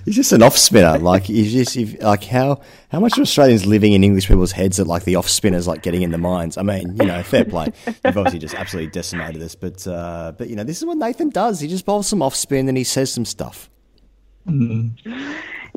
he's 0.05 0.17
just 0.17 0.33
an 0.33 0.43
off 0.43 0.59
spinner. 0.59 0.99
Like 0.99 1.25
he's 1.25 1.53
just 1.53 1.77
if, 1.77 2.03
like 2.03 2.25
how 2.25 2.61
how 2.91 3.01
much 3.01 3.17
are 3.17 3.23
Australians 3.23 3.65
living 3.65 3.93
in 3.93 4.05
English 4.05 4.29
people's 4.29 4.53
heads 4.53 4.77
that 4.77 4.87
like 4.87 5.05
the 5.05 5.17
off 5.17 5.29
spinners 5.29 5.67
like 5.67 5.83
getting 5.83 6.03
in 6.03 6.11
the 6.11 6.19
minds? 6.19 6.59
I 6.59 6.63
mean, 6.63 6.97
you 6.97 7.07
know, 7.07 7.23
fair 7.23 7.45
play. 7.45 7.69
You've 7.87 8.19
obviously 8.19 8.41
just 8.41 8.55
absolutely 8.55 8.91
decimated 8.91 9.43
us, 9.43 9.55
but 9.55 9.87
uh, 9.87 10.33
but 10.37 10.49
you 10.49 10.57
know, 10.57 10.65
this 10.65 10.79
is 10.79 10.85
what 10.85 10.99
Nathan 10.99 11.31
does. 11.31 11.61
He 11.61 11.69
just 11.69 11.87
bowls 11.87 12.09
some 12.09 12.21
off 12.21 12.35
spin 12.35 12.69
and 12.69 12.77
he 12.77 12.85
says 12.85 13.13
some 13.13 13.25
stuff. 13.25 13.71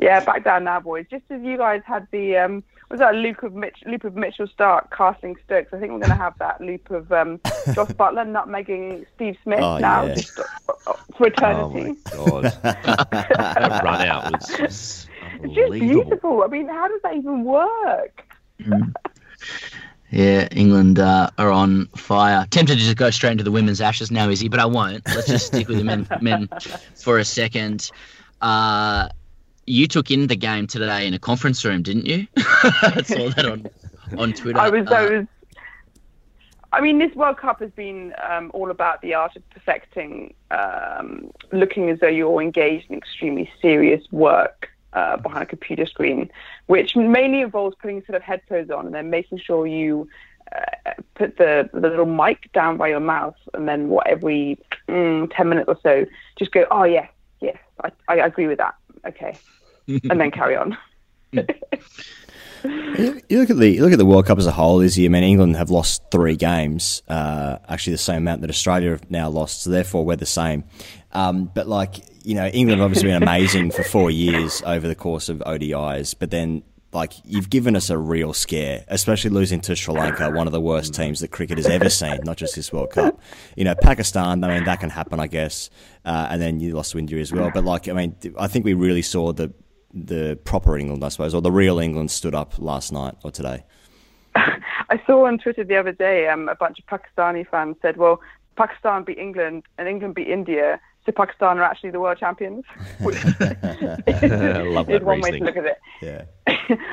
Yeah, 0.00 0.20
back 0.20 0.44
down 0.44 0.64
now, 0.64 0.80
boys. 0.80 1.06
Just 1.10 1.24
as 1.30 1.42
you 1.42 1.56
guys 1.56 1.82
had 1.84 2.06
the 2.12 2.36
um, 2.36 2.62
was 2.90 3.00
that 3.00 3.14
a 3.14 3.18
loop 3.18 3.42
of 3.42 3.54
Mitch, 3.54 3.82
loop 3.86 4.04
of 4.04 4.16
Mitchell 4.16 4.46
Starc 4.46 4.90
casting 4.90 5.36
Stokes? 5.44 5.72
I 5.72 5.78
think 5.78 5.92
we're 5.92 5.98
going 5.98 6.10
to 6.10 6.14
have 6.14 6.38
that 6.38 6.60
loop 6.60 6.90
of 6.90 7.12
um, 7.12 7.40
Josh 7.74 7.88
Buttler 7.88 8.26
nutmegging 8.26 9.04
Steve 9.14 9.36
Smith 9.42 9.60
Oh, 9.60 9.78
now 9.78 10.06
yeah. 10.06 10.14
just, 10.14 10.38
uh, 10.38 10.92
for 11.16 11.26
eternity. 11.26 11.98
Oh 12.14 12.24
my 12.24 12.42
god, 12.42 12.44
that 12.62 13.80
run 13.84 14.06
out 14.06 14.32
was, 14.32 14.58
was 14.60 15.06
it's 15.42 15.54
just 15.54 15.72
beautiful. 15.72 16.42
I 16.42 16.46
mean, 16.46 16.68
how 16.68 16.88
does 16.88 17.00
that 17.02 17.14
even 17.14 17.44
work? 17.44 18.24
Mm. 18.60 18.94
Yeah, 20.10 20.48
England 20.52 20.98
uh, 20.98 21.28
are 21.36 21.50
on 21.50 21.86
fire. 21.88 22.46
Tempted 22.50 22.78
to 22.78 22.80
just 22.80 22.96
go 22.96 23.10
straight 23.10 23.32
into 23.32 23.44
the 23.44 23.50
women's 23.50 23.80
ashes 23.82 24.10
now, 24.10 24.30
Izzy, 24.30 24.48
but 24.48 24.58
I 24.58 24.64
won't. 24.64 25.06
Let's 25.06 25.26
just 25.26 25.48
stick 25.48 25.68
with 25.68 25.76
the 25.76 25.84
men, 25.84 26.08
men 26.22 26.48
for 26.94 27.18
a 27.18 27.24
second. 27.24 27.90
Uh, 28.40 29.08
you 29.68 29.86
took 29.86 30.10
in 30.10 30.26
the 30.26 30.36
game 30.36 30.66
today 30.66 31.06
in 31.06 31.14
a 31.14 31.18
conference 31.18 31.64
room, 31.64 31.82
didn't 31.82 32.06
you? 32.06 32.26
I 32.36 33.02
saw 33.04 33.28
that 33.30 33.46
on 33.46 33.70
on 34.18 34.32
Twitter. 34.32 34.58
I 34.58 34.68
was, 34.68 34.86
I 34.88 35.06
Uh, 35.06 35.10
was. 35.10 35.26
I 36.70 36.80
mean, 36.82 36.98
this 36.98 37.14
World 37.14 37.38
Cup 37.38 37.60
has 37.60 37.70
been 37.70 38.14
um, 38.28 38.50
all 38.52 38.70
about 38.70 39.00
the 39.00 39.14
art 39.14 39.36
of 39.36 39.50
perfecting, 39.50 40.34
um, 40.50 41.30
looking 41.50 41.88
as 41.88 41.98
though 42.00 42.08
you're 42.08 42.42
engaged 42.42 42.90
in 42.90 42.96
extremely 42.96 43.50
serious 43.62 44.04
work 44.12 44.68
uh, 44.92 45.16
behind 45.16 45.44
a 45.44 45.46
computer 45.46 45.86
screen, 45.86 46.30
which 46.66 46.94
mainly 46.94 47.40
involves 47.40 47.74
putting 47.80 48.04
sort 48.04 48.16
of 48.16 48.22
headphones 48.22 48.70
on 48.70 48.84
and 48.84 48.94
then 48.94 49.08
making 49.08 49.38
sure 49.38 49.66
you 49.66 50.08
uh, 50.54 50.92
put 51.14 51.38
the, 51.38 51.70
the 51.72 51.88
little 51.88 52.06
mic 52.06 52.52
down 52.52 52.76
by 52.76 52.88
your 52.88 53.00
mouth, 53.00 53.36
and 53.54 53.66
then 53.66 53.88
what 53.88 54.06
every 54.06 54.58
mm, 54.88 55.30
ten 55.34 55.48
minutes 55.48 55.68
or 55.68 55.78
so, 55.82 56.04
just 56.38 56.52
go, 56.52 56.66
oh 56.70 56.84
yes, 56.84 57.10
yes, 57.40 57.56
I, 57.82 57.92
I 58.08 58.16
agree 58.16 58.46
with 58.46 58.58
that, 58.58 58.74
okay, 59.06 59.36
and 60.10 60.20
then 60.20 60.30
carry 60.30 60.56
on. 60.56 60.76
You 62.62 63.38
look 63.38 63.50
at 63.50 63.56
the 63.56 63.70
you 63.70 63.82
look 63.82 63.92
at 63.92 63.98
the 63.98 64.06
World 64.06 64.26
Cup 64.26 64.38
as 64.38 64.46
a 64.46 64.52
whole. 64.52 64.80
Is 64.80 64.98
I 64.98 65.08
mean, 65.08 65.22
England 65.22 65.56
have 65.56 65.70
lost 65.70 66.02
three 66.10 66.36
games, 66.36 67.02
uh, 67.08 67.58
actually 67.68 67.92
the 67.92 67.98
same 67.98 68.18
amount 68.18 68.40
that 68.40 68.50
Australia 68.50 68.90
have 68.90 69.10
now 69.10 69.28
lost. 69.28 69.62
So 69.62 69.70
therefore, 69.70 70.04
we're 70.04 70.16
the 70.16 70.26
same. 70.26 70.64
Um, 71.12 71.50
but 71.54 71.68
like 71.68 72.04
you 72.24 72.34
know, 72.34 72.46
England 72.48 72.80
have 72.80 72.86
obviously 72.86 73.08
been 73.10 73.22
amazing 73.22 73.70
for 73.70 73.82
four 73.82 74.10
years 74.10 74.62
over 74.66 74.88
the 74.88 74.94
course 74.94 75.28
of 75.28 75.38
ODIs. 75.38 76.14
But 76.18 76.30
then, 76.30 76.62
like 76.92 77.12
you've 77.24 77.48
given 77.48 77.76
us 77.76 77.90
a 77.90 77.96
real 77.98 78.32
scare, 78.32 78.84
especially 78.88 79.30
losing 79.30 79.60
to 79.62 79.76
Sri 79.76 79.94
Lanka, 79.94 80.30
one 80.30 80.46
of 80.46 80.52
the 80.52 80.60
worst 80.60 80.94
teams 80.94 81.20
that 81.20 81.28
cricket 81.28 81.58
has 81.58 81.66
ever 81.66 81.88
seen, 81.88 82.18
not 82.24 82.36
just 82.36 82.56
this 82.56 82.72
World 82.72 82.90
Cup. 82.90 83.20
You 83.56 83.64
know, 83.64 83.74
Pakistan. 83.76 84.42
I 84.42 84.54
mean, 84.54 84.64
that 84.64 84.80
can 84.80 84.90
happen, 84.90 85.20
I 85.20 85.28
guess. 85.28 85.70
Uh, 86.04 86.26
and 86.30 86.42
then 86.42 86.58
you 86.60 86.74
lost 86.74 86.92
to 86.92 86.98
India 86.98 87.20
as 87.20 87.32
well. 87.32 87.50
But 87.54 87.64
like, 87.64 87.88
I 87.88 87.92
mean, 87.92 88.16
I 88.36 88.48
think 88.48 88.64
we 88.64 88.74
really 88.74 89.02
saw 89.02 89.32
the 89.32 89.52
the 90.06 90.38
proper 90.44 90.76
England, 90.76 91.04
I 91.04 91.08
suppose, 91.08 91.34
or 91.34 91.42
the 91.42 91.52
real 91.52 91.78
England 91.78 92.10
stood 92.10 92.34
up 92.34 92.58
last 92.58 92.92
night 92.92 93.14
or 93.24 93.30
today. 93.30 93.64
I 94.34 95.00
saw 95.06 95.26
on 95.26 95.38
Twitter 95.38 95.64
the 95.64 95.76
other 95.76 95.92
day 95.92 96.28
um, 96.28 96.48
a 96.48 96.54
bunch 96.54 96.78
of 96.78 96.86
Pakistani 96.86 97.46
fans 97.48 97.76
said, 97.82 97.96
well, 97.96 98.20
Pakistan 98.56 99.04
beat 99.04 99.18
England 99.18 99.64
and 99.78 99.88
England 99.88 100.14
beat 100.14 100.28
India, 100.28 100.80
so 101.06 101.12
Pakistan 101.12 101.58
are 101.58 101.62
actually 101.62 101.90
the 101.90 102.00
world 102.00 102.18
champions. 102.18 102.64
Which 103.00 103.16
is 103.24 105.02
one 105.02 105.20
way 105.20 105.38
to 105.38 105.44
look 105.44 105.56
at 105.56 105.64
it. 105.64 105.78
Yeah. 106.02 106.24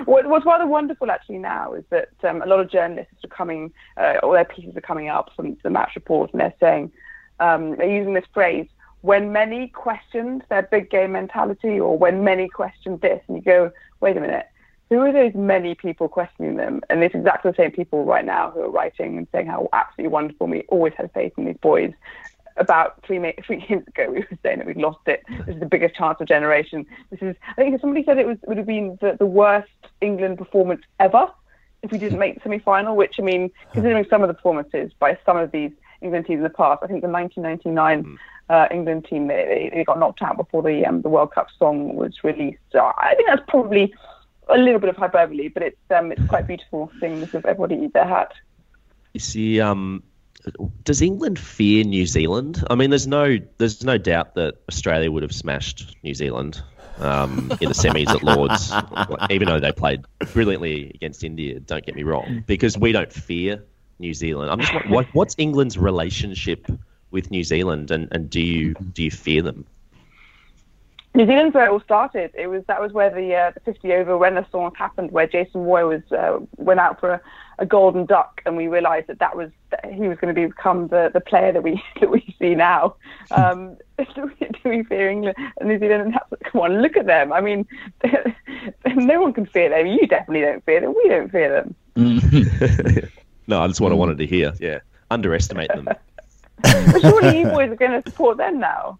what, 0.05 0.27
what's 0.27 0.45
rather 0.45 0.67
wonderful 0.67 1.11
actually 1.11 1.39
now 1.39 1.73
is 1.73 1.83
that 1.89 2.09
um, 2.23 2.41
a 2.41 2.45
lot 2.45 2.59
of 2.59 2.71
journalists 2.71 3.23
are 3.23 3.35
coming, 3.35 3.73
uh, 3.97 4.15
all 4.23 4.31
their 4.31 4.45
pieces 4.45 4.75
are 4.77 4.81
coming 4.81 5.09
up 5.09 5.31
from 5.35 5.57
the 5.63 5.69
match 5.69 5.91
report, 5.95 6.31
and 6.31 6.39
they're 6.39 6.53
saying, 6.59 6.91
um, 7.39 7.75
they're 7.75 7.89
using 7.89 8.13
this 8.13 8.25
phrase, 8.33 8.67
when 9.05 9.31
many 9.31 9.67
questioned 9.67 10.43
their 10.49 10.63
big 10.63 10.89
game 10.89 11.11
mentality, 11.11 11.79
or 11.79 11.95
when 11.95 12.23
many 12.23 12.47
questioned 12.49 13.01
this, 13.01 13.21
and 13.27 13.37
you 13.37 13.43
go, 13.43 13.71
wait 14.01 14.17
a 14.17 14.19
minute, 14.19 14.47
who 14.89 14.97
are 14.97 15.13
those 15.13 15.35
many 15.35 15.75
people 15.75 16.07
questioning 16.07 16.55
them? 16.55 16.81
And 16.89 17.03
it's 17.03 17.13
exactly 17.13 17.51
the 17.51 17.55
same 17.55 17.69
people 17.69 18.03
right 18.03 18.25
now 18.25 18.49
who 18.49 18.61
are 18.61 18.69
writing 18.69 19.19
and 19.19 19.27
saying 19.31 19.45
how 19.45 19.69
absolutely 19.73 20.11
wonderful 20.11 20.47
we 20.47 20.61
always 20.69 20.93
had 20.97 21.11
faith 21.13 21.33
in 21.37 21.45
these 21.45 21.57
boys. 21.57 21.93
About 22.57 22.99
three, 23.05 23.19
ma- 23.19 23.31
three 23.45 23.63
games 23.67 23.87
ago, 23.87 24.09
we 24.09 24.19
were 24.21 24.39
saying 24.41 24.57
that 24.57 24.65
we'd 24.65 24.77
lost 24.77 25.01
it. 25.05 25.23
This 25.45 25.55
is 25.55 25.59
the 25.59 25.67
biggest 25.67 25.93
chance 25.93 26.19
of 26.19 26.27
generation. 26.27 26.87
This 27.11 27.21
is, 27.21 27.35
I 27.49 27.61
think 27.61 27.79
somebody 27.79 28.03
said 28.05 28.17
it 28.17 28.25
was 28.25 28.37
would 28.47 28.57
have 28.57 28.65
been 28.65 28.97
the, 29.01 29.17
the 29.19 29.27
worst 29.27 29.69
England 30.01 30.39
performance 30.39 30.81
ever 30.99 31.27
if 31.83 31.91
we 31.91 31.99
didn't 31.99 32.17
make 32.25 32.35
the 32.35 32.41
semi-final. 32.41 32.95
Which 32.95 33.19
I 33.19 33.23
mean, 33.23 33.51
considering 33.71 34.05
some 34.09 34.23
of 34.23 34.29
the 34.29 34.33
performances 34.33 34.91
by 34.97 35.15
some 35.27 35.37
of 35.37 35.51
these 35.51 35.71
England 36.01 36.25
teams 36.25 36.37
in 36.37 36.43
the 36.43 36.49
past, 36.49 36.81
I 36.83 36.87
think 36.87 37.01
the 37.01 37.09
1999 37.09 38.17
uh, 38.49 38.67
England 38.71 39.05
team 39.09 39.27
they, 39.27 39.71
they 39.73 39.83
got 39.83 39.99
knocked 39.99 40.21
out 40.21 40.37
before 40.37 40.61
the 40.61 40.85
um, 40.85 41.01
the 41.01 41.09
World 41.09 41.31
Cup 41.31 41.47
song 41.57 41.95
was 41.95 42.23
released. 42.23 42.59
So 42.71 42.79
I 42.79 43.13
think 43.15 43.27
that's 43.27 43.41
probably 43.47 43.93
a 44.47 44.57
little 44.57 44.79
bit 44.79 44.89
of 44.89 44.97
hyperbole, 44.97 45.49
but 45.49 45.63
it's 45.63 45.77
um, 45.89 46.11
it's 46.11 46.25
quite 46.27 46.47
beautiful 46.47 46.91
seeing 46.99 47.19
this 47.19 47.33
of 47.33 47.45
everybody 47.45 47.75
eat 47.83 47.93
their 47.93 48.07
hat. 48.07 48.33
You 49.13 49.19
see, 49.19 49.61
um, 49.61 50.03
does 50.83 51.01
England 51.01 51.39
fear 51.39 51.83
New 51.83 52.05
Zealand? 52.05 52.63
I 52.69 52.75
mean, 52.75 52.89
there's 52.89 53.07
no 53.07 53.37
there's 53.57 53.83
no 53.83 53.97
doubt 53.97 54.35
that 54.35 54.55
Australia 54.69 55.11
would 55.11 55.23
have 55.23 55.33
smashed 55.33 55.95
New 56.03 56.13
Zealand 56.13 56.61
um, 56.99 57.51
in 57.59 57.69
the 57.69 57.75
semis 57.75 58.09
at 58.09 58.23
Lords, 58.23 58.71
even 59.31 59.47
though 59.47 59.59
they 59.59 59.71
played 59.71 60.05
brilliantly 60.33 60.91
against 60.93 61.23
India. 61.23 61.59
Don't 61.59 61.85
get 61.85 61.95
me 61.95 62.03
wrong, 62.03 62.43
because 62.45 62.77
we 62.77 62.91
don't 62.91 63.11
fear 63.11 63.63
New 63.99 64.13
Zealand. 64.13 64.51
I'm 64.51 64.59
just 64.59 64.73
wa- 64.73 64.81
what, 64.87 65.07
what's 65.13 65.35
England's 65.37 65.77
relationship 65.77 66.67
with 67.11 67.31
New 67.31 67.43
Zealand, 67.43 67.91
and, 67.91 68.07
and 68.11 68.29
do 68.29 68.41
you 68.41 68.73
do 68.93 69.03
you 69.03 69.11
fear 69.11 69.41
them? 69.41 69.65
New 71.15 71.25
Zealand's 71.25 71.55
where 71.55 71.67
it 71.67 71.71
all 71.71 71.79
started. 71.79 72.31
It 72.33 72.47
was 72.47 72.63
that 72.67 72.81
was 72.81 72.91
where 72.91 73.09
the 73.09 73.33
uh, 73.33 73.51
the 73.51 73.61
50 73.61 73.93
over 73.93 74.17
renaissance 74.17 74.73
happened, 74.77 75.11
where 75.11 75.25
Jason 75.25 75.63
Roy 75.63 75.87
was 75.87 76.01
uh, 76.11 76.39
went 76.57 76.81
out 76.81 76.99
for 76.99 77.11
a, 77.11 77.21
a 77.59 77.65
golden 77.65 78.05
duck, 78.05 78.41
and 78.45 78.57
we 78.57 78.67
realised 78.67 79.07
that 79.07 79.19
that 79.19 79.37
was 79.37 79.49
that 79.71 79.93
he 79.93 80.09
was 80.09 80.17
going 80.17 80.35
to 80.35 80.47
become 80.47 80.89
the, 80.89 81.09
the 81.13 81.21
player 81.21 81.53
that 81.53 81.63
we 81.63 81.81
that 82.01 82.11
we 82.11 82.35
see 82.37 82.53
now. 82.53 82.95
Um, 83.31 83.77
do, 84.13 84.31
we, 84.39 84.47
do 84.47 84.69
we 84.69 84.83
fear 84.83 85.09
England 85.09 85.35
and 85.59 85.67
New 85.67 85.79
Zealand? 85.79 86.03
And 86.03 86.13
that's, 86.13 86.51
come 86.51 86.61
on, 86.61 86.81
look 86.81 86.95
at 86.95 87.07
them. 87.07 87.33
I 87.33 87.41
mean, 87.41 87.65
no 88.85 89.19
one 89.19 89.33
can 89.33 89.47
fear 89.47 89.69
them. 89.69 89.87
You 89.87 90.05
definitely 90.05 90.41
don't 90.41 90.63
fear 90.63 90.81
them. 90.81 90.93
We 90.95 91.09
don't 91.09 91.31
fear 91.31 91.65
them. 91.95 93.09
No, 93.47 93.65
that's 93.67 93.79
what 93.81 93.91
I 93.91 93.95
wanted 93.95 94.17
to 94.19 94.25
hear. 94.25 94.53
Yeah, 94.59 94.79
underestimate 95.11 95.69
them. 95.69 95.87
But 96.61 97.01
surely 97.01 97.39
you 97.39 97.45
boys 97.47 97.69
are 97.69 97.75
going 97.75 98.01
to 98.01 98.09
support 98.09 98.37
them 98.37 98.59
now. 98.59 98.97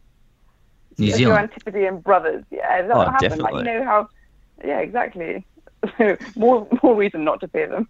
New 0.97 1.07
Your 1.07 1.17
Zealand. 1.17 1.49
Antipodean 1.51 1.99
brothers. 1.99 2.43
Yeah, 2.51 2.81
that 2.83 2.91
Oh, 2.91 2.99
will 2.99 3.05
happen. 3.05 3.39
Like 3.39 3.53
definitely. 3.53 3.57
you 3.59 3.79
know 3.79 3.83
how. 3.85 4.09
Yeah, 4.63 4.79
exactly. 4.79 5.45
more 6.35 6.67
more 6.83 6.95
reason 6.95 7.23
not 7.23 7.39
to 7.41 7.47
fear 7.47 7.67
them. 7.67 7.87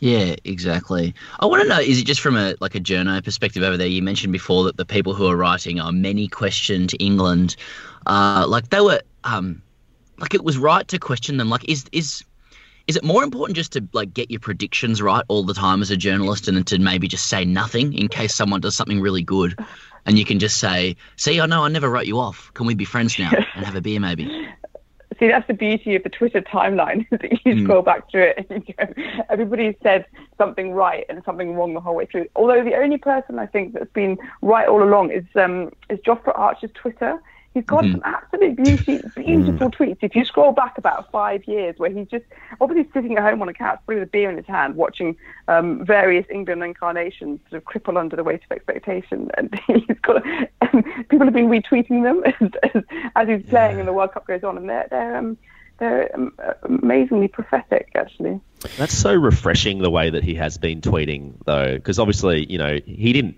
Yeah, 0.00 0.34
exactly. 0.44 1.14
I 1.38 1.46
want 1.46 1.62
to 1.62 1.68
know: 1.68 1.78
is 1.78 2.00
it 2.00 2.04
just 2.06 2.20
from 2.20 2.36
a 2.36 2.54
like 2.60 2.74
a 2.74 2.80
journo 2.80 3.22
perspective 3.22 3.62
over 3.62 3.76
there? 3.76 3.86
You 3.86 4.02
mentioned 4.02 4.32
before 4.32 4.64
that 4.64 4.76
the 4.76 4.84
people 4.84 5.14
who 5.14 5.26
are 5.28 5.36
writing 5.36 5.80
are 5.80 5.92
many 5.92 6.26
questioned 6.26 6.92
England. 6.98 7.54
Uh, 8.06 8.44
like 8.48 8.70
they 8.70 8.80
were, 8.80 9.00
um, 9.24 9.62
like 10.18 10.34
it 10.34 10.42
was 10.42 10.58
right 10.58 10.86
to 10.88 10.98
question 10.98 11.36
them. 11.36 11.48
Like, 11.50 11.68
is 11.68 11.84
is 11.92 12.24
is 12.92 12.96
it 12.96 13.04
more 13.04 13.24
important 13.24 13.56
just 13.56 13.72
to 13.72 13.82
like 13.94 14.12
get 14.12 14.30
your 14.30 14.38
predictions 14.38 15.00
right 15.00 15.24
all 15.28 15.44
the 15.44 15.54
time 15.54 15.80
as 15.80 15.90
a 15.90 15.96
journalist, 15.96 16.46
and 16.46 16.58
then 16.58 16.64
to 16.64 16.78
maybe 16.78 17.08
just 17.08 17.24
say 17.26 17.42
nothing 17.42 17.94
in 17.94 18.06
case 18.06 18.34
someone 18.34 18.60
does 18.60 18.76
something 18.76 19.00
really 19.00 19.22
good, 19.22 19.58
and 20.04 20.18
you 20.18 20.26
can 20.26 20.38
just 20.38 20.58
say, 20.58 20.94
"See, 21.16 21.40
I 21.40 21.46
know 21.46 21.64
I 21.64 21.68
never 21.68 21.88
wrote 21.88 22.04
you 22.04 22.18
off. 22.18 22.52
Can 22.52 22.66
we 22.66 22.74
be 22.74 22.84
friends 22.84 23.18
now 23.18 23.30
and 23.54 23.64
have 23.64 23.76
a 23.76 23.80
beer, 23.80 23.98
maybe?" 23.98 24.28
See, 25.18 25.28
that's 25.28 25.46
the 25.46 25.54
beauty 25.54 25.96
of 25.96 26.02
the 26.02 26.10
Twitter 26.10 26.42
timeline. 26.42 27.08
that 27.10 27.46
you 27.46 27.64
scroll 27.64 27.80
back 27.80 28.10
through 28.10 28.34
it 28.36 28.46
and 28.50 28.62
you 28.68 28.74
go, 28.74 28.92
everybody's 29.30 29.76
said 29.82 30.04
something 30.36 30.72
right 30.72 31.06
and 31.08 31.22
something 31.24 31.54
wrong 31.54 31.72
the 31.72 31.80
whole 31.80 31.94
way 31.94 32.04
through. 32.04 32.26
Although 32.36 32.62
the 32.62 32.74
only 32.74 32.98
person 32.98 33.38
I 33.38 33.46
think 33.46 33.72
that's 33.72 33.92
been 33.92 34.18
right 34.42 34.68
all 34.68 34.82
along 34.82 35.12
is 35.12 35.24
um, 35.34 35.70
is 35.88 35.98
Jofra 36.00 36.38
Archer's 36.38 36.72
Twitter. 36.74 37.22
He's 37.54 37.64
got 37.64 37.84
Mhm. 37.84 37.92
some 37.92 38.02
absolute 38.04 38.56
beauty, 38.56 39.00
beautiful 39.14 39.70
tweets. 39.70 39.98
If 40.00 40.16
you 40.16 40.24
scroll 40.24 40.52
back 40.52 40.78
about 40.78 41.10
five 41.10 41.44
years, 41.44 41.78
where 41.78 41.90
he's 41.90 42.08
just 42.08 42.24
obviously 42.60 42.90
sitting 42.94 43.18
at 43.18 43.22
home 43.22 43.42
on 43.42 43.48
a 43.48 43.52
couch 43.52 43.78
with 43.86 44.02
a 44.02 44.06
beer 44.06 44.30
in 44.30 44.36
his 44.38 44.46
hand, 44.46 44.74
watching 44.74 45.16
um, 45.48 45.84
various 45.84 46.24
England 46.30 46.62
incarnations 46.62 47.40
sort 47.50 47.62
of 47.62 47.64
cripple 47.64 47.98
under 47.98 48.16
the 48.16 48.24
weight 48.24 48.40
of 48.44 48.52
expectation, 48.56 49.30
and 49.36 49.54
he's 49.66 49.98
got 50.00 50.24
and 50.62 50.84
people 51.10 51.26
have 51.26 51.34
been 51.34 51.48
retweeting 51.48 52.02
them 52.02 52.22
as, 52.40 52.72
as, 52.74 52.84
as 53.16 53.28
he's 53.28 53.42
playing 53.50 53.78
and 53.78 53.86
the 53.86 53.92
World 53.92 54.12
Cup 54.12 54.26
goes 54.26 54.42
on, 54.44 54.56
and 54.56 54.68
they're 54.68 54.86
they're 54.90 55.16
um, 55.16 55.36
they're 55.78 56.14
um, 56.14 56.32
amazingly 56.62 57.28
prophetic, 57.28 57.90
actually. 57.96 58.40
That's 58.78 58.94
so 58.94 59.14
refreshing 59.14 59.78
the 59.78 59.90
way 59.90 60.10
that 60.10 60.22
he 60.22 60.34
has 60.36 60.56
been 60.56 60.80
tweeting, 60.80 61.34
though, 61.44 61.74
because 61.74 61.98
obviously, 61.98 62.46
you 62.50 62.56
know, 62.56 62.78
he 62.86 63.12
didn't 63.12 63.36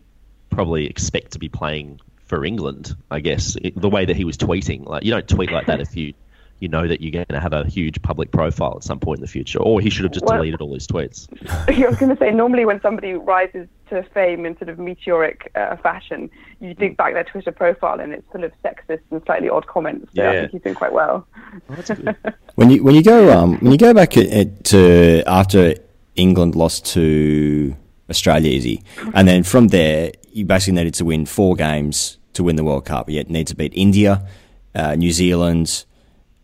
probably 0.50 0.86
expect 0.86 1.32
to 1.32 1.38
be 1.38 1.48
playing 1.48 2.00
for 2.34 2.44
England. 2.44 2.96
I 3.10 3.20
guess 3.20 3.56
it, 3.62 3.80
the 3.80 3.88
way 3.88 4.04
that 4.04 4.16
he 4.16 4.24
was 4.24 4.36
tweeting, 4.36 4.86
like 4.86 5.04
you 5.04 5.10
don't 5.12 5.28
tweet 5.28 5.50
like 5.52 5.66
that 5.66 5.80
if 5.80 5.96
you 5.96 6.12
you 6.60 6.68
know 6.68 6.86
that 6.86 7.00
you're 7.00 7.10
going 7.10 7.26
to 7.28 7.40
have 7.40 7.52
a 7.52 7.64
huge 7.66 8.00
public 8.02 8.30
profile 8.30 8.74
at 8.76 8.84
some 8.84 8.98
point 9.00 9.18
in 9.18 9.22
the 9.22 9.28
future, 9.28 9.58
or 9.58 9.80
he 9.80 9.90
should 9.90 10.04
have 10.04 10.12
just 10.12 10.24
Well- 10.24 10.36
deleted 10.36 10.60
all 10.60 10.72
his 10.72 10.86
tweets. 10.86 11.26
I 11.68 11.86
was 11.88 11.96
going 11.98 12.10
to 12.14 12.16
say, 12.16 12.30
normally 12.30 12.64
when 12.64 12.80
somebody 12.80 13.12
rises 13.14 13.66
to 13.90 14.02
fame 14.14 14.46
in 14.46 14.56
sort 14.56 14.68
of 14.68 14.78
meteoric 14.78 15.50
uh, 15.56 15.76
fashion, 15.76 16.30
you 16.60 16.72
dig 16.74 16.96
back 16.96 17.12
their 17.14 17.24
Twitter 17.24 17.50
profile 17.52 17.98
and 18.00 18.12
it's 18.14 18.24
full 18.32 18.44
of 18.44 18.52
sexist 18.64 19.00
and 19.10 19.20
slightly 19.26 19.48
odd 19.48 19.66
comments. 19.66 20.12
So 20.14 20.22
I 20.22 20.24
Yeah. 20.32 20.40
think 20.40 20.52
he's 20.52 20.62
doing 20.62 20.74
quite 20.76 20.92
well. 20.92 21.26
When 22.54 22.70
you 22.70 22.84
when 22.84 22.94
you 22.94 23.02
go 23.02 23.36
um, 23.36 23.58
when 23.58 23.72
you 23.72 23.78
go 23.78 23.92
back 23.92 24.16
at, 24.16 24.26
at, 24.28 24.64
to 24.66 25.24
after 25.26 25.74
England 26.14 26.54
lost 26.54 26.86
to 26.94 27.74
Australia, 28.08 28.48
easy, 28.50 28.82
and 29.12 29.26
then 29.26 29.42
from 29.42 29.68
there 29.68 30.12
you 30.32 30.44
basically 30.44 30.74
needed 30.74 30.94
to 30.94 31.04
win 31.04 31.26
four 31.26 31.56
games 31.56 32.16
to 32.34 32.44
win 32.44 32.56
the 32.56 32.64
World 32.64 32.84
Cup. 32.84 33.08
You 33.08 33.22
need 33.24 33.46
to 33.48 33.56
beat 33.56 33.72
India, 33.74 34.26
uh, 34.74 34.94
New 34.94 35.12
Zealand, 35.12 35.84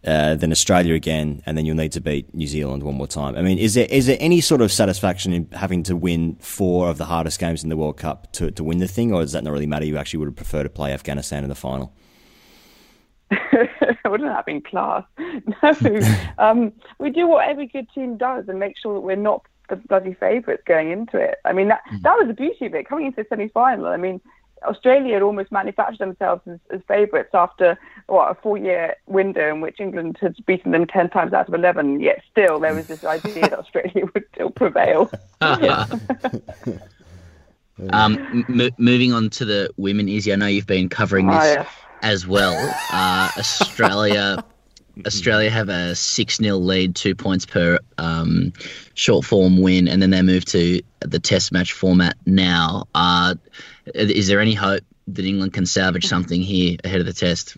uh, 0.07 0.34
then 0.34 0.51
Australia 0.51 0.95
again, 0.95 1.43
and 1.45 1.59
then 1.59 1.66
you'll 1.66 1.76
need 1.76 1.93
to 1.93 2.01
beat 2.01 2.34
New 2.34 2.47
Zealand 2.47 2.82
one 2.82 2.95
more 2.95 3.07
time. 3.07 3.36
I 3.36 3.43
mean, 3.43 3.59
is 3.59 3.74
there 3.74 3.86
is 3.91 4.07
there 4.07 4.16
any 4.18 4.41
sort 4.41 4.62
of 4.62 4.72
satisfaction 4.72 5.32
in 5.32 5.49
having 5.53 5.82
to 5.84 5.97
win 5.97 6.36
four 6.36 6.88
of 6.88 6.97
the 6.97 7.05
hardest 7.05 7.38
games 7.38 7.62
in 7.62 7.68
the 7.68 7.76
World 7.76 7.99
Cup 7.99 8.32
to, 8.32 8.51
to 8.53 8.64
win 8.64 8.78
the 8.78 8.88
thing, 8.88 9.12
or 9.12 9.20
does 9.20 9.32
that 9.32 9.45
not 9.45 9.53
really 9.53 9.66
matter? 9.66 9.84
You 9.84 9.99
actually 9.99 10.18
would 10.20 10.28
have 10.28 10.36
preferred 10.36 10.62
to 10.64 10.70
play 10.70 10.93
Afghanistan 10.93 11.43
in 11.43 11.51
the 11.51 11.55
final. 11.55 11.93
Wouldn't 14.05 14.28
that 14.28 14.36
have 14.36 14.47
been 14.47 14.62
class? 14.62 15.05
No, 15.62 16.01
um, 16.38 16.72
we 16.99 17.11
do 17.11 17.28
what 17.28 17.49
every 17.49 17.66
good 17.66 17.86
team 17.95 18.16
does 18.16 18.49
and 18.49 18.59
make 18.59 18.76
sure 18.76 18.95
that 18.95 19.01
we're 19.01 19.16
not 19.16 19.45
the 19.68 19.76
bloody 19.76 20.14
favourites 20.14 20.62
going 20.66 20.91
into 20.91 21.18
it. 21.18 21.36
I 21.45 21.53
mean, 21.53 21.68
that 21.68 21.82
that 22.03 22.14
was 22.16 22.26
the 22.26 22.34
beauty 22.34 22.66
of 22.66 22.74
it. 22.74 22.88
Coming 22.88 23.07
into 23.07 23.22
the 23.22 23.26
semi-final, 23.28 23.86
I 23.86 23.97
mean, 23.97 24.20
Australia 24.65 25.15
had 25.15 25.23
almost 25.23 25.51
manufactured 25.51 25.99
themselves 25.99 26.43
as, 26.47 26.59
as 26.71 26.81
favourites 26.87 27.31
after 27.35 27.79
what 28.07 28.31
a 28.31 28.35
four-year 28.35 28.95
window 29.07 29.49
in 29.55 29.61
which 29.61 29.81
England 29.81 30.19
had 30.21 30.37
beaten 30.47 30.73
them 30.73 30.87
ten 30.87 31.09
times 31.09 31.33
out 31.33 31.49
of 31.49 31.55
eleven. 31.55 32.01
Yet 32.01 32.23
still, 32.31 32.61
there 32.61 32.75
was 32.75 32.87
this 32.87 33.05
idea 33.05 33.43
that 33.43 33.59
Australia 33.59 34.07
would 34.15 34.25
still 34.35 34.51
prevail. 34.51 35.11
um, 37.91 38.45
m- 38.49 38.71
moving 38.79 39.13
on 39.13 39.31
to 39.31 39.45
the 39.45 39.71
women, 39.77 40.09
Izzy, 40.09 40.33
I 40.33 40.37
know 40.37 40.47
you've 40.47 40.67
been 40.67 40.89
covering 40.89 41.27
this 41.29 41.37
Oh, 41.43 41.45
yes. 41.45 41.69
as 42.03 42.27
well. 42.27 42.57
Uh, 42.93 43.31
Australia. 43.39 44.45
Australia 45.07 45.49
have 45.49 45.69
a 45.71 45.95
6 45.95 46.37
0 46.37 46.57
lead, 46.57 46.95
two 46.95 47.15
points 47.15 47.47
per 47.47 47.79
um, 47.97 48.53
short 48.95 49.25
form 49.25 49.63
win, 49.63 49.89
and 49.89 50.03
then 50.03 50.11
they 50.11 50.21
move 50.21 50.45
to 50.47 50.83
the 51.01 51.19
test 51.19 51.53
match 51.53 51.73
format 51.73 52.17
now. 52.27 52.85
Uh, 52.95 53.35
is 53.95 54.28
there 54.28 54.41
any 54.41 54.55
hope 54.55 54.82
that 55.09 55.24
England 55.24 55.53
can 55.53 55.66
salvage 55.66 56.07
something 56.07 56.41
here 56.41 56.76
ahead 56.84 57.01
of 57.01 57.07
the 57.07 57.12
test? 57.12 57.57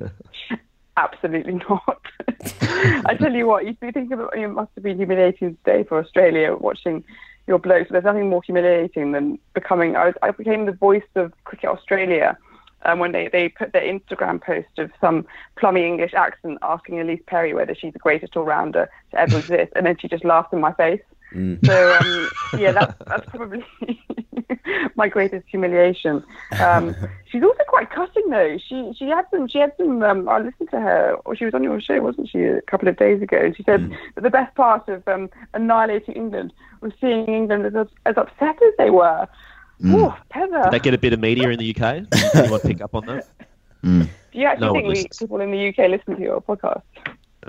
Absolutely 0.96 1.54
not. 1.68 2.00
I 2.60 3.16
tell 3.18 3.32
you 3.32 3.46
what, 3.46 3.64
you 3.66 3.74
think 3.74 4.10
about 4.10 4.36
it 4.36 4.48
must 4.48 4.70
have 4.74 4.84
been 4.84 4.96
humiliating 4.96 5.56
today 5.64 5.84
for 5.84 5.98
Australia 5.98 6.56
watching 6.56 7.04
your 7.46 7.58
blokes. 7.58 7.90
There's 7.90 8.04
nothing 8.04 8.28
more 8.28 8.42
humiliating 8.42 9.12
than 9.12 9.38
becoming. 9.54 9.96
I, 9.96 10.06
was, 10.06 10.14
I 10.22 10.30
became 10.32 10.66
the 10.66 10.72
voice 10.72 11.08
of 11.14 11.32
Cricket 11.44 11.70
Australia 11.70 12.36
um, 12.84 12.98
when 12.98 13.12
they, 13.12 13.28
they 13.28 13.48
put 13.48 13.72
their 13.72 13.82
Instagram 13.82 14.40
post 14.40 14.78
of 14.78 14.90
some 15.00 15.26
plummy 15.56 15.84
English 15.84 16.14
accent 16.14 16.58
asking 16.62 16.96
Ellyse 16.96 17.24
Perry 17.26 17.54
whether 17.54 17.74
she's 17.74 17.92
the 17.92 17.98
greatest 17.98 18.36
all 18.36 18.44
rounder 18.44 18.88
to 19.10 19.20
ever 19.20 19.38
exist, 19.40 19.72
and 19.74 19.86
then 19.86 19.96
she 19.98 20.08
just 20.08 20.24
laughed 20.24 20.52
in 20.52 20.60
my 20.60 20.72
face. 20.74 21.00
So 21.32 21.98
um, 22.00 22.30
yeah, 22.58 22.72
that's 22.72 22.94
that's 23.06 23.28
probably 23.28 23.64
my 24.94 25.08
greatest 25.08 25.46
humiliation. 25.48 26.24
Um, 26.58 26.94
she's 27.26 27.42
also 27.42 27.62
quite 27.68 27.90
cutting 27.90 28.30
though. 28.30 28.56
She 28.58 28.92
she 28.96 29.08
had 29.08 29.26
some 29.30 29.46
she 29.48 29.58
had 29.58 29.72
some. 29.76 30.02
Um, 30.02 30.28
I 30.28 30.38
listened 30.38 30.70
to 30.70 30.80
her, 30.80 31.16
or 31.24 31.36
she 31.36 31.44
was 31.44 31.54
on 31.54 31.62
your 31.62 31.80
show, 31.80 32.00
wasn't 32.00 32.28
she, 32.30 32.42
a 32.42 32.62
couple 32.62 32.88
of 32.88 32.96
days 32.96 33.20
ago? 33.20 33.38
And 33.38 33.56
she 33.56 33.62
said 33.62 33.90
that 34.14 34.22
the 34.22 34.30
best 34.30 34.54
part 34.54 34.88
of 34.88 35.06
um, 35.06 35.28
annihilating 35.54 36.14
England 36.14 36.52
was 36.80 36.92
seeing 37.00 37.26
England 37.26 37.66
as 37.66 37.86
as 38.06 38.16
upset 38.16 38.56
as 38.62 38.74
they 38.78 38.90
were. 38.90 39.28
Ooh, 39.84 40.12
Heather. 40.30 40.62
Did 40.64 40.72
that 40.72 40.82
get 40.82 40.94
a 40.94 40.98
bit 40.98 41.12
of 41.12 41.20
media 41.20 41.50
in 41.50 41.58
the 41.58 41.70
UK? 41.70 42.06
Anyone 42.34 42.60
pick 42.60 42.80
up 42.80 42.94
on 42.94 43.06
that? 43.06 43.26
Do 44.32 44.38
you 44.40 44.46
actually 44.46 44.66
No 44.66 44.72
think 44.72 44.88
we, 44.88 45.06
people 45.18 45.40
in 45.40 45.50
the 45.52 45.68
UK 45.68 45.90
listen 45.90 46.16
to 46.16 46.22
your 46.22 46.40
podcast? 46.40 46.82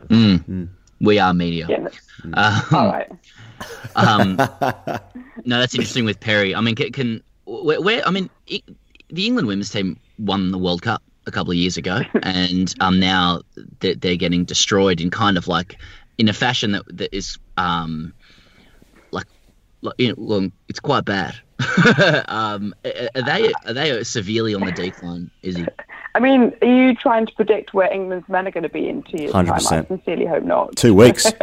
Mm. 0.09 0.69
We 1.01 1.19
are 1.19 1.33
media. 1.33 1.67
Yeah. 1.69 1.87
Um, 2.33 2.61
All 2.71 2.87
right. 2.87 3.11
um, 3.95 4.35
no, 5.45 5.59
that's 5.59 5.73
interesting 5.73 6.05
with 6.05 6.19
Perry. 6.19 6.55
I 6.55 6.61
mean, 6.61 6.75
can, 6.75 6.91
can 6.91 7.23
where, 7.45 7.81
where 7.81 8.05
I 8.05 8.11
mean, 8.11 8.29
I 8.51 8.61
the 9.09 9.25
England 9.25 9.47
women's 9.47 9.69
team 9.69 9.99
won 10.17 10.51
the 10.51 10.57
World 10.57 10.81
Cup 10.81 11.01
a 11.25 11.31
couple 11.31 11.51
of 11.51 11.57
years 11.57 11.77
ago, 11.77 12.01
and 12.23 12.73
um, 12.79 12.99
now 12.99 13.41
they're, 13.79 13.95
they're 13.95 14.15
getting 14.15 14.45
destroyed 14.45 15.01
in 15.01 15.09
kind 15.09 15.37
of 15.37 15.47
like 15.47 15.77
in 16.17 16.29
a 16.29 16.33
fashion 16.33 16.71
that 16.73 16.83
that 16.97 17.15
is 17.15 17.37
um, 17.57 18.13
like, 19.11 19.27
like 19.81 19.95
you 19.97 20.15
know, 20.15 20.51
it's 20.67 20.79
quite 20.79 21.05
bad. 21.05 21.35
um, 22.27 22.73
are 22.85 23.09
are 23.15 23.21
they 23.21 23.51
are 23.65 23.73
they 23.73 24.03
severely 24.03 24.55
on 24.55 24.65
the 24.65 24.71
decline? 24.71 25.29
Izzy? 25.41 25.65
I 26.15 26.19
mean, 26.19 26.53
are 26.61 26.67
you 26.67 26.95
trying 26.95 27.25
to 27.27 27.33
predict 27.33 27.73
where 27.73 27.91
England's 27.91 28.27
men 28.29 28.47
are 28.47 28.51
going 28.51 28.63
to 28.63 28.69
be 28.69 28.89
in 28.89 29.03
two 29.03 29.17
years' 29.17 29.31
time? 29.31 29.49
I 29.49 29.59
100%. 29.59 29.87
sincerely 29.87 30.25
hope 30.25 30.43
not. 30.43 30.75
Two 30.75 30.93
weeks. 30.93 31.31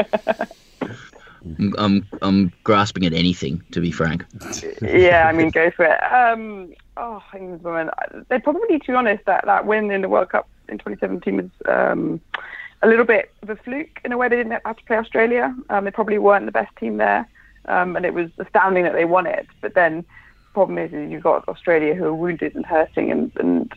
I'm, 1.59 1.75
I'm 1.79 2.07
I'm 2.23 2.53
grasping 2.65 3.07
at 3.07 3.13
anything, 3.13 3.63
to 3.71 3.81
be 3.81 3.91
frank. 3.91 4.25
yeah, 4.83 5.29
I 5.29 5.33
mean, 5.33 5.51
go 5.51 5.71
for 5.71 5.85
it. 5.85 6.03
Um, 6.13 6.73
oh, 6.97 7.23
England's 7.35 7.65
women. 7.65 7.91
They're 8.29 8.41
probably, 8.41 8.79
to 8.79 8.87
be 8.87 8.95
honest, 8.95 9.25
that, 9.27 9.45
that 9.47 9.67
win 9.67 9.91
in 9.91 10.03
the 10.03 10.09
World 10.09 10.31
Cup 10.31 10.49
in 10.69 10.79
2017 10.79 11.37
was 11.37 11.51
um, 11.69 12.21
a 12.83 12.89
little 12.89 13.05
bit 13.05 13.33
of 13.43 13.51
a 13.51 13.57
fluke 13.57 14.01
in 14.05 14.13
a 14.13 14.17
way. 14.17 14.29
They 14.29 14.37
didn't 14.37 14.61
have 14.65 14.77
to 14.77 14.85
play 14.85 14.97
Australia. 14.97 15.55
Um, 15.71 15.85
they 15.85 15.91
probably 15.91 16.19
weren't 16.19 16.47
the 16.47 16.53
best 16.53 16.75
team 16.77 16.97
there, 16.97 17.29
um, 17.67 17.97
and 17.97 18.05
it 18.05 18.15
was 18.15 18.31
astounding 18.39 18.85
that 18.85 18.95
they 18.95 19.05
won 19.05 19.27
it. 19.27 19.47
But 19.61 19.75
then, 19.75 19.99
the 19.99 20.53
problem 20.53 20.79
is, 20.79 20.93
is 20.93 21.11
you've 21.11 21.23
got 21.23 21.49
Australia 21.49 21.95
who 21.95 22.07
are 22.07 22.15
wounded 22.15 22.55
and 22.55 22.67
hurting 22.67 23.11
and, 23.13 23.33
and 23.37 23.73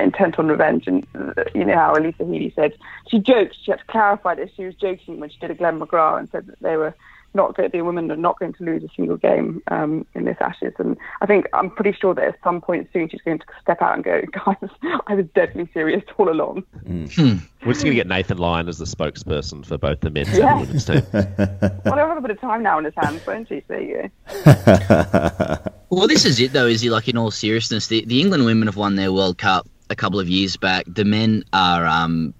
intent 0.00 0.38
on 0.38 0.48
revenge. 0.48 0.86
And 0.86 1.06
uh, 1.14 1.44
you 1.54 1.64
know 1.64 1.74
how 1.74 1.94
Alyssa 1.94 2.26
Healy 2.30 2.52
said 2.54 2.74
she 3.08 3.18
joked. 3.18 3.56
She 3.62 3.70
had 3.70 3.80
to 3.80 3.86
clarify 3.86 4.34
that 4.36 4.50
she 4.56 4.64
was 4.64 4.74
joking 4.74 5.20
when 5.20 5.30
she 5.30 5.38
did 5.38 5.50
a 5.50 5.54
Glenn 5.54 5.78
McGrath 5.80 6.18
and 6.18 6.28
said 6.30 6.46
that 6.46 6.60
they 6.60 6.76
were 6.76 6.94
not 7.36 7.56
going, 7.56 7.68
to 7.68 7.76
the 7.76 7.82
women 7.82 8.08
are 8.12 8.16
not 8.16 8.38
going 8.38 8.52
to 8.52 8.62
lose 8.62 8.84
a 8.84 8.88
single 8.94 9.16
game 9.16 9.60
um, 9.68 10.06
in 10.14 10.24
this 10.24 10.36
Ashes. 10.40 10.72
And 10.78 10.96
I 11.20 11.26
think 11.26 11.46
I'm 11.52 11.68
pretty 11.68 11.90
sure 12.00 12.14
that 12.14 12.22
at 12.24 12.38
some 12.44 12.60
point 12.60 12.88
soon 12.92 13.08
she's 13.08 13.22
going 13.22 13.40
to 13.40 13.44
step 13.60 13.82
out 13.82 13.94
and 13.96 14.04
go, 14.04 14.22
guys, 14.46 14.70
I 15.08 15.14
was 15.16 15.26
deadly 15.34 15.68
serious 15.74 16.04
all 16.16 16.30
along. 16.30 16.62
We're 16.86 17.06
just 17.08 17.82
going 17.82 17.86
to 17.86 17.94
get 17.94 18.06
Nathan 18.06 18.38
Lyon 18.38 18.68
as 18.68 18.78
the 18.78 18.84
spokesperson 18.84 19.66
for 19.66 19.76
both 19.78 19.98
the 20.00 20.10
men's 20.10 20.28
and 20.28 20.38
Yeah. 20.38 20.54
the 20.54 20.60
women's 20.60 20.84
team. 20.84 21.02
Well, 21.84 21.96
he'll 21.96 22.06
have 22.08 22.16
a 22.18 22.20
bit 22.20 22.30
of 22.30 22.40
time 22.40 22.62
now 22.62 22.78
in 22.78 22.84
his 22.84 22.94
hands, 22.96 23.26
won't 23.26 23.48
he? 23.48 23.62
So 23.66 23.74
you 23.78 24.10
go. 24.44 25.70
Well, 25.90 26.08
this 26.08 26.24
is 26.24 26.40
it 26.40 26.52
though. 26.52 26.66
Is 26.66 26.80
he 26.80 26.90
like 26.90 27.08
in 27.08 27.16
all 27.16 27.30
seriousness? 27.30 27.86
The 27.86 28.04
the 28.06 28.20
England 28.20 28.44
women 28.46 28.66
have 28.66 28.76
won 28.76 28.96
their 28.96 29.12
World 29.12 29.38
Cup 29.38 29.68
a 29.94 29.96
couple 29.96 30.20
of 30.20 30.28
years 30.28 30.56
back. 30.56 30.84
The 30.88 31.04
men 31.04 31.44
are 31.52 31.86
um, 31.86 32.34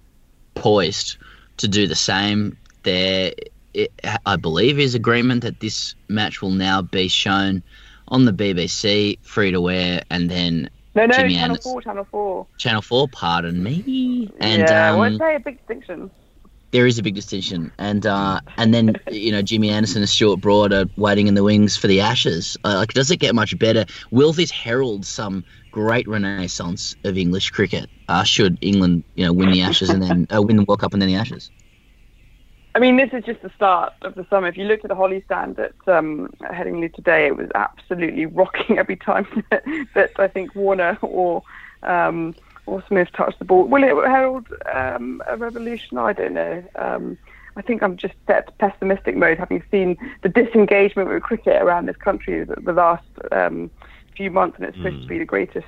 poised 0.53 1.17
to 1.57 1.67
do 1.67 1.87
the 1.87 1.95
same. 1.95 2.57
There, 2.83 3.33
it, 3.73 3.91
I 4.25 4.35
believe, 4.35 4.77
is 4.77 4.93
agreement 4.93 5.41
that 5.43 5.59
this 5.61 5.95
match 6.09 6.41
will 6.41 6.51
now 6.51 6.81
be 6.81 7.07
shown 7.07 7.63
on 8.09 8.25
the 8.25 8.33
BBC, 8.33 9.17
free 9.23 9.51
to 9.51 9.69
air, 9.69 10.03
and 10.11 10.29
then 10.29 10.69
No, 10.93 11.05
no, 11.05 11.15
Jimmy 11.15 11.33
Channel 11.35 11.51
Anderson- 11.51 11.71
4, 11.71 11.81
Channel 11.81 12.07
4. 12.11 12.47
Channel 12.57 12.81
Four. 12.81 13.07
Pardon 13.07 13.63
me. 13.63 14.29
And 14.39 14.61
yeah, 14.61 14.91
um, 14.91 15.17
say 15.17 15.35
a 15.35 15.39
big 15.39 15.57
distinction. 15.57 16.11
There 16.75 16.85
is 16.85 16.99
a 16.99 17.03
big 17.03 17.15
distinction, 17.15 17.71
and 17.77 18.05
uh, 18.05 18.41
and 18.57 18.73
then 18.73 18.95
you 19.09 19.31
know 19.31 19.41
Jimmy 19.41 19.69
Anderson 19.69 20.01
and 20.01 20.09
Stuart 20.09 20.41
Broad 20.41 20.73
are 20.73 20.83
waiting 20.97 21.27
in 21.27 21.33
the 21.33 21.41
wings 21.41 21.77
for 21.77 21.87
the 21.87 22.01
Ashes. 22.01 22.57
Uh, 22.65 22.75
like, 22.75 22.91
does 22.91 23.09
it 23.11 23.15
get 23.15 23.33
much 23.33 23.57
better? 23.57 23.85
Will 24.11 24.33
this 24.33 24.51
herald 24.51 25.05
some 25.05 25.45
great 25.71 26.05
renaissance 26.05 26.97
of 27.05 27.17
English 27.17 27.51
cricket? 27.51 27.89
Uh, 28.09 28.25
should 28.25 28.57
England, 28.59 29.05
you 29.15 29.25
know, 29.25 29.31
win 29.31 29.51
the 29.51 29.61
Ashes 29.61 29.89
and 29.89 30.03
then 30.03 30.27
uh, 30.35 30.41
win 30.41 30.57
the 30.57 30.65
World 30.65 30.81
Cup 30.81 30.91
and 30.91 31.01
then 31.01 31.07
the 31.07 31.15
Ashes? 31.15 31.49
I 32.75 32.79
mean, 32.79 32.97
this 32.97 33.11
is 33.13 33.23
just 33.23 33.41
the 33.41 33.51
start 33.55 33.93
of 34.01 34.15
the 34.15 34.27
summer. 34.29 34.47
If 34.47 34.57
you 34.57 34.65
looked 34.65 34.83
at 34.83 34.89
the 34.89 34.95
Hollies 34.95 35.23
stand 35.27 35.57
at, 35.57 35.71
um, 35.87 36.29
Headingley 36.41 36.93
today, 36.93 37.27
it 37.27 37.37
was 37.37 37.47
absolutely 37.55 38.25
rocking 38.25 38.77
every 38.79 38.97
time 38.97 39.25
that, 39.49 39.63
that 39.95 40.11
I 40.19 40.27
think 40.27 40.53
Warner 40.55 40.97
or 41.01 41.41
um, 41.83 42.35
or 42.65 42.83
Smith 42.87 43.09
touched 43.13 43.39
the 43.39 43.45
ball. 43.45 43.65
Will 43.65 43.83
it 43.83 44.07
herald 44.07 44.47
um, 44.73 45.21
a 45.27 45.37
revolution? 45.37 45.97
I 45.97 46.13
don't 46.13 46.33
know. 46.33 46.63
Um, 46.75 47.17
I 47.55 47.61
think 47.61 47.81
I'm 47.81 47.95
just 47.95 48.15
set 48.27 48.47
to 48.47 48.53
pessimistic 48.53 49.15
mode, 49.15 49.37
having 49.37 49.63
seen 49.71 49.97
the 50.23 50.29
disengagement 50.29 51.09
with 51.09 51.23
cricket 51.23 51.61
around 51.61 51.87
this 51.87 51.95
country 51.95 52.43
the, 52.43 52.55
the 52.55 52.73
last 52.73 53.07
um, 53.31 53.71
few 54.15 54.29
months, 54.29 54.57
and 54.57 54.65
it's 54.67 54.77
supposed 54.77 55.01
to 55.01 55.07
be 55.07 55.19
the 55.19 55.25
greatest, 55.25 55.67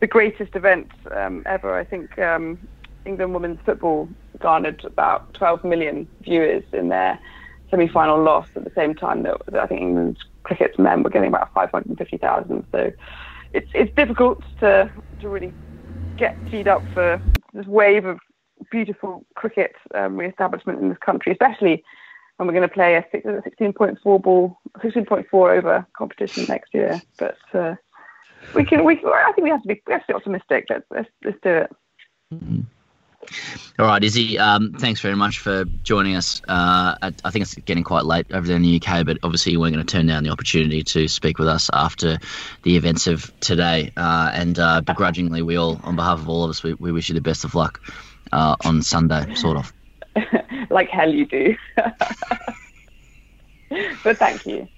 the 0.00 0.06
greatest 0.06 0.54
event 0.54 0.90
um, 1.12 1.42
ever. 1.46 1.74
I 1.74 1.84
think 1.84 2.18
um, 2.18 2.58
England 3.06 3.32
women's 3.32 3.60
football 3.64 4.08
garnered 4.38 4.84
about 4.84 5.32
12 5.34 5.64
million 5.64 6.06
viewers 6.22 6.64
in 6.72 6.88
their 6.88 7.18
semi-final 7.70 8.22
loss. 8.22 8.48
At 8.56 8.64
the 8.64 8.72
same 8.74 8.94
time, 8.94 9.22
that 9.22 9.40
that 9.46 9.62
I 9.62 9.66
think 9.66 9.80
England's 9.80 10.20
cricket's 10.42 10.78
men 10.78 11.02
were 11.02 11.10
getting 11.10 11.28
about 11.28 11.52
550,000. 11.54 12.66
So 12.70 12.92
it's 13.52 13.70
it's 13.72 13.94
difficult 13.94 14.42
to 14.60 14.90
to 15.20 15.28
really 15.28 15.52
get 16.16 16.36
teed 16.50 16.68
up 16.68 16.82
for 16.92 17.20
this 17.52 17.66
wave 17.66 18.04
of 18.04 18.18
beautiful 18.70 19.24
cricket 19.34 19.74
um, 19.94 20.16
re-establishment 20.16 20.80
in 20.80 20.88
this 20.88 20.98
country, 20.98 21.32
especially 21.32 21.84
when 22.36 22.46
we're 22.46 22.54
going 22.54 22.68
to 22.68 22.74
play 22.74 22.96
a 22.96 23.02
16.4 23.02 24.22
ball, 24.22 24.58
16.4 24.78 25.58
over 25.58 25.86
competition 25.96 26.44
next 26.48 26.74
year. 26.74 27.00
But 27.18 27.38
uh, 27.52 27.74
we 28.54 28.64
can, 28.64 28.84
we, 28.84 28.94
I 29.04 29.32
think 29.34 29.44
we 29.44 29.50
have 29.50 29.62
to 29.62 29.68
be, 29.68 29.82
we 29.86 29.92
have 29.92 30.02
to 30.02 30.12
be 30.12 30.14
optimistic. 30.14 30.66
Let's, 30.68 30.84
let's, 30.90 31.08
let's 31.24 31.38
do 31.42 31.50
it. 31.50 31.72
All 33.78 33.86
right, 33.86 34.02
Izzy. 34.02 34.38
Um, 34.38 34.72
thanks 34.72 35.00
very 35.00 35.16
much 35.16 35.38
for 35.40 35.64
joining 35.82 36.14
us. 36.16 36.40
Uh, 36.46 36.94
I, 37.02 37.12
I 37.24 37.30
think 37.30 37.42
it's 37.42 37.54
getting 37.54 37.82
quite 37.82 38.04
late 38.04 38.26
over 38.32 38.46
there 38.46 38.56
in 38.56 38.62
the 38.62 38.80
UK, 38.80 39.04
but 39.04 39.18
obviously 39.22 39.52
you 39.52 39.60
weren't 39.60 39.74
going 39.74 39.84
to 39.84 39.92
turn 39.92 40.06
down 40.06 40.22
the 40.22 40.30
opportunity 40.30 40.82
to 40.84 41.08
speak 41.08 41.38
with 41.38 41.48
us 41.48 41.70
after 41.72 42.18
the 42.62 42.76
events 42.76 43.06
of 43.06 43.32
today. 43.40 43.90
Uh, 43.96 44.30
and 44.32 44.58
uh, 44.58 44.80
begrudgingly, 44.80 45.42
we 45.42 45.56
all, 45.56 45.80
on 45.82 45.96
behalf 45.96 46.20
of 46.20 46.28
all 46.28 46.44
of 46.44 46.50
us, 46.50 46.62
we, 46.62 46.74
we 46.74 46.92
wish 46.92 47.08
you 47.08 47.14
the 47.14 47.20
best 47.20 47.44
of 47.44 47.54
luck 47.54 47.80
uh, 48.32 48.54
on 48.64 48.82
Sunday, 48.82 49.34
sort 49.34 49.56
of. 49.56 49.72
like 50.70 50.88
hell 50.88 51.12
you 51.12 51.26
do. 51.26 51.56
but 54.04 54.16
thank 54.18 54.46
you. 54.46 54.68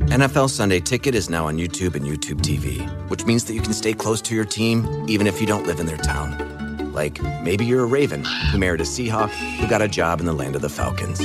NFL 0.00 0.50
Sunday 0.50 0.80
Ticket 0.80 1.14
is 1.14 1.30
now 1.30 1.46
on 1.46 1.56
YouTube 1.56 1.94
and 1.94 2.04
YouTube 2.04 2.40
TV, 2.42 2.86
which 3.08 3.24
means 3.24 3.44
that 3.44 3.54
you 3.54 3.62
can 3.62 3.72
stay 3.72 3.94
close 3.94 4.20
to 4.22 4.34
your 4.34 4.44
team 4.44 5.06
even 5.08 5.26
if 5.26 5.40
you 5.40 5.46
don't 5.46 5.66
live 5.66 5.80
in 5.80 5.86
their 5.86 5.96
town. 5.96 6.67
Like 6.98 7.22
maybe 7.42 7.64
you're 7.64 7.84
a 7.84 7.86
Raven 7.86 8.24
who 8.50 8.58
married 8.58 8.80
a 8.80 8.84
Seahawk 8.84 9.30
who 9.58 9.68
got 9.68 9.82
a 9.82 9.86
job 9.86 10.18
in 10.18 10.26
the 10.26 10.32
land 10.32 10.56
of 10.56 10.62
the 10.62 10.68
Falcons. 10.68 11.20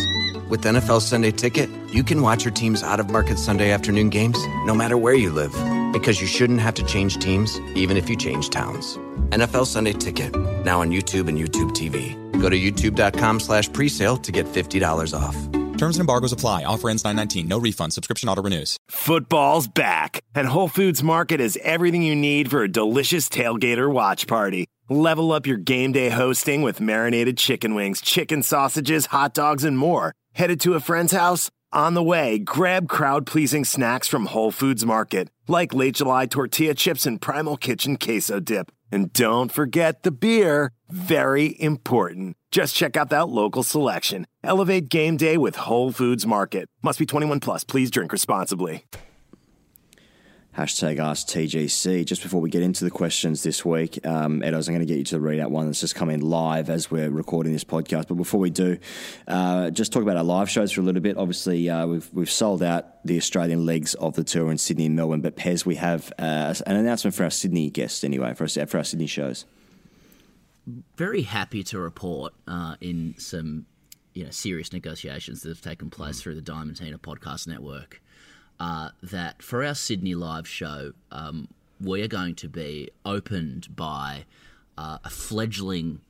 With 0.47 0.61
NFL 0.61 1.01
Sunday 1.01 1.31
Ticket, 1.31 1.67
you 1.91 2.03
can 2.03 2.21
watch 2.21 2.45
your 2.45 2.53
team's 2.53 2.83
out 2.83 2.99
of 2.99 3.09
market 3.09 3.39
Sunday 3.39 3.71
afternoon 3.71 4.09
games 4.09 4.37
no 4.65 4.75
matter 4.75 4.97
where 4.97 5.15
you 5.15 5.31
live 5.31 5.53
because 5.91 6.21
you 6.21 6.27
shouldn't 6.27 6.59
have 6.59 6.75
to 6.75 6.85
change 6.85 7.17
teams 7.17 7.59
even 7.73 7.97
if 7.97 8.07
you 8.07 8.15
change 8.15 8.51
towns. 8.51 8.97
NFL 9.39 9.65
Sunday 9.65 9.93
Ticket, 9.93 10.35
now 10.63 10.81
on 10.81 10.91
YouTube 10.91 11.27
and 11.27 11.39
YouTube 11.39 11.71
TV. 11.71 12.13
Go 12.39 12.49
to 12.49 12.59
youtube.com 12.59 13.39
slash 13.39 13.67
presale 13.71 14.21
to 14.21 14.31
get 14.31 14.45
$50 14.45 15.19
off. 15.19 15.35
Terms 15.79 15.97
and 15.97 16.01
embargoes 16.01 16.33
apply. 16.33 16.65
Offer 16.65 16.91
ends 16.91 17.03
919. 17.03 17.47
No 17.47 17.59
refund. 17.59 17.93
Subscription 17.93 18.29
auto 18.29 18.43
renews. 18.43 18.77
Football's 18.89 19.67
back, 19.67 20.21
and 20.35 20.47
Whole 20.47 20.67
Foods 20.67 21.01
Market 21.01 21.41
is 21.41 21.57
everything 21.63 22.03
you 22.03 22.15
need 22.15 22.51
for 22.51 22.61
a 22.61 22.71
delicious 22.71 23.27
tailgate 23.27 23.79
or 23.79 23.89
watch 23.89 24.27
party. 24.27 24.67
Level 24.89 25.31
up 25.31 25.47
your 25.47 25.55
game 25.55 25.93
day 25.93 26.09
hosting 26.09 26.61
with 26.61 26.81
marinated 26.81 27.37
chicken 27.37 27.73
wings, 27.73 28.01
chicken 28.01 28.43
sausages, 28.43 29.05
hot 29.05 29.33
dogs, 29.33 29.63
and 29.63 29.77
more. 29.77 30.13
Headed 30.33 30.59
to 30.59 30.73
a 30.73 30.81
friend's 30.81 31.13
house? 31.13 31.49
On 31.71 31.93
the 31.93 32.03
way, 32.03 32.37
grab 32.37 32.89
crowd 32.89 33.25
pleasing 33.25 33.63
snacks 33.63 34.09
from 34.09 34.25
Whole 34.25 34.51
Foods 34.51 34.85
Market, 34.85 35.29
like 35.47 35.73
late 35.73 35.95
July 35.95 36.25
tortilla 36.25 36.73
chips 36.73 37.05
and 37.05 37.21
Primal 37.21 37.55
Kitchen 37.55 37.95
queso 37.95 38.41
dip. 38.41 38.73
And 38.91 39.13
don't 39.13 39.53
forget 39.53 40.03
the 40.03 40.11
beer. 40.11 40.73
Very 40.89 41.55
important. 41.61 42.35
Just 42.51 42.75
check 42.75 42.97
out 42.97 43.09
that 43.09 43.29
local 43.29 43.63
selection. 43.63 44.27
Elevate 44.43 44.89
game 44.89 45.15
day 45.15 45.37
with 45.37 45.55
Whole 45.55 45.93
Foods 45.93 46.27
Market. 46.27 46.67
Must 46.81 46.99
be 46.99 47.05
21 47.05 47.39
plus. 47.39 47.63
Please 47.63 47.89
drink 47.89 48.11
responsibly. 48.11 48.83
Hashtag 50.57 50.99
Ask 50.99 51.27
TGC. 51.29 52.05
Just 52.05 52.21
before 52.21 52.39
we 52.39 52.51
get 52.51 52.61
into 52.61 52.83
the 52.83 52.91
questions 52.91 53.41
this 53.41 53.65
week, 53.65 54.05
um, 54.05 54.43
Ed, 54.43 54.53
I 54.53 54.57
was 54.57 54.67
going 54.67 54.81
to 54.81 54.85
get 54.85 54.99
you 54.99 55.03
to 55.05 55.19
read 55.19 55.39
out 55.39 55.49
one 55.49 55.65
that's 55.65 55.79
just 55.79 55.95
come 55.95 56.11
in 56.11 56.21
live 56.21 56.69
as 56.69 56.91
we're 56.91 57.09
recording 57.09 57.53
this 57.53 57.63
podcast. 57.63 58.07
But 58.07 58.15
before 58.15 58.39
we 58.39 58.51
do, 58.51 58.77
uh, 59.27 59.71
just 59.71 59.91
talk 59.91 60.03
about 60.03 60.15
our 60.15 60.23
live 60.23 60.51
shows 60.51 60.71
for 60.71 60.81
a 60.81 60.83
little 60.83 61.01
bit. 61.01 61.17
Obviously, 61.17 61.71
uh, 61.71 61.87
we've 61.87 62.07
we've 62.13 62.29
sold 62.29 62.61
out 62.61 63.03
the 63.03 63.17
Australian 63.17 63.65
legs 63.65 63.95
of 63.95 64.13
the 64.13 64.23
tour 64.23 64.51
in 64.51 64.59
Sydney 64.59 64.85
and 64.85 64.95
Melbourne. 64.95 65.21
But 65.21 65.35
Pez, 65.35 65.65
we 65.65 65.75
have 65.75 66.13
uh, 66.19 66.53
an 66.67 66.75
announcement 66.75 67.15
for 67.15 67.23
our 67.23 67.31
Sydney 67.31 67.71
guests 67.71 68.03
anyway, 68.03 68.35
for 68.35 68.43
our, 68.43 68.67
for 68.67 68.77
our 68.77 68.83
Sydney 68.83 69.07
shows. 69.07 69.45
Very 70.97 71.23
happy 71.23 71.63
to 71.63 71.79
report 71.79 72.33
uh, 72.47 72.75
in 72.79 73.15
some 73.17 73.65
you 74.13 74.25
know 74.25 74.29
serious 74.29 74.71
negotiations 74.71 75.41
that 75.41 75.49
have 75.49 75.61
taken 75.61 75.89
place 75.89 76.21
through 76.21 76.35
the 76.35 76.41
Diamantina 76.41 76.97
Podcast 76.97 77.47
Network 77.47 78.03
uh, 78.59 78.89
that 79.01 79.41
for 79.41 79.63
our 79.63 79.75
Sydney 79.75 80.15
live 80.15 80.47
show, 80.47 80.93
um, 81.11 81.47
we 81.79 82.01
are 82.01 82.07
going 82.07 82.35
to 82.35 82.47
be 82.47 82.89
opened 83.05 83.75
by 83.75 84.25
uh, 84.77 84.99
a 85.03 85.09
fledgling 85.09 86.01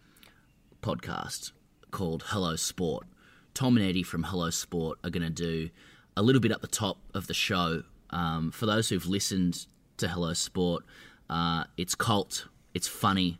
podcast 0.82 1.52
called 1.92 2.24
Hello 2.28 2.56
Sport. 2.56 3.08
Tom 3.54 3.78
and 3.78 3.86
Eddie 3.86 4.04
from 4.04 4.24
Hello 4.24 4.50
Sport 4.50 5.00
are 5.04 5.10
going 5.10 5.24
to 5.24 5.30
do 5.30 5.70
a 6.18 6.22
little 6.22 6.42
bit 6.42 6.52
at 6.52 6.62
the 6.62 6.68
top 6.68 6.98
of 7.14 7.28
the 7.28 7.34
show. 7.34 7.84
Um, 8.10 8.52
for 8.52 8.66
those 8.66 8.90
who've 8.90 9.06
listened 9.06 9.66
to 9.98 10.08
Hello 10.08 10.34
Sport, 10.34 10.84
uh, 11.30 11.66
it's 11.78 11.96
cult, 11.96 12.48
it's 12.74 12.88
funny, 12.88 13.40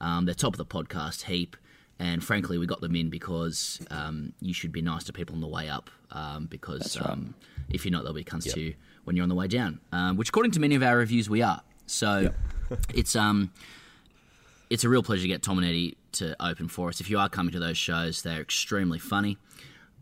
um, 0.00 0.24
they're 0.26 0.34
top 0.34 0.54
of 0.54 0.58
the 0.58 0.66
podcast 0.66 1.22
heap. 1.24 1.56
And 1.98 2.24
frankly, 2.24 2.58
we 2.58 2.66
got 2.66 2.80
them 2.80 2.96
in 2.96 3.08
because 3.08 3.80
um, 3.90 4.32
you 4.40 4.52
should 4.52 4.72
be 4.72 4.82
nice 4.82 5.04
to 5.04 5.12
people 5.12 5.34
on 5.34 5.40
the 5.40 5.46
way 5.46 5.68
up. 5.68 5.90
Um, 6.10 6.46
because 6.46 6.98
right. 7.00 7.18
If 7.70 7.84
you're 7.84 7.92
not, 7.92 8.04
they'll 8.04 8.12
be 8.12 8.24
cunts 8.24 8.46
yep. 8.46 8.54
to 8.54 8.60
you 8.60 8.74
when 9.04 9.16
you're 9.16 9.22
on 9.22 9.28
the 9.28 9.34
way 9.34 9.48
down. 9.48 9.80
Um, 9.92 10.16
which, 10.16 10.28
according 10.30 10.52
to 10.52 10.60
many 10.60 10.74
of 10.74 10.82
our 10.82 10.96
reviews, 10.96 11.28
we 11.28 11.42
are. 11.42 11.62
So 11.86 12.18
yep. 12.20 12.34
it's 12.94 13.16
um, 13.16 13.52
it's 14.70 14.84
a 14.84 14.88
real 14.88 15.02
pleasure 15.02 15.22
to 15.22 15.28
get 15.28 15.42
Tom 15.42 15.58
and 15.58 15.66
Eddie 15.66 15.96
to 16.12 16.36
open 16.40 16.68
for 16.68 16.88
us. 16.88 17.00
If 17.00 17.10
you 17.10 17.18
are 17.18 17.28
coming 17.28 17.52
to 17.52 17.60
those 17.60 17.78
shows, 17.78 18.22
they're 18.22 18.40
extremely 18.40 18.98
funny. 18.98 19.38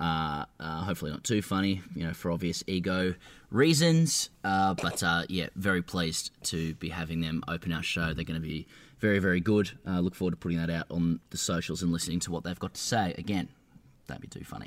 Uh, 0.01 0.45
uh, 0.59 0.83
hopefully 0.83 1.11
not 1.11 1.23
too 1.23 1.43
funny, 1.43 1.81
you 1.95 2.05
know, 2.05 2.13
for 2.13 2.31
obvious 2.33 2.65
ego 2.67 3.15
reasons. 3.51 4.31
Uh, 4.43 4.75
but 4.75 5.03
uh, 5.03 5.23
yeah, 5.29 5.47
very 5.55 5.83
pleased 5.83 6.31
to 6.45 6.75
be 6.75 6.89
having 6.89 7.21
them 7.21 7.45
open 7.47 7.73
our 7.73 7.83
show. 7.83 8.13
They're 8.13 8.25
going 8.25 8.41
to 8.41 8.47
be 8.47 8.67
very, 8.99 9.19
very 9.19 9.41
good. 9.41 9.71
Uh, 9.87 10.01
look 10.01 10.15
forward 10.15 10.33
to 10.33 10.37
putting 10.37 10.59
that 10.59 10.71
out 10.71 10.87
on 10.91 11.21
the 11.31 11.37
socials 11.37 11.83
and 11.83 11.93
listening 11.93 12.21
to 12.21 12.31
what 12.31 12.45
they've 12.45 12.59
got 12.59 12.75
to 12.75 12.81
say. 12.81 13.15
Again, 13.19 13.49
don't 14.09 14.21
be 14.21 14.29
too 14.29 14.45
funny. 14.45 14.67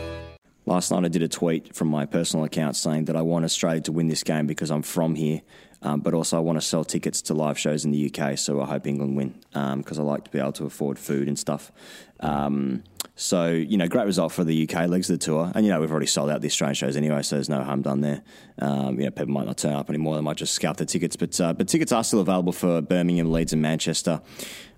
Last 0.71 0.89
night 0.89 1.03
I 1.03 1.09
did 1.09 1.21
a 1.21 1.27
tweet 1.27 1.75
from 1.75 1.89
my 1.89 2.05
personal 2.05 2.45
account 2.45 2.77
saying 2.77 3.03
that 3.05 3.17
I 3.17 3.21
want 3.23 3.43
Australia 3.43 3.81
to 3.81 3.91
win 3.91 4.07
this 4.07 4.23
game 4.23 4.47
because 4.47 4.71
I'm 4.71 4.83
from 4.83 5.15
here, 5.15 5.41
um, 5.81 5.99
but 5.99 6.13
also 6.13 6.37
I 6.37 6.39
want 6.39 6.61
to 6.61 6.65
sell 6.65 6.85
tickets 6.85 7.21
to 7.23 7.33
live 7.33 7.59
shows 7.59 7.83
in 7.83 7.91
the 7.91 8.09
UK, 8.09 8.39
so 8.39 8.61
I 8.61 8.67
hope 8.67 8.87
England 8.87 9.17
win 9.17 9.35
because 9.51 9.99
um, 9.99 10.05
I 10.05 10.09
like 10.09 10.23
to 10.23 10.31
be 10.31 10.39
able 10.39 10.53
to 10.53 10.63
afford 10.63 10.97
food 10.97 11.27
and 11.27 11.37
stuff. 11.37 11.73
Um, 12.21 12.85
so, 13.15 13.51
you 13.51 13.77
know, 13.77 13.89
great 13.89 14.05
result 14.05 14.31
for 14.31 14.45
the 14.45 14.63
UK 14.63 14.87
legs 14.87 15.09
of 15.09 15.19
the 15.19 15.25
tour. 15.25 15.51
And, 15.53 15.65
you 15.65 15.73
know, 15.73 15.81
we've 15.81 15.91
already 15.91 16.05
sold 16.05 16.29
out 16.29 16.39
the 16.39 16.47
Australian 16.47 16.75
shows 16.75 16.95
anyway, 16.95 17.21
so 17.21 17.35
there's 17.35 17.49
no 17.49 17.63
harm 17.63 17.81
done 17.81 17.99
there. 17.99 18.21
Um, 18.57 18.97
you 18.97 19.05
know, 19.05 19.11
people 19.11 19.33
might 19.33 19.47
not 19.47 19.57
turn 19.57 19.73
up 19.73 19.89
anymore. 19.89 20.15
They 20.15 20.21
might 20.21 20.37
just 20.37 20.53
scalp 20.53 20.77
the 20.77 20.85
tickets. 20.85 21.17
But, 21.17 21.39
uh, 21.41 21.51
but 21.51 21.67
tickets 21.67 21.91
are 21.91 22.03
still 22.05 22.21
available 22.21 22.53
for 22.53 22.81
Birmingham, 22.81 23.29
Leeds, 23.29 23.51
and 23.51 23.61
Manchester. 23.61 24.21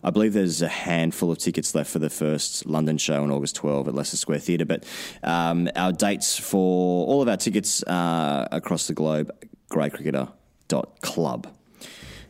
I 0.03 0.09
believe 0.09 0.33
there's 0.33 0.61
a 0.61 0.67
handful 0.67 1.31
of 1.31 1.37
tickets 1.37 1.73
left 1.73 1.89
for 1.89 1.99
the 1.99 2.09
first 2.09 2.65
London 2.65 2.97
show 2.97 3.23
on 3.23 3.31
August 3.31 3.55
12 3.55 3.87
at 3.87 3.95
Leicester 3.95 4.17
Square 4.17 4.39
Theatre. 4.39 4.65
But 4.65 4.85
um, 5.23 5.69
our 5.75 5.91
dates 5.91 6.37
for 6.37 7.07
all 7.07 7.21
of 7.21 7.29
our 7.29 7.37
tickets 7.37 7.83
uh, 7.83 8.47
across 8.51 8.87
the 8.87 8.93
globe, 8.93 9.31
gradecricketer.club. 9.69 11.47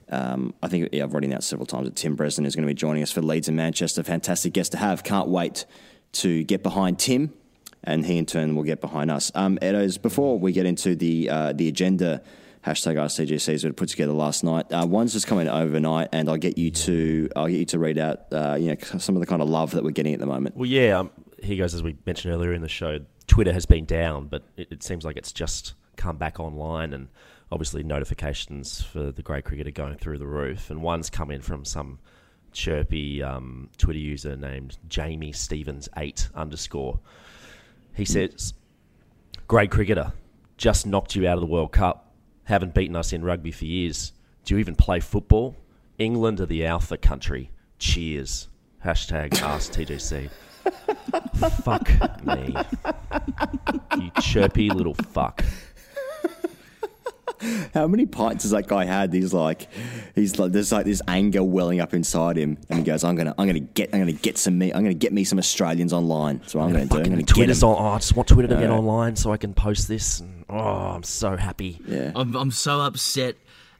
Um, 0.09 0.53
I 0.61 0.67
think 0.67 0.89
yeah, 0.91 1.03
I've 1.03 1.11
already 1.11 1.27
announced 1.27 1.49
several 1.49 1.65
times 1.65 1.85
that 1.85 1.95
Tim 1.95 2.15
Bresnan 2.15 2.45
is 2.45 2.55
going 2.55 2.67
to 2.67 2.71
be 2.71 2.75
joining 2.75 3.01
us 3.01 3.11
for 3.11 3.23
Leeds 3.23 3.47
and 3.47 3.57
Manchester. 3.57 4.03
Fantastic 4.03 4.53
guest 4.53 4.73
to 4.73 4.77
have. 4.77 5.03
Can't 5.03 5.27
wait 5.27 5.65
to 6.13 6.43
get 6.43 6.61
behind 6.61 6.99
Tim, 6.99 7.33
and 7.83 8.05
he 8.05 8.19
in 8.19 8.27
turn 8.27 8.55
will 8.55 8.63
get 8.63 8.79
behind 8.79 9.09
us. 9.09 9.31
Um, 9.33 9.57
Edos, 9.59 9.99
before 9.99 10.37
we 10.37 10.51
get 10.51 10.67
into 10.67 10.95
the 10.95 11.29
uh, 11.29 11.53
the 11.53 11.67
agenda, 11.67 12.21
hashtag 12.65 12.95
RCGCs 12.95 13.63
that 13.63 13.75
put 13.75 13.89
together 13.89 14.13
last 14.13 14.43
night. 14.43 14.71
Uh, 14.71 14.85
one's 14.87 15.13
just 15.13 15.27
coming 15.27 15.47
overnight, 15.47 16.09
and 16.11 16.29
I'll 16.29 16.37
get 16.37 16.57
you 16.57 16.71
to 16.71 17.29
I'll 17.35 17.47
get 17.47 17.57
you 17.59 17.65
to 17.65 17.79
read 17.79 17.97
out 17.97 18.31
uh, 18.31 18.55
you 18.59 18.67
know 18.69 18.99
some 18.99 19.15
of 19.15 19.19
the 19.19 19.25
kind 19.25 19.41
of 19.41 19.49
love 19.49 19.71
that 19.71 19.83
we're 19.83 19.91
getting 19.91 20.13
at 20.13 20.19
the 20.19 20.25
moment. 20.25 20.55
Well, 20.55 20.69
yeah, 20.69 20.99
um, 20.99 21.11
here 21.41 21.57
goes 21.57 21.73
as 21.73 21.83
we 21.83 21.97
mentioned 22.05 22.33
earlier 22.33 22.53
in 22.53 22.61
the 22.61 22.69
show. 22.69 22.99
Twitter 23.27 23.53
has 23.53 23.65
been 23.65 23.85
down, 23.85 24.27
but 24.27 24.43
it, 24.57 24.67
it 24.71 24.83
seems 24.83 25.05
like 25.05 25.17
it's 25.17 25.31
just 25.31 25.73
come 25.95 26.17
back 26.17 26.39
online, 26.39 26.93
and 26.93 27.09
obviously 27.51 27.83
notifications 27.83 28.81
for 28.81 29.11
the 29.11 29.21
grade 29.21 29.43
cricketer 29.43 29.71
going 29.71 29.95
through 29.97 30.17
the 30.17 30.27
roof. 30.27 30.69
And 30.69 30.81
one's 30.81 31.09
come 31.09 31.31
in 31.31 31.41
from 31.41 31.65
some 31.65 31.99
chirpy 32.51 33.21
um, 33.21 33.69
Twitter 33.77 33.99
user 33.99 34.35
named 34.35 34.77
Jamie 34.87 35.31
Stevens 35.31 35.89
eight 35.97 36.29
underscore. 36.33 36.99
He 37.93 38.05
says, 38.05 38.53
"Grade 39.47 39.69
Cricketer, 39.69 40.13
just 40.57 40.87
knocked 40.87 41.15
you 41.15 41.27
out 41.27 41.35
of 41.35 41.41
the 41.41 41.47
World 41.47 41.71
Cup. 41.71 42.12
Haven't 42.45 42.73
beaten 42.73 42.95
us 42.95 43.13
in 43.13 43.23
rugby 43.23 43.51
for 43.51 43.65
years. 43.65 44.13
Do 44.45 44.55
you 44.55 44.59
even 44.59 44.75
play 44.75 44.99
football? 44.99 45.55
England 45.97 46.39
are 46.41 46.45
the 46.45 46.65
alpha 46.65 46.97
country. 46.97 47.51
Cheers." 47.79 48.47
Hashtag 48.83 49.41
ask 49.41 49.71
TGC. 49.71 50.29
fuck 51.63 51.89
me. 52.25 52.53
You 53.97 54.11
chirpy 54.21 54.69
little 54.69 54.93
fuck. 54.93 55.43
How 57.73 57.87
many 57.87 58.05
pints 58.05 58.43
has 58.43 58.51
that 58.51 58.67
guy 58.67 58.85
had? 58.85 59.13
He's 59.13 59.33
like, 59.33 59.67
he's 60.15 60.39
like, 60.39 60.51
there's 60.51 60.71
like 60.71 60.85
this 60.85 61.01
anger 61.07 61.43
welling 61.43 61.79
up 61.81 61.93
inside 61.93 62.37
him, 62.37 62.57
and 62.69 62.79
he 62.79 62.85
goes, 62.85 63.03
"I'm 63.03 63.15
gonna, 63.15 63.33
I'm 63.37 63.47
gonna 63.47 63.59
get, 63.59 63.89
I'm 63.93 63.99
gonna 63.99 64.11
get 64.11 64.37
some 64.37 64.57
me, 64.57 64.71
I'm 64.73 64.83
gonna 64.83 64.93
get 64.93 65.13
me 65.13 65.23
some 65.23 65.39
Australians 65.39 65.93
online." 65.93 66.41
So 66.47 66.59
I'm, 66.59 66.67
I'm 66.67 66.73
gonna, 66.73 66.85
gonna 66.85 67.03
do. 67.03 67.09
I'm 67.09 67.15
gonna 67.15 67.23
Twitter's 67.23 67.63
on. 67.63 67.75
Oh, 67.77 67.89
I 67.89 67.97
just 67.97 68.15
want 68.15 68.27
Twitter 68.29 68.47
to 68.47 68.55
get 68.55 68.69
online 68.69 69.15
so 69.15 69.31
I 69.31 69.37
can 69.37 69.53
post 69.53 69.87
this. 69.87 70.19
And, 70.19 70.45
oh, 70.49 70.57
I'm 70.57 71.03
so 71.03 71.35
happy. 71.35 71.79
Yeah, 71.87 72.11
I'm, 72.15 72.35
I'm 72.35 72.51
so 72.51 72.81
upset 72.81 73.35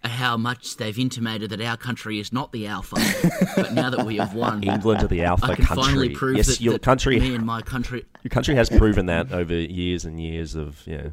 how 0.09 0.35
much 0.37 0.77
they've 0.77 0.97
intimated 0.99 1.49
that 1.51 1.61
our 1.61 1.77
country 1.77 2.19
is 2.19 2.33
not 2.33 2.51
the 2.51 2.67
alpha. 2.67 2.95
but 3.55 3.73
now 3.73 3.89
that 3.89 4.05
we 4.05 4.17
have 4.17 4.33
won, 4.33 4.63
England 4.63 5.03
are 5.03 5.07
the 5.07 5.23
alpha 5.23 5.45
I 5.45 5.55
can 5.55 5.65
country. 5.65 5.83
finally 5.83 6.09
prove 6.09 6.37
yes, 6.37 6.47
that, 6.47 6.61
your 6.61 6.73
that 6.73 6.81
country, 6.81 7.19
me 7.19 7.35
and 7.35 7.45
my 7.45 7.61
country, 7.61 8.05
your 8.23 8.29
country 8.29 8.55
has 8.55 8.69
proven 8.69 9.05
that 9.07 9.31
over 9.31 9.53
years 9.53 10.05
and 10.05 10.19
years 10.19 10.55
of 10.55 10.85
you 10.85 10.97
know, 10.97 11.11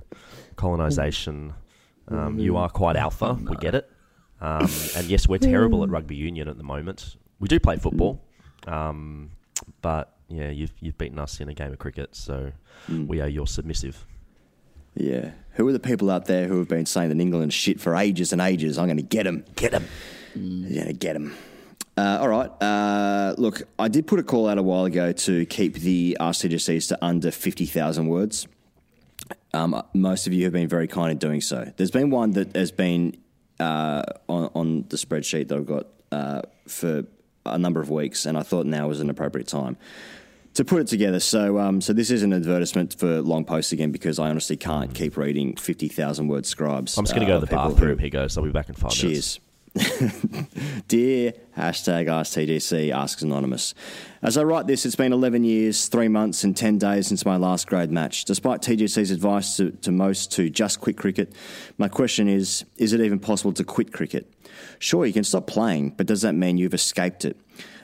colonization. 0.56 1.54
Um, 2.10 2.38
you 2.38 2.56
are 2.56 2.68
quite 2.68 2.96
alpha. 2.96 3.34
We 3.34 3.56
get 3.56 3.74
it. 3.74 3.90
Um, 4.40 4.68
and 4.96 5.06
yes, 5.06 5.28
we're 5.28 5.38
terrible 5.38 5.84
at 5.84 5.90
rugby 5.90 6.16
union 6.16 6.48
at 6.48 6.56
the 6.56 6.62
moment. 6.62 7.16
We 7.38 7.48
do 7.48 7.60
play 7.60 7.76
football, 7.76 8.20
um, 8.66 9.30
but 9.82 10.16
yeah, 10.28 10.50
you've 10.50 10.72
you've 10.80 10.96
beaten 10.98 11.18
us 11.18 11.40
in 11.40 11.48
a 11.48 11.54
game 11.54 11.72
of 11.72 11.78
cricket, 11.78 12.16
so 12.16 12.52
we 12.88 13.20
are 13.20 13.28
your 13.28 13.46
submissive. 13.46 14.04
Yeah. 14.94 15.30
Who 15.52 15.68
are 15.68 15.72
the 15.72 15.80
people 15.80 16.10
out 16.10 16.26
there 16.26 16.48
who 16.48 16.58
have 16.58 16.68
been 16.68 16.86
saying 16.86 17.10
that 17.10 17.20
England 17.20 17.52
shit 17.52 17.80
for 17.80 17.94
ages 17.94 18.32
and 18.32 18.40
ages? 18.40 18.78
I'm 18.78 18.86
going 18.86 18.96
to 18.96 19.02
get 19.02 19.24
them. 19.24 19.44
Get 19.56 19.72
them. 19.72 19.86
I'm 20.34 20.74
going 20.74 20.86
to 20.86 20.92
get 20.92 21.14
them. 21.14 21.36
Uh, 21.96 22.18
all 22.20 22.28
right. 22.28 22.50
Uh, 22.62 23.34
look, 23.36 23.62
I 23.78 23.88
did 23.88 24.06
put 24.06 24.18
a 24.18 24.22
call 24.22 24.48
out 24.48 24.58
a 24.58 24.62
while 24.62 24.84
ago 24.84 25.12
to 25.12 25.46
keep 25.46 25.74
the 25.74 26.16
RCGCs 26.20 26.88
to 26.88 27.04
under 27.04 27.30
50,000 27.30 28.06
words. 28.06 28.46
Um, 29.52 29.82
most 29.94 30.26
of 30.26 30.32
you 30.32 30.44
have 30.44 30.52
been 30.52 30.68
very 30.68 30.86
kind 30.86 31.10
in 31.12 31.18
doing 31.18 31.40
so. 31.40 31.72
There's 31.76 31.90
been 31.90 32.10
one 32.10 32.32
that 32.32 32.54
has 32.56 32.70
been 32.70 33.16
uh, 33.58 34.02
on, 34.28 34.50
on 34.54 34.84
the 34.88 34.96
spreadsheet 34.96 35.48
that 35.48 35.56
I've 35.58 35.66
got 35.66 35.86
uh, 36.12 36.42
for 36.68 37.04
a 37.46 37.58
number 37.58 37.80
of 37.80 37.90
weeks, 37.90 38.26
and 38.26 38.38
I 38.38 38.42
thought 38.42 38.66
now 38.66 38.86
was 38.88 39.00
an 39.00 39.10
appropriate 39.10 39.48
time 39.48 39.76
to 40.54 40.64
put 40.64 40.80
it 40.82 40.86
together. 40.88 41.20
So, 41.20 41.58
um, 41.58 41.80
so 41.80 41.92
this 41.92 42.10
is 42.10 42.22
an 42.22 42.32
advertisement 42.32 42.94
for 42.98 43.20
long 43.22 43.44
posts 43.44 43.72
again 43.72 43.90
because 43.92 44.18
I 44.18 44.28
honestly 44.30 44.56
can't 44.56 44.94
keep 44.94 45.16
reading 45.16 45.56
fifty 45.56 45.88
thousand 45.88 46.28
word 46.28 46.46
scribes. 46.46 46.96
I'm 46.98 47.04
just 47.04 47.14
going 47.14 47.26
to 47.26 47.32
uh, 47.32 47.36
go 47.38 47.44
to 47.44 47.50
the 47.50 47.56
bathroom. 47.56 47.98
who- 47.98 48.04
He 48.04 48.10
goes. 48.10 48.36
I'll 48.38 48.44
be 48.44 48.50
back 48.50 48.68
in 48.68 48.74
five 48.74 48.90
minutes. 48.90 49.00
Cheers. 49.00 49.40
Dear 50.88 51.32
hashtag 51.56 52.06
AskTGC, 52.06 52.92
asks 52.92 53.22
Anonymous. 53.22 53.72
As 54.20 54.36
I 54.36 54.42
write 54.42 54.66
this, 54.66 54.84
it's 54.84 54.96
been 54.96 55.12
11 55.12 55.44
years, 55.44 55.86
3 55.86 56.08
months, 56.08 56.42
and 56.42 56.56
10 56.56 56.78
days 56.78 57.06
since 57.06 57.24
my 57.24 57.36
last 57.36 57.68
grade 57.68 57.92
match. 57.92 58.24
Despite 58.24 58.62
TGC's 58.62 59.12
advice 59.12 59.56
to, 59.58 59.70
to 59.70 59.92
most 59.92 60.32
to 60.32 60.50
just 60.50 60.80
quit 60.80 60.96
cricket, 60.96 61.32
my 61.78 61.86
question 61.86 62.28
is 62.28 62.64
is 62.78 62.92
it 62.92 63.00
even 63.00 63.20
possible 63.20 63.52
to 63.52 63.62
quit 63.62 63.92
cricket? 63.92 64.32
Sure, 64.80 65.06
you 65.06 65.12
can 65.12 65.24
stop 65.24 65.46
playing, 65.46 65.90
but 65.90 66.06
does 66.06 66.22
that 66.22 66.34
mean 66.34 66.58
you've 66.58 66.74
escaped 66.74 67.24
it? 67.24 67.36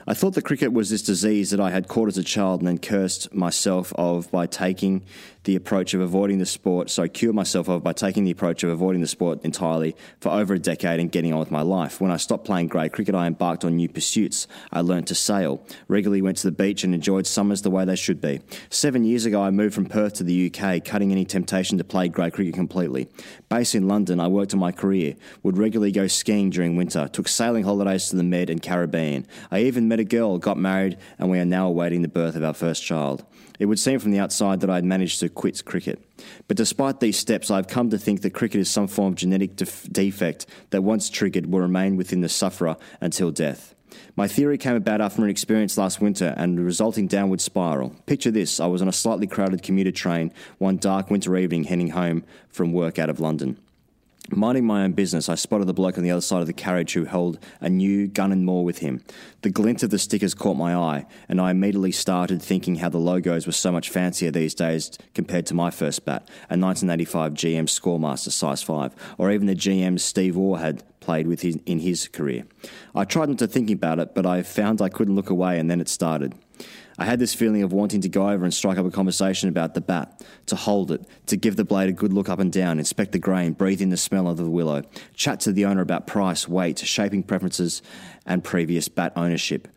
I 0.09 0.13
thought 0.13 0.35
that 0.35 0.43
cricket 0.43 0.71
was 0.71 0.89
this 0.89 1.01
disease 1.01 1.51
that 1.51 1.59
I 1.59 1.69
had 1.69 1.87
caught 1.87 2.07
as 2.07 2.17
a 2.17 2.23
child 2.23 2.61
and 2.61 2.67
then 2.67 2.77
cursed 2.77 3.33
myself 3.33 3.93
of 3.97 4.31
by 4.31 4.45
taking 4.45 5.03
the 5.43 5.55
approach 5.55 5.93
of 5.93 6.01
avoiding 6.01 6.39
the 6.39 6.45
sport. 6.45 6.89
So 6.89 7.03
I 7.03 7.07
cured 7.07 7.35
myself 7.35 7.67
of 7.67 7.83
by 7.83 7.93
taking 7.93 8.23
the 8.23 8.31
approach 8.31 8.63
of 8.63 8.69
avoiding 8.69 9.01
the 9.01 9.07
sport 9.07 9.43
entirely 9.43 9.95
for 10.19 10.29
over 10.29 10.53
a 10.53 10.59
decade 10.59 10.99
and 10.99 11.11
getting 11.11 11.33
on 11.33 11.39
with 11.39 11.51
my 11.51 11.61
life. 11.61 12.01
When 12.01 12.11
I 12.11 12.17
stopped 12.17 12.45
playing 12.45 12.67
grade 12.67 12.91
cricket, 12.91 13.15
I 13.15 13.27
embarked 13.27 13.63
on 13.63 13.75
new 13.75 13.89
pursuits. 13.89 14.47
I 14.71 14.81
learned 14.81 15.07
to 15.07 15.15
sail, 15.15 15.63
regularly 15.87 16.21
went 16.21 16.37
to 16.37 16.47
the 16.47 16.51
beach 16.51 16.83
and 16.83 16.93
enjoyed 16.93 17.27
summers 17.27 17.61
the 17.61 17.71
way 17.71 17.85
they 17.85 17.95
should 17.95 18.21
be. 18.21 18.41
Seven 18.69 19.03
years 19.03 19.25
ago, 19.25 19.41
I 19.41 19.51
moved 19.51 19.75
from 19.75 19.85
Perth 19.85 20.15
to 20.15 20.23
the 20.23 20.51
UK, 20.51 20.83
cutting 20.83 21.11
any 21.11 21.25
temptation 21.25 21.77
to 21.77 21.83
play 21.83 22.07
grade 22.07 22.33
cricket 22.33 22.53
completely. 22.53 23.09
Based 23.49 23.75
in 23.75 23.87
London, 23.87 24.19
I 24.19 24.27
worked 24.27 24.53
on 24.53 24.59
my 24.59 24.71
career, 24.71 25.15
would 25.43 25.57
regularly 25.57 25.91
go 25.91 26.07
skiing 26.07 26.49
during 26.49 26.75
winter, 26.75 27.07
took 27.07 27.27
sailing 27.27 27.63
holidays 27.63 28.09
to 28.09 28.15
the 28.15 28.23
Med 28.23 28.49
and 28.49 28.61
Caribbean. 28.61 29.25
I 29.51 29.61
even 29.61 29.87
met 29.87 29.99
a 29.99 30.03
girl, 30.03 30.37
got 30.37 30.57
married, 30.57 30.97
and 31.17 31.29
we 31.29 31.39
are 31.39 31.45
now 31.45 31.67
awaiting 31.67 32.01
the 32.01 32.07
birth 32.07 32.35
of 32.35 32.43
our 32.43 32.53
first 32.53 32.83
child. 32.83 33.25
It 33.59 33.65
would 33.65 33.79
seem 33.79 33.99
from 33.99 34.11
the 34.11 34.19
outside 34.19 34.59
that 34.61 34.69
I 34.69 34.75
had 34.75 34.85
managed 34.85 35.19
to 35.19 35.29
quit 35.29 35.65
cricket. 35.65 36.03
But 36.47 36.57
despite 36.57 36.99
these 36.99 37.17
steps, 37.17 37.49
I've 37.49 37.67
come 37.67 37.89
to 37.89 37.97
think 37.97 38.21
that 38.21 38.33
cricket 38.33 38.61
is 38.61 38.69
some 38.69 38.87
form 38.87 39.13
of 39.13 39.19
genetic 39.19 39.55
def- 39.55 39.91
defect 39.91 40.45
that 40.69 40.83
once 40.83 41.09
triggered 41.09 41.51
will 41.51 41.61
remain 41.61 41.97
within 41.97 42.21
the 42.21 42.29
sufferer 42.29 42.77
until 43.01 43.31
death. 43.31 43.73
My 44.15 44.27
theory 44.27 44.57
came 44.57 44.75
about 44.75 45.01
after 45.01 45.23
an 45.23 45.29
experience 45.29 45.77
last 45.77 46.01
winter 46.01 46.33
and 46.37 46.57
the 46.57 46.63
resulting 46.63 47.07
downward 47.07 47.41
spiral. 47.41 47.95
Picture 48.05 48.31
this 48.31 48.59
I 48.59 48.67
was 48.67 48.81
on 48.81 48.87
a 48.87 48.93
slightly 48.93 49.27
crowded 49.27 49.63
commuter 49.63 49.91
train 49.91 50.31
one 50.57 50.77
dark 50.77 51.09
winter 51.09 51.35
evening 51.37 51.65
heading 51.65 51.89
home 51.89 52.23
from 52.49 52.73
work 52.73 52.99
out 52.99 53.09
of 53.09 53.19
London. 53.19 53.57
Minding 54.29 54.65
my 54.65 54.83
own 54.83 54.91
business, 54.91 55.29
I 55.29 55.35
spotted 55.35 55.67
the 55.67 55.73
bloke 55.73 55.97
on 55.97 56.03
the 56.03 56.11
other 56.11 56.21
side 56.21 56.41
of 56.41 56.47
the 56.47 56.53
carriage 56.53 56.93
who 56.93 57.05
held 57.05 57.39
a 57.61 57.69
new 57.69 58.07
Gunn 58.07 58.43
& 58.43 58.45
Moore 58.45 58.65
with 58.65 58.79
him. 58.79 59.01
The 59.41 59.49
glint 59.49 59.83
of 59.83 59.89
the 59.89 59.97
stickers 59.97 60.33
caught 60.33 60.57
my 60.57 60.75
eye, 60.75 61.05
and 61.29 61.39
I 61.39 61.51
immediately 61.51 61.93
started 61.93 62.41
thinking 62.41 62.75
how 62.75 62.89
the 62.89 62.97
logos 62.97 63.45
were 63.45 63.53
so 63.53 63.71
much 63.71 63.89
fancier 63.89 64.29
these 64.29 64.53
days 64.53 64.91
compared 65.13 65.45
to 65.45 65.53
my 65.53 65.71
first 65.71 66.03
bat, 66.03 66.27
a 66.49 66.57
1985 66.57 67.33
GM 67.35 67.67
Scoremaster 67.67 68.31
size 68.31 68.61
5, 68.61 68.93
or 69.17 69.31
even 69.31 69.47
the 69.47 69.55
GM 69.55 69.97
Steve 69.97 70.35
Waugh 70.35 70.57
had 70.57 70.83
played 70.99 71.27
with 71.27 71.45
in 71.45 71.79
his 71.79 72.09
career. 72.09 72.43
I 72.93 73.05
tried 73.05 73.29
not 73.29 73.39
to 73.39 73.47
think 73.47 73.71
about 73.71 73.99
it, 73.99 74.13
but 74.13 74.25
I 74.25 74.43
found 74.43 74.81
I 74.81 74.89
couldn't 74.89 75.15
look 75.15 75.29
away, 75.29 75.57
and 75.57 75.71
then 75.71 75.79
it 75.79 75.87
started. 75.87 76.35
I 76.99 77.05
had 77.05 77.19
this 77.19 77.35
feeling 77.35 77.61
of 77.61 77.71
wanting 77.71 78.01
to 78.01 78.09
go 78.09 78.29
over 78.29 78.43
and 78.43 78.53
strike 78.53 78.79
up 78.79 78.85
a 78.85 78.91
conversation 78.91 79.49
about 79.49 79.75
the 79.75 79.81
bat, 79.81 80.23
to 80.47 80.55
hold 80.55 80.91
it, 80.91 81.05
to 81.27 81.37
give 81.37 81.55
the 81.55 81.63
blade 81.63 81.89
a 81.89 81.93
good 81.93 82.11
look 82.11 82.27
up 82.27 82.39
and 82.39 82.51
down, 82.51 82.79
inspect 82.79 83.11
the 83.11 83.19
grain, 83.19 83.53
breathe 83.53 83.81
in 83.81 83.89
the 83.89 83.97
smell 83.97 84.27
of 84.27 84.37
the 84.37 84.49
willow, 84.49 84.81
chat 85.13 85.39
to 85.41 85.51
the 85.51 85.65
owner 85.65 85.81
about 85.81 86.07
price, 86.07 86.47
weight, 86.47 86.79
shaping 86.79 87.21
preferences, 87.21 87.83
and 88.25 88.43
previous 88.43 88.87
bat 88.87 89.13
ownership. 89.15 89.67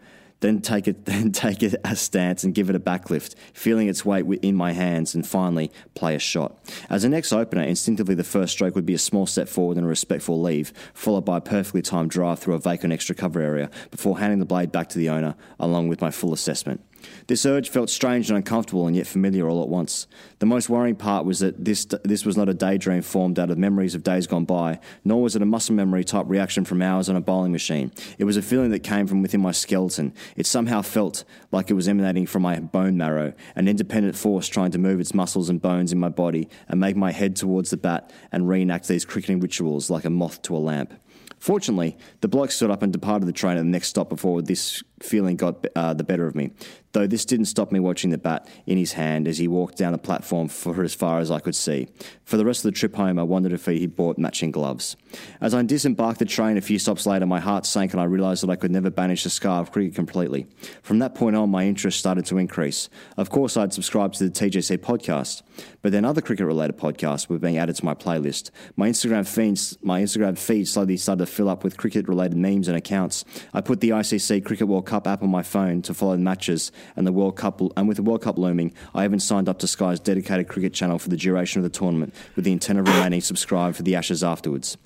Then 0.41 0.63
take 0.63 0.89
it, 0.89 1.05
then 1.05 1.31
take 1.31 1.63
it 1.63 1.75
a 1.85 1.95
stance 1.95 2.43
and 2.43 2.55
give 2.55 2.71
it 2.71 2.77
a 2.77 2.81
backlift, 2.81 3.35
feeling 3.53 3.89
its 3.89 4.03
weight 4.03 4.25
in 4.43 4.57
my 4.57 4.73
hands, 4.73 5.15
and 5.15 5.27
finally 5.27 5.71
play 5.95 6.15
a 6.15 6.19
shot. 6.19 6.57
As 6.89 7.05
an 7.05 7.13
ex-opener, 7.13 7.63
instinctively 7.63 8.15
the 8.15 8.25
first 8.25 8.53
stroke 8.53 8.75
would 8.75 8.87
be 8.87 8.95
a 8.95 8.99
small 8.99 9.27
step 9.27 9.49
forward 9.49 9.77
and 9.77 9.85
a 9.85 9.89
respectful 9.91 10.41
leave, 10.41 10.73
followed 10.95 11.27
by 11.27 11.37
a 11.37 11.43
perfectly 11.43 11.83
timed 11.83 12.11
drive 12.11 12.39
through 12.39 12.55
a 12.55 12.59
vacant 12.59 12.95
extra 12.95 13.15
cover 13.15 13.41
area 13.41 13.71
before 13.91 14.19
handing 14.19 14.39
the 14.39 14.47
blade 14.47 14.73
back 14.73 14.89
to 14.89 14.99
the 14.99 15.11
owner, 15.11 15.35
along 15.59 15.89
with 15.89 16.01
my 16.01 16.11
full 16.11 16.33
assessment. 16.33 16.83
This 17.27 17.47
urge 17.47 17.69
felt 17.69 17.91
strange 17.91 18.31
and 18.31 18.37
uncomfortable 18.37 18.87
and 18.87 18.97
yet 18.97 19.07
familiar 19.07 19.49
all 19.49 19.63
at 19.63 19.69
once. 19.69 20.07
The 20.39 20.47
most 20.47 20.69
worrying 20.69 20.97
part 20.97 21.25
was 21.25 21.41
that 21.41 21.65
this, 21.65 21.87
this 22.05 22.25
was 22.25 22.37
not 22.37 22.49
a 22.49 22.55
daydream 22.55 23.03
formed 23.03 23.39
out 23.39 23.51
of 23.51 23.59
memories 23.59 23.95
of 23.95 24.03
days 24.03 24.27
gone 24.27 24.45
by, 24.45 24.81
nor 25.05 25.23
was 25.23 25.37
it 25.37 25.43
a 25.43 25.47
muscle 25.47 25.75
memory 25.75 26.05
type 26.05 26.27
reaction 26.29 26.65
from 26.65 26.83
hours 26.83 27.09
on 27.09 27.17
a 27.17 27.21
bowling 27.21 27.53
machine. 27.53 27.93
It 28.19 28.25
was 28.25 28.37
a 28.37 28.43
feeling 28.43 28.71
that 28.71 28.81
came 28.81 29.07
from 29.07 29.23
within 29.23 29.41
my 29.41 29.53
skeleton. 29.53 30.15
It 30.37 30.47
somehow 30.47 30.83
felt 30.83 31.25
like 31.53 31.71
it 31.71 31.75
was 31.75 31.89
emanating 31.89 32.27
from 32.27 32.43
my 32.43 32.59
bone 32.61 32.97
marrow, 32.97 33.33
an 33.55 33.69
independent 33.69 34.17
force 34.17 34.49
trying 34.49 34.71
to 34.73 34.79
move 34.79 35.01
its 35.01 35.15
muscles 35.15 35.49
and 35.49 35.61
bones 35.61 35.93
in 35.93 35.99
my 35.99 36.09
body 36.09 36.49
and 36.69 36.81
make 36.81 36.97
my 36.97 37.13
head 37.13 37.37
towards 37.37 37.71
the 37.71 37.77
bat 37.77 38.13
and 38.33 38.49
reenact 38.49 38.89
these 38.89 39.05
cricketing 39.05 39.41
rituals 39.41 39.91
like 39.91 40.05
a 40.05 40.11
moth 40.11 40.43
to 40.43 40.57
a 40.57 40.59
lamp. 40.59 40.95
Fortunately, 41.41 41.97
the 42.21 42.29
bloke 42.29 42.51
stood 42.51 42.71
up 42.71 42.83
and 42.83 42.93
departed 42.93 43.27
the 43.27 43.33
train 43.33 43.57
at 43.57 43.63
the 43.63 43.65
next 43.65 43.89
stop 43.89 44.11
before 44.11 44.43
this 44.43 44.83
feeling 45.03 45.37
got 45.37 45.67
uh, 45.75 45.95
the 45.95 46.05
better 46.05 46.27
of 46.27 46.35
me. 46.35 46.51
Though 46.93 47.07
this 47.07 47.25
didn't 47.25 47.47
stop 47.47 47.71
me 47.71 47.79
watching 47.79 48.11
the 48.11 48.19
bat 48.19 48.49
in 48.67 48.77
his 48.77 48.93
hand 48.93 49.29
as 49.29 49.39
he 49.39 49.47
walked 49.47 49.77
down 49.77 49.93
the 49.93 49.99
platform 49.99 50.49
for 50.49 50.83
as 50.83 50.93
far 50.93 51.21
as 51.21 51.31
I 51.31 51.39
could 51.39 51.55
see. 51.55 51.89
For 52.25 52.37
the 52.37 52.45
rest 52.45 52.65
of 52.65 52.73
the 52.73 52.79
trip 52.79 52.97
home, 52.97 53.19
I 53.19 53.23
wondered 53.23 53.53
if 53.53 53.67
he 53.67 53.87
bought 53.87 54.19
matching 54.19 54.51
gloves. 54.51 54.97
As 55.41 55.55
I 55.55 55.63
disembarked 55.63 56.19
the 56.19 56.25
train 56.25 56.57
a 56.57 56.61
few 56.61 56.81
stops 56.81 57.07
later, 57.07 57.27
my 57.27 57.39
heart 57.39 57.65
sank 57.65 57.93
and 57.93 58.01
I 58.01 58.05
realised 58.05 58.43
that 58.43 58.51
I 58.51 58.57
could 58.57 58.73
never 58.73 58.91
banish 58.91 59.23
the 59.23 59.31
scar 59.31 59.61
of 59.61 59.71
cricket 59.71 59.95
completely. 59.95 60.49
From 60.83 60.99
that 60.99 61.15
point 61.15 61.37
on, 61.37 61.51
my 61.51 61.65
interest 61.65 61.99
started 61.99 62.27
to 62.27 62.39
increase. 62.39 62.89
Of 63.17 63.31
course, 63.31 63.57
I'd 63.57 63.73
subscribed 63.73 64.15
to 64.15 64.29
the 64.29 64.31
TGC 64.31 64.79
podcast, 64.79 65.43
but 65.83 65.93
then 65.93 66.05
other 66.05 66.21
cricket-related 66.21 66.77
podcasts 66.77 67.29
were 67.29 67.39
being 67.39 67.57
added 67.57 67.77
to 67.77 67.85
my 67.85 67.95
playlist. 67.95 68.51
My 68.77 68.89
Instagram 68.89 69.27
feed, 69.27 69.61
my 69.85 70.03
Instagram 70.03 70.37
feed 70.37 70.67
slowly 70.67 70.97
started 70.97 71.27
to 71.27 71.33
fill 71.33 71.49
up 71.49 71.63
with 71.63 71.77
cricket-related 71.77 72.37
memes 72.37 72.67
and 72.67 72.77
accounts. 72.77 73.25
I 73.55 73.61
put 73.61 73.81
the 73.81 73.91
ICC 73.91 74.45
Cricket 74.45 74.67
World 74.67 74.87
Cup 74.91 75.07
app 75.07 75.23
on 75.23 75.31
my 75.31 75.43
phone 75.43 75.83
to 75.83 75.95
follow 75.95 76.13
the 76.13 76.23
matches 76.23 76.73
and 76.97 77.07
the 77.07 77.13
World 77.13 77.37
Cup. 77.37 77.61
And 77.77 77.89
with 77.89 77.97
the 77.97 78.03
World 78.03 78.23
Cup 78.23 78.37
looming, 78.37 78.75
I 78.95 79.05
even 79.05 79.21
signed 79.21 79.49
up 79.49 79.59
to 79.61 79.67
Sky's 79.67 80.01
dedicated 80.01 80.49
cricket 80.49 80.75
channel 80.75 80.99
for 80.99 81.09
the 81.09 81.17
duration 81.17 81.61
of 81.61 81.63
the 81.63 81.79
tournament, 81.79 82.13
with 82.35 82.45
the 82.45 82.53
intent 82.53 82.81
of 82.81 82.89
remaining 82.89 83.21
subscribed 83.21 83.77
for 83.77 83.83
the 83.83 83.95
Ashes 83.95 84.25
afterwards. 84.25 84.77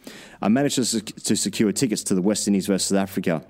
I 0.43 0.49
managed 0.49 0.77
to, 0.77 1.01
to 1.01 1.37
secure 1.37 1.73
tickets 1.73 2.03
to 2.05 2.15
the 2.15 2.23
West 2.23 2.47
Indies 2.47 2.67
versus 2.67 2.89
South 2.89 2.99
Africa 2.99 3.45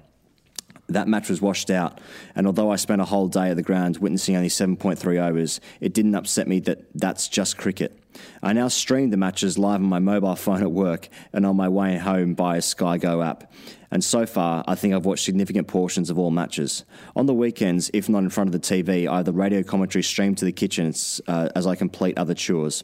that 0.88 1.08
match 1.08 1.28
was 1.28 1.40
washed 1.40 1.70
out. 1.70 2.00
And 2.34 2.46
although 2.46 2.70
I 2.70 2.76
spent 2.76 3.00
a 3.00 3.04
whole 3.04 3.28
day 3.28 3.50
at 3.50 3.56
the 3.56 3.62
ground 3.62 3.98
witnessing 3.98 4.36
only 4.36 4.48
7.3 4.48 5.28
overs, 5.28 5.60
it 5.80 5.94
didn't 5.94 6.14
upset 6.14 6.46
me 6.46 6.60
that 6.60 6.84
that's 6.94 7.28
just 7.28 7.56
cricket. 7.56 7.98
I 8.42 8.52
now 8.52 8.68
stream 8.68 9.10
the 9.10 9.16
matches 9.16 9.58
live 9.58 9.80
on 9.80 9.88
my 9.88 9.98
mobile 9.98 10.36
phone 10.36 10.62
at 10.62 10.70
work 10.70 11.08
and 11.32 11.46
on 11.46 11.56
my 11.56 11.68
way 11.68 11.96
home 11.96 12.34
by 12.34 12.56
a 12.56 12.62
Sky 12.62 12.98
Go 12.98 13.22
app. 13.22 13.52
And 13.94 14.02
so 14.02 14.26
far, 14.26 14.64
I 14.66 14.74
think 14.74 14.92
I've 14.92 15.06
watched 15.06 15.24
significant 15.24 15.68
portions 15.68 16.10
of 16.10 16.18
all 16.18 16.32
matches. 16.32 16.84
On 17.14 17.26
the 17.26 17.32
weekends, 17.32 17.92
if 17.94 18.08
not 18.08 18.24
in 18.24 18.28
front 18.28 18.52
of 18.52 18.52
the 18.52 18.58
TV, 18.58 19.06
I 19.06 19.18
have 19.18 19.24
the 19.24 19.32
radio 19.32 19.62
commentary 19.62 20.02
streamed 20.02 20.36
to 20.38 20.44
the 20.44 20.50
kitchen 20.50 20.92
uh, 21.28 21.50
as 21.54 21.64
I 21.64 21.76
complete 21.76 22.18
other 22.18 22.34
chores. 22.34 22.82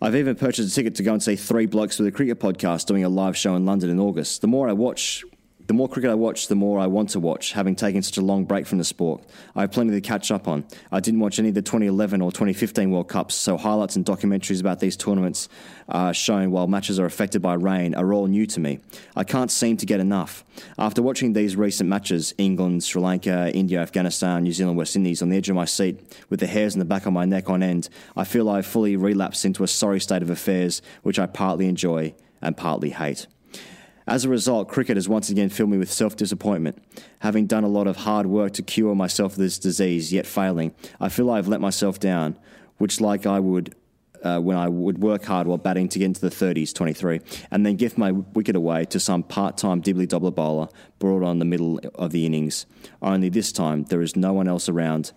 I've 0.00 0.16
even 0.16 0.34
purchased 0.34 0.72
a 0.72 0.74
ticket 0.74 0.94
to 0.94 1.02
go 1.02 1.12
and 1.12 1.22
see 1.22 1.36
Three 1.36 1.66
Blokes 1.66 1.98
with 1.98 2.08
a 2.08 2.12
Cricket 2.12 2.40
podcast 2.40 2.86
doing 2.86 3.04
a 3.04 3.08
live 3.10 3.36
show 3.36 3.54
in 3.54 3.66
London 3.66 3.90
in 3.90 4.00
August. 4.00 4.40
The 4.40 4.46
more 4.46 4.66
I 4.66 4.72
watch 4.72 5.24
The 5.68 5.74
more 5.74 5.86
cricket 5.86 6.10
I 6.10 6.14
watch, 6.14 6.48
the 6.48 6.54
more 6.54 6.78
I 6.78 6.86
want 6.86 7.10
to 7.10 7.20
watch, 7.20 7.52
having 7.52 7.76
taken 7.76 8.00
such 8.00 8.16
a 8.16 8.22
long 8.22 8.46
break 8.46 8.66
from 8.66 8.78
the 8.78 8.84
sport. 8.84 9.22
I 9.54 9.60
have 9.60 9.70
plenty 9.70 9.92
to 9.92 10.00
catch 10.00 10.30
up 10.30 10.48
on. 10.48 10.64
I 10.90 11.00
didn't 11.00 11.20
watch 11.20 11.38
any 11.38 11.50
of 11.50 11.54
the 11.54 11.60
2011 11.60 12.22
or 12.22 12.32
2015 12.32 12.90
World 12.90 13.08
Cups, 13.08 13.34
so 13.34 13.58
highlights 13.58 13.94
and 13.94 14.02
documentaries 14.02 14.60
about 14.60 14.80
these 14.80 14.96
tournaments 14.96 15.50
uh, 15.90 16.12
shown 16.12 16.52
while 16.52 16.68
matches 16.68 16.98
are 16.98 17.04
affected 17.04 17.42
by 17.42 17.52
rain 17.52 17.94
are 17.94 18.14
all 18.14 18.26
new 18.28 18.46
to 18.46 18.60
me. 18.60 18.80
I 19.14 19.24
can't 19.24 19.50
seem 19.50 19.76
to 19.76 19.84
get 19.84 20.00
enough. 20.00 20.42
After 20.78 21.02
watching 21.02 21.34
these 21.34 21.54
recent 21.54 21.90
matches, 21.90 22.32
England, 22.38 22.82
Sri 22.82 23.02
Lanka, 23.02 23.54
India, 23.54 23.78
Afghanistan, 23.82 24.44
New 24.44 24.52
Zealand, 24.52 24.78
West 24.78 24.96
Indies, 24.96 25.20
on 25.20 25.28
the 25.28 25.36
edge 25.36 25.50
of 25.50 25.56
my 25.56 25.66
seat, 25.66 26.00
with 26.30 26.40
the 26.40 26.46
hairs 26.46 26.74
in 26.74 26.78
the 26.78 26.86
back 26.86 27.04
of 27.04 27.12
my 27.12 27.26
neck 27.26 27.50
on 27.50 27.62
end, 27.62 27.90
I 28.16 28.24
feel 28.24 28.48
I've 28.48 28.64
fully 28.64 28.96
relapsed 28.96 29.44
into 29.44 29.62
a 29.64 29.68
sorry 29.68 30.00
state 30.00 30.22
of 30.22 30.30
affairs, 30.30 30.80
which 31.02 31.18
I 31.18 31.26
partly 31.26 31.68
enjoy 31.68 32.14
and 32.40 32.56
partly 32.56 32.88
hate. 32.88 33.26
As 34.08 34.24
a 34.24 34.30
result, 34.30 34.68
cricket 34.68 34.96
has 34.96 35.06
once 35.06 35.28
again 35.28 35.50
filled 35.50 35.68
me 35.68 35.76
with 35.76 35.92
self 35.92 36.16
disappointment. 36.16 36.82
Having 37.18 37.46
done 37.46 37.62
a 37.62 37.68
lot 37.68 37.86
of 37.86 37.98
hard 37.98 38.24
work 38.24 38.54
to 38.54 38.62
cure 38.62 38.94
myself 38.94 39.32
of 39.32 39.38
this 39.38 39.58
disease, 39.58 40.14
yet 40.14 40.26
failing, 40.26 40.74
I 40.98 41.10
feel 41.10 41.30
I've 41.30 41.46
let 41.46 41.60
myself 41.60 42.00
down, 42.00 42.38
which, 42.78 43.02
like 43.02 43.26
I 43.26 43.38
would 43.38 43.74
uh, 44.24 44.40
when 44.40 44.56
I 44.56 44.66
would 44.66 45.02
work 45.02 45.26
hard 45.26 45.46
while 45.46 45.58
batting 45.58 45.90
to 45.90 45.98
get 45.98 46.06
into 46.06 46.22
the 46.22 46.30
30s, 46.30 46.72
23, 46.72 47.20
and 47.50 47.66
then 47.66 47.76
give 47.76 47.98
my 47.98 48.12
wicket 48.12 48.56
away 48.56 48.86
to 48.86 48.98
some 48.98 49.22
part 49.22 49.58
time 49.58 49.82
dibbly 49.82 50.08
dobbler 50.08 50.30
bowler 50.30 50.68
brought 50.98 51.22
on 51.22 51.38
the 51.38 51.44
middle 51.44 51.78
of 51.94 52.10
the 52.10 52.24
innings. 52.24 52.64
Only 53.02 53.28
this 53.28 53.52
time, 53.52 53.84
there 53.84 54.00
is 54.00 54.16
no 54.16 54.32
one 54.32 54.48
else 54.48 54.70
around 54.70 55.12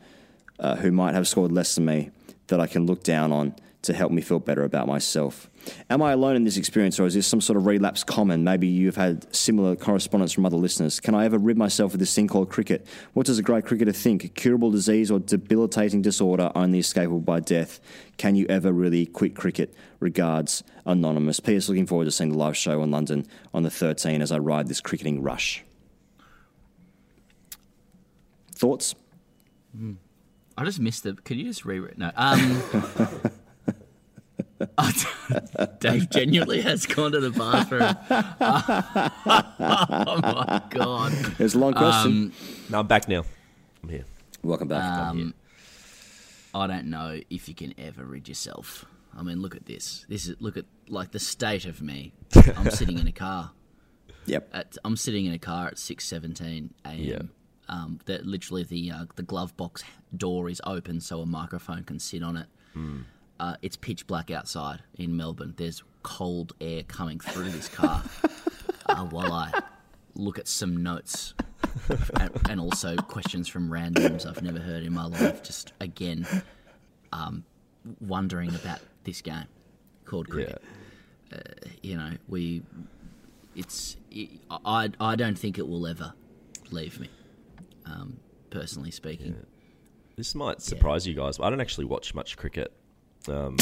uh, 0.60 0.76
who 0.76 0.92
might 0.92 1.14
have 1.14 1.30
scored 1.30 1.54
less 1.54 1.76
than 1.76 1.86
me 1.86 2.12
that 2.48 2.60
I 2.60 2.68
can 2.68 2.86
look 2.86 3.04
down 3.04 3.32
on 3.32 3.56
to 3.84 3.94
help 3.94 4.12
me 4.12 4.22
feel 4.22 4.40
better 4.40 4.64
about 4.64 4.86
myself. 4.86 5.50
Am 5.90 6.02
I 6.02 6.12
alone 6.12 6.36
in 6.36 6.44
this 6.44 6.58
experience, 6.58 7.00
or 7.00 7.06
is 7.06 7.14
this 7.14 7.28
some 7.28 7.42
sort 7.42 7.58
of 7.58 7.66
relapse 7.66 8.04
common? 8.04 8.44
Maybe 8.44 8.68
you've 8.68 8.96
had 8.96 9.34
similar 9.36 9.76
correspondence 9.76 10.32
from 10.34 10.46
other 10.46 10.58
listeners. 10.58 11.00
Can 11.00 11.16
I 11.16 11.26
ever 11.26 11.38
rid 11.38 11.58
myself 11.58 11.94
of 11.94 12.00
this 12.00 12.14
thing 12.16 12.28
called 12.28 12.50
cricket? 12.50 12.86
What 13.14 13.26
does 13.26 13.40
a 13.40 13.44
great 13.44 13.66
cricketer 13.66 13.92
think? 13.92 14.24
A 14.24 14.28
curable 14.28 14.72
disease 14.72 15.12
or 15.12 15.20
debilitating 15.20 16.02
disorder 16.02 16.52
only 16.56 16.80
escapable 16.80 17.24
by 17.24 17.40
death? 17.40 17.80
Can 18.18 18.36
you 18.36 18.46
ever 18.50 18.72
really 18.72 19.06
quit 19.06 19.36
cricket? 19.36 19.74
Regards, 20.00 20.64
Anonymous. 20.86 21.40
P.S. 21.40 21.70
Looking 21.70 21.86
forward 21.86 22.06
to 22.06 22.12
seeing 22.12 22.32
the 22.32 22.38
live 22.38 22.58
show 22.58 22.82
in 22.82 22.92
London 22.92 23.26
on 23.54 23.64
the 23.64 23.70
13th 23.70 24.22
as 24.22 24.32
I 24.32 24.38
ride 24.38 24.68
this 24.68 24.82
cricketing 24.82 25.22
rush. 25.22 25.64
Thoughts? 28.56 28.96
Mm. 29.78 29.98
I 30.58 30.66
just 30.66 30.80
missed 30.80 31.06
it. 31.06 31.24
Could 31.24 31.38
you 31.38 31.46
just 31.46 31.66
reread? 31.66 31.98
No. 31.98 32.12
Um, 32.16 32.62
Dave 35.80 36.10
genuinely 36.10 36.62
has 36.62 36.86
gone 36.86 37.12
to 37.12 37.20
the 37.20 37.32
bathroom. 37.32 37.96
oh 39.60 40.20
my 40.22 40.62
god! 40.70 41.14
It's 41.40 41.56
a 41.56 41.60
long 41.60 41.74
question. 41.74 42.12
Um, 42.12 42.34
no, 42.70 42.80
I'm 42.80 42.88
back 42.88 43.08
now. 43.08 43.24
I'm 43.84 43.90
here. 43.90 44.06
Welcome 44.44 44.68
back. 44.68 44.84
Um, 44.84 45.34
I 46.54 46.68
don't 46.68 46.90
know 46.90 47.20
if 47.30 47.48
you 47.48 47.56
can 47.56 47.74
ever 47.78 48.04
rid 48.04 48.28
yourself. 48.28 48.86
I 49.18 49.24
mean, 49.24 49.42
look 49.42 49.56
at 49.56 49.66
this. 49.66 50.06
This 50.10 50.28
is 50.28 50.36
look 50.40 50.58
at 50.58 50.66
like 50.88 51.12
the 51.12 51.20
state 51.20 51.66
of 51.66 51.82
me. 51.82 52.14
I'm 52.56 52.70
sitting 52.72 52.98
in 52.98 53.08
a 53.08 53.12
car. 53.12 53.52
Yep. 54.26 54.50
At, 54.54 54.78
I'm 54.86 54.96
sitting 54.98 55.26
in 55.26 55.34
a 55.34 55.40
car 55.40 55.68
at 55.68 55.78
six 55.78 56.06
seventeen 56.06 56.74
a.m. 56.86 57.00
Yeah. 57.00 57.22
Um, 57.70 58.00
that 58.06 58.26
literally 58.26 58.64
the 58.64 58.92
uh, 58.92 59.06
the 59.16 59.24
glove 59.24 59.56
box 59.56 59.84
door 60.16 60.50
is 60.50 60.62
open 60.66 61.00
so 61.00 61.22
a 61.22 61.26
microphone 61.26 61.84
can 61.84 62.00
sit 62.00 62.24
on 62.24 62.38
it. 62.38 62.48
Mm. 62.76 63.04
Uh, 63.42 63.56
it's 63.64 63.76
pitch 63.76 64.06
black 64.06 64.30
outside 64.30 64.84
in 65.00 65.18
Melbourne. 65.18 65.56
There's 65.58 65.82
cold 66.04 66.54
air 66.62 66.84
coming 66.84 67.20
through 67.20 67.50
this 67.50 67.68
car 67.68 68.04
uh, 68.86 69.04
while 69.06 69.34
I 69.34 69.52
look 70.14 70.38
at 70.38 70.48
some 70.48 70.84
notes 70.84 71.34
and, 72.20 72.30
and, 72.48 72.60
also 72.60 72.96
questions 72.96 73.48
from 73.48 73.68
randoms 73.72 74.28
I've 74.28 74.44
never 74.44 74.60
heard 74.60 74.84
in 74.84 74.94
my 74.94 75.06
life. 75.08 75.42
Just 75.42 75.74
again, 75.82 76.28
um, 77.14 77.44
wondering 78.00 78.54
about 78.54 78.80
this 79.06 79.24
game 79.24 79.48
called 80.06 80.30
cricket. 80.30 80.62
Yeah. 81.32 81.38
Uh, 81.40 81.70
you 81.82 81.98
know, 81.98 82.12
we. 82.28 82.62
It's. 83.56 83.98
It, 84.12 84.30
I. 84.52 84.92
I 85.00 85.16
don't 85.16 85.38
think 85.38 85.58
it 85.58 85.68
will 85.68 85.88
ever 85.88 86.14
leave 86.70 87.00
me. 87.00 87.10
Um, 87.88 88.20
personally 88.52 88.92
speaking. 88.92 89.34
Yeah. 89.34 89.46
This 90.16 90.36
might 90.36 90.62
surprise 90.62 91.08
yeah. 91.08 91.14
you 91.14 91.20
guys, 91.20 91.40
but 91.40 91.46
I 91.46 91.50
don't 91.50 91.62
actually 91.62 91.86
watch 91.86 92.14
much 92.14 92.38
cricket. 92.38 92.72
Um, 93.28 93.58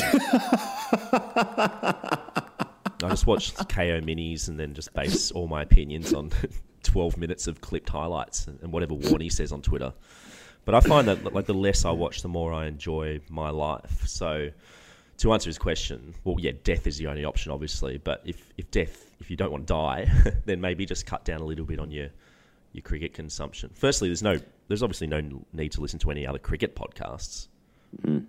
I 3.02 3.10
just 3.10 3.28
watch 3.28 3.54
Kayo 3.56 4.04
Minis 4.04 4.48
and 4.48 4.60
then 4.60 4.74
just 4.74 4.94
base 4.94 5.32
all 5.32 5.48
my 5.48 5.62
opinions 5.62 6.14
on 6.14 6.32
12 6.84 7.18
minutes 7.18 7.48
of 7.48 7.62
clipped 7.62 7.90
highlights 7.90 8.48
and 8.48 8.72
whatever 8.72 8.96
Warney 8.96 9.32
says 9.32 9.52
on 9.52 9.62
Twitter. 9.62 9.94
But 10.66 10.76
I 10.76 10.82
find 10.82 11.08
that 11.08 11.34
like 11.34 11.46
the 11.46 11.54
less 11.54 11.86
I 11.86 11.92
watch, 11.92 12.22
the 12.22 12.28
more 12.28 12.54
I 12.54 12.68
enjoy 12.68 13.22
my 13.30 13.50
life. 13.50 14.06
So 14.06 14.50
to 15.18 15.34
answer 15.34 15.50
his 15.50 15.58
question, 15.58 16.14
well, 16.24 16.36
yeah, 16.40 16.52
death 16.64 16.88
is 16.88 16.98
the 16.98 17.08
only 17.08 17.26
option, 17.26 17.52
obviously. 17.52 17.98
But 17.98 18.22
if, 18.26 18.54
if 18.58 18.70
death, 18.72 19.12
if 19.20 19.30
you 19.30 19.38
don't 19.38 19.52
want 19.52 19.68
to 19.68 19.74
die, 19.74 20.12
then 20.46 20.62
maybe 20.62 20.86
just 20.86 21.06
cut 21.06 21.26
down 21.26 21.42
a 21.42 21.46
little 21.46 21.66
bit 21.66 21.80
on 21.80 21.92
your 21.92 22.10
your 22.72 22.84
cricket 22.84 23.14
consumption. 23.14 23.72
Firstly, 23.74 24.10
there's 24.10 24.22
no, 24.22 24.38
there's 24.68 24.84
obviously 24.84 25.08
no 25.08 25.22
need 25.54 25.72
to 25.72 25.82
listen 25.82 25.98
to 26.00 26.12
any 26.12 26.28
other 26.28 26.38
cricket 26.38 26.76
podcasts. 26.76 27.48
Mm. 28.06 28.26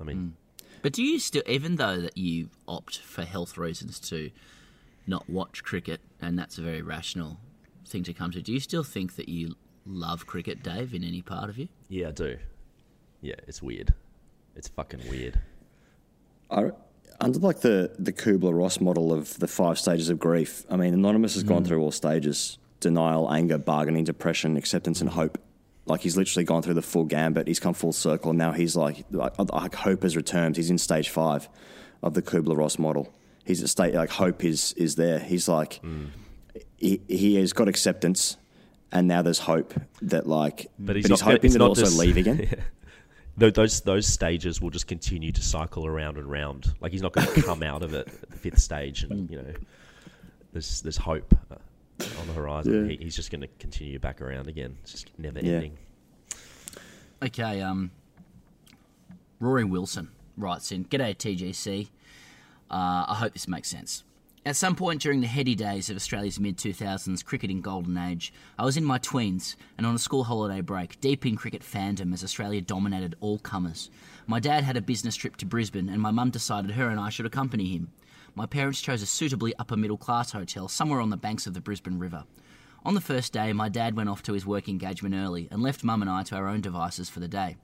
I 0.00 0.04
mean, 0.04 0.16
mm. 0.16 0.30
But 0.82 0.92
do 0.92 1.02
you 1.02 1.18
still, 1.20 1.42
even 1.46 1.76
though 1.76 2.00
that 2.00 2.18
you 2.18 2.50
opt 2.66 2.98
for 2.98 3.22
health 3.22 3.56
reasons 3.56 4.00
to 4.00 4.30
not 5.06 5.30
watch 5.30 5.62
cricket, 5.62 6.00
and 6.20 6.38
that's 6.38 6.58
a 6.58 6.62
very 6.62 6.82
rational 6.82 7.38
thing 7.86 8.02
to 8.04 8.12
come 8.12 8.32
to, 8.32 8.42
do 8.42 8.52
you 8.52 8.60
still 8.60 8.82
think 8.82 9.14
that 9.16 9.28
you 9.28 9.54
love 9.86 10.26
cricket, 10.26 10.62
Dave, 10.62 10.92
in 10.92 11.04
any 11.04 11.22
part 11.22 11.48
of 11.48 11.56
you? 11.56 11.68
Yeah, 11.88 12.08
I 12.08 12.10
do. 12.12 12.38
Yeah, 13.20 13.36
it's 13.46 13.62
weird. 13.62 13.94
It's 14.56 14.68
fucking 14.68 15.08
weird. 15.08 15.40
I, 16.50 16.70
under 17.20 17.38
like 17.38 17.60
the 17.60 17.94
the 17.98 18.12
Kubler 18.12 18.56
Ross 18.56 18.80
model 18.80 19.12
of 19.12 19.38
the 19.38 19.46
five 19.46 19.78
stages 19.78 20.08
of 20.08 20.18
grief, 20.18 20.64
I 20.68 20.76
mean, 20.76 20.92
Anonymous 20.92 21.34
has 21.34 21.44
mm. 21.44 21.48
gone 21.48 21.64
through 21.64 21.80
all 21.80 21.92
stages: 21.92 22.58
denial, 22.80 23.32
anger, 23.32 23.58
bargaining, 23.58 24.04
depression, 24.04 24.56
acceptance, 24.56 25.00
and 25.00 25.10
hope. 25.10 25.38
Like 25.86 26.00
he's 26.00 26.16
literally 26.16 26.44
gone 26.44 26.62
through 26.62 26.74
the 26.74 26.82
full 26.82 27.04
gambit. 27.04 27.48
He's 27.48 27.60
come 27.60 27.74
full 27.74 27.92
circle. 27.92 28.30
And 28.30 28.38
now 28.38 28.52
he's 28.52 28.76
like, 28.76 29.04
like 29.10 29.74
hope 29.74 30.02
has 30.04 30.16
returned. 30.16 30.56
He's 30.56 30.70
in 30.70 30.78
stage 30.78 31.08
five 31.08 31.48
of 32.02 32.14
the 32.14 32.22
Kubler 32.22 32.56
Ross 32.56 32.78
model. 32.78 33.12
He's 33.44 33.62
at 33.62 33.68
state 33.68 33.94
like 33.94 34.10
hope 34.10 34.44
is 34.44 34.72
is 34.74 34.94
there. 34.94 35.18
He's 35.18 35.48
like 35.48 35.80
mm. 35.82 36.08
he, 36.76 37.00
he 37.08 37.34
has 37.36 37.52
got 37.52 37.68
acceptance, 37.68 38.36
and 38.92 39.08
now 39.08 39.22
there's 39.22 39.40
hope 39.40 39.74
that 40.02 40.26
like. 40.28 40.68
But 40.78 40.96
he's, 40.96 41.04
but 41.04 41.10
he's 41.10 41.22
not, 41.22 41.32
hoping 41.32 41.52
to 41.52 41.64
also 41.64 41.86
leave 41.86 42.16
again. 42.16 42.48
yeah. 43.38 43.50
Those 43.50 43.80
those 43.80 44.06
stages 44.06 44.60
will 44.60 44.70
just 44.70 44.86
continue 44.86 45.32
to 45.32 45.42
cycle 45.42 45.86
around 45.86 46.18
and 46.18 46.30
round. 46.30 46.72
Like 46.80 46.92
he's 46.92 47.02
not 47.02 47.12
going 47.12 47.26
to 47.34 47.42
come 47.42 47.62
out 47.64 47.82
of 47.82 47.94
it 47.94 48.06
at 48.06 48.30
the 48.30 48.36
fifth 48.36 48.60
stage, 48.60 49.02
and 49.02 49.28
you 49.28 49.38
know, 49.38 49.54
there's 50.52 50.82
there's 50.82 50.98
hope 50.98 51.34
on 52.20 52.26
the 52.26 52.32
horizon. 52.32 52.86
Yeah. 52.88 52.96
He, 52.96 53.04
he's 53.04 53.16
just 53.16 53.30
going 53.30 53.40
to 53.42 53.48
continue 53.58 53.98
back 53.98 54.20
around 54.20 54.48
again. 54.48 54.76
It's 54.82 54.92
just 54.92 55.10
never 55.18 55.40
Yeah. 55.40 55.54
ending. 55.54 55.78
Okay, 57.22 57.60
um, 57.60 57.90
Rory 59.38 59.64
Wilson 59.64 60.08
writes 60.36 60.72
in 60.72 60.84
G'day, 60.86 61.16
TGC. 61.16 61.88
Uh, 62.70 63.04
I 63.08 63.14
hope 63.18 63.32
this 63.32 63.46
makes 63.46 63.68
sense. 63.68 64.02
At 64.44 64.56
some 64.56 64.74
point 64.74 65.00
during 65.00 65.20
the 65.20 65.28
heady 65.28 65.54
days 65.54 65.88
of 65.88 65.94
Australia's 65.94 66.40
mid 66.40 66.56
2000s 66.56 67.24
cricketing 67.24 67.60
golden 67.60 67.96
age, 67.96 68.32
I 68.58 68.64
was 68.64 68.76
in 68.76 68.84
my 68.84 68.98
tweens 68.98 69.54
and 69.78 69.86
on 69.86 69.94
a 69.94 69.98
school 70.00 70.24
holiday 70.24 70.60
break, 70.60 71.00
deep 71.00 71.24
in 71.24 71.36
cricket 71.36 71.62
fandom 71.62 72.12
as 72.12 72.24
Australia 72.24 72.60
dominated 72.60 73.14
all 73.20 73.38
comers. 73.38 73.88
My 74.26 74.40
dad 74.40 74.64
had 74.64 74.76
a 74.76 74.80
business 74.80 75.14
trip 75.14 75.36
to 75.36 75.46
Brisbane, 75.46 75.88
and 75.88 76.00
my 76.02 76.10
mum 76.10 76.30
decided 76.30 76.72
her 76.72 76.88
and 76.88 76.98
I 76.98 77.08
should 77.10 77.26
accompany 77.26 77.68
him. 77.68 77.92
My 78.34 78.46
parents 78.46 78.80
chose 78.80 79.02
a 79.02 79.06
suitably 79.06 79.52
upper 79.58 79.76
middle 79.76 79.98
class 79.98 80.32
hotel 80.32 80.66
somewhere 80.66 81.00
on 81.00 81.10
the 81.10 81.18
banks 81.18 81.46
of 81.46 81.52
the 81.52 81.60
Brisbane 81.60 81.98
River. 81.98 82.24
On 82.82 82.94
the 82.94 83.00
first 83.00 83.34
day, 83.34 83.52
my 83.52 83.68
dad 83.68 83.94
went 83.94 84.08
off 84.08 84.22
to 84.22 84.32
his 84.32 84.46
work 84.46 84.70
engagement 84.70 85.14
early 85.14 85.48
and 85.50 85.62
left 85.62 85.84
mum 85.84 86.00
and 86.00 86.10
I 86.10 86.22
to 86.24 86.36
our 86.36 86.48
own 86.48 86.62
devices 86.62 87.10
for 87.10 87.20
the 87.20 87.28
day. 87.28 87.56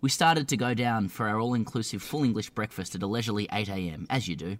We 0.00 0.08
started 0.08 0.46
to 0.48 0.56
go 0.56 0.72
down 0.72 1.08
for 1.08 1.26
our 1.28 1.40
all 1.40 1.52
inclusive 1.52 2.00
full 2.00 2.22
English 2.22 2.50
breakfast 2.50 2.94
at 2.94 3.02
a 3.02 3.08
leisurely 3.08 3.48
8am, 3.48 4.06
as 4.08 4.28
you 4.28 4.36
do. 4.36 4.58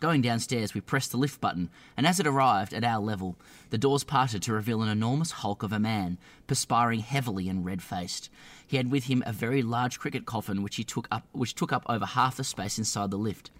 Going 0.00 0.22
downstairs, 0.22 0.72
we 0.72 0.80
pressed 0.80 1.10
the 1.10 1.18
lift 1.18 1.42
button, 1.42 1.68
and 1.94 2.06
as 2.06 2.18
it 2.18 2.26
arrived 2.26 2.72
at 2.72 2.84
our 2.84 3.00
level, 3.00 3.36
the 3.68 3.78
doors 3.78 4.02
parted 4.02 4.42
to 4.42 4.52
reveal 4.54 4.82
an 4.82 4.88
enormous 4.88 5.30
hulk 5.30 5.62
of 5.62 5.72
a 5.72 5.78
man, 5.78 6.16
perspiring 6.46 7.00
heavily 7.00 7.50
and 7.50 7.66
red 7.66 7.82
faced. 7.82 8.30
He 8.66 8.78
had 8.78 8.90
with 8.90 9.04
him 9.04 9.22
a 9.26 9.32
very 9.32 9.62
large 9.62 9.98
cricket 9.98 10.24
coffin 10.24 10.62
which 10.62 10.76
he 10.76 10.84
took 10.84 11.06
up 11.10 11.26
which 11.32 11.54
took 11.54 11.72
up 11.72 11.84
over 11.86 12.06
half 12.06 12.38
the 12.38 12.44
space 12.44 12.78
inside 12.78 13.10
the 13.10 13.18
lift. 13.18 13.50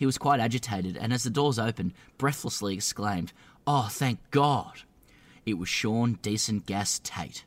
He 0.00 0.06
was 0.06 0.16
quite 0.16 0.40
agitated, 0.40 0.96
and 0.96 1.12
as 1.12 1.24
the 1.24 1.30
doors 1.30 1.58
opened, 1.58 1.92
breathlessly 2.16 2.74
exclaimed, 2.74 3.34
Oh, 3.66 3.88
thank 3.90 4.18
God! 4.30 4.80
It 5.44 5.58
was 5.58 5.68
Shaun 5.68 6.18
Decent 6.22 6.64
Gas 6.64 7.00
Tait. 7.04 7.44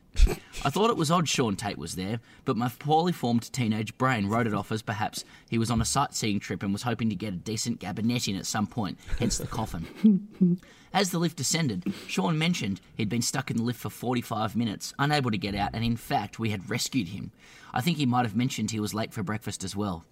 I 0.64 0.70
thought 0.70 0.90
it 0.90 0.96
was 0.96 1.10
odd 1.10 1.28
Shaun 1.28 1.56
Tait 1.56 1.76
was 1.76 1.96
there, 1.96 2.20
but 2.44 2.56
my 2.56 2.68
poorly 2.68 3.10
formed 3.10 3.52
teenage 3.52 3.98
brain 3.98 4.28
wrote 4.28 4.46
it 4.46 4.54
off 4.54 4.70
as 4.70 4.82
perhaps 4.82 5.24
he 5.50 5.58
was 5.58 5.68
on 5.68 5.80
a 5.80 5.84
sightseeing 5.84 6.38
trip 6.38 6.62
and 6.62 6.72
was 6.72 6.84
hoping 6.84 7.08
to 7.08 7.16
get 7.16 7.32
a 7.32 7.36
decent 7.36 7.80
gabinet 7.80 8.28
in 8.28 8.36
at 8.36 8.46
some 8.46 8.68
point, 8.68 9.00
hence 9.18 9.36
the 9.38 9.48
coffin. 9.48 10.60
As 10.92 11.10
the 11.10 11.18
lift 11.18 11.36
descended, 11.36 11.92
Shaun 12.06 12.38
mentioned 12.38 12.80
he'd 12.94 13.08
been 13.08 13.20
stuck 13.20 13.50
in 13.50 13.56
the 13.56 13.64
lift 13.64 13.80
for 13.80 13.90
45 13.90 14.54
minutes, 14.54 14.94
unable 14.96 15.32
to 15.32 15.36
get 15.36 15.56
out, 15.56 15.70
and 15.72 15.84
in 15.84 15.96
fact, 15.96 16.38
we 16.38 16.50
had 16.50 16.70
rescued 16.70 17.08
him. 17.08 17.32
I 17.72 17.80
think 17.80 17.96
he 17.96 18.06
might 18.06 18.24
have 18.24 18.36
mentioned 18.36 18.70
he 18.70 18.78
was 18.78 18.94
late 18.94 19.12
for 19.12 19.24
breakfast 19.24 19.64
as 19.64 19.74
well. 19.74 20.04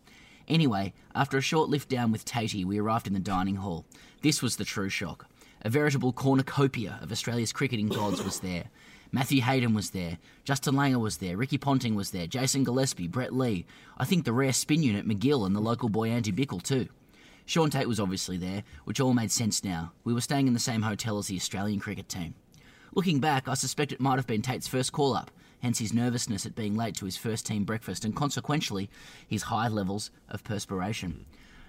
Anyway, 0.48 0.92
after 1.14 1.38
a 1.38 1.42
short 1.42 1.68
lift 1.68 1.88
down 1.88 2.12
with 2.12 2.24
Tatey, 2.24 2.64
we 2.64 2.78
arrived 2.78 3.06
in 3.06 3.14
the 3.14 3.20
dining 3.20 3.56
hall. 3.56 3.84
This 4.22 4.42
was 4.42 4.56
the 4.56 4.64
true 4.64 4.88
shock. 4.88 5.26
A 5.62 5.70
veritable 5.70 6.12
cornucopia 6.12 6.98
of 7.00 7.12
Australia's 7.12 7.52
cricketing 7.52 7.88
gods 7.88 8.22
was 8.24 8.40
there. 8.40 8.64
Matthew 9.14 9.42
Hayden 9.42 9.74
was 9.74 9.90
there, 9.90 10.16
Justin 10.44 10.74
Langer 10.74 10.98
was 10.98 11.18
there, 11.18 11.36
Ricky 11.36 11.58
Ponting 11.58 11.94
was 11.94 12.12
there, 12.12 12.26
Jason 12.26 12.64
Gillespie, 12.64 13.08
Brett 13.08 13.34
Lee, 13.34 13.66
I 13.98 14.06
think 14.06 14.24
the 14.24 14.32
rare 14.32 14.54
spin 14.54 14.82
unit 14.82 15.06
MacGill 15.06 15.44
and 15.44 15.54
the 15.54 15.60
local 15.60 15.90
boy 15.90 16.08
Andy 16.08 16.32
Bichel 16.32 16.62
too. 16.62 16.88
Shaun 17.44 17.68
Tait 17.68 17.86
was 17.86 18.00
obviously 18.00 18.38
there, 18.38 18.64
which 18.84 19.00
all 19.00 19.12
made 19.12 19.30
sense 19.30 19.62
now. 19.62 19.92
We 20.02 20.14
were 20.14 20.22
staying 20.22 20.46
in 20.46 20.54
the 20.54 20.58
same 20.58 20.80
hotel 20.80 21.18
as 21.18 21.26
the 21.26 21.36
Australian 21.36 21.78
cricket 21.78 22.08
team. 22.08 22.34
Looking 22.94 23.20
back, 23.20 23.48
I 23.48 23.54
suspect 23.54 23.92
it 23.92 24.00
might 24.00 24.16
have 24.16 24.26
been 24.26 24.40
Tait's 24.40 24.66
first 24.66 24.92
call 24.92 25.14
up, 25.14 25.30
hence 25.62 25.78
his 25.78 25.94
nervousness 25.94 26.44
at 26.44 26.54
being 26.54 26.76
late 26.76 26.96
to 26.96 27.04
his 27.04 27.16
first 27.16 27.46
team 27.46 27.64
breakfast 27.64 28.04
and 28.04 28.16
consequently 28.16 28.90
his 29.26 29.44
high 29.44 29.68
levels 29.68 30.10
of 30.28 30.44
perspiration. 30.44 31.24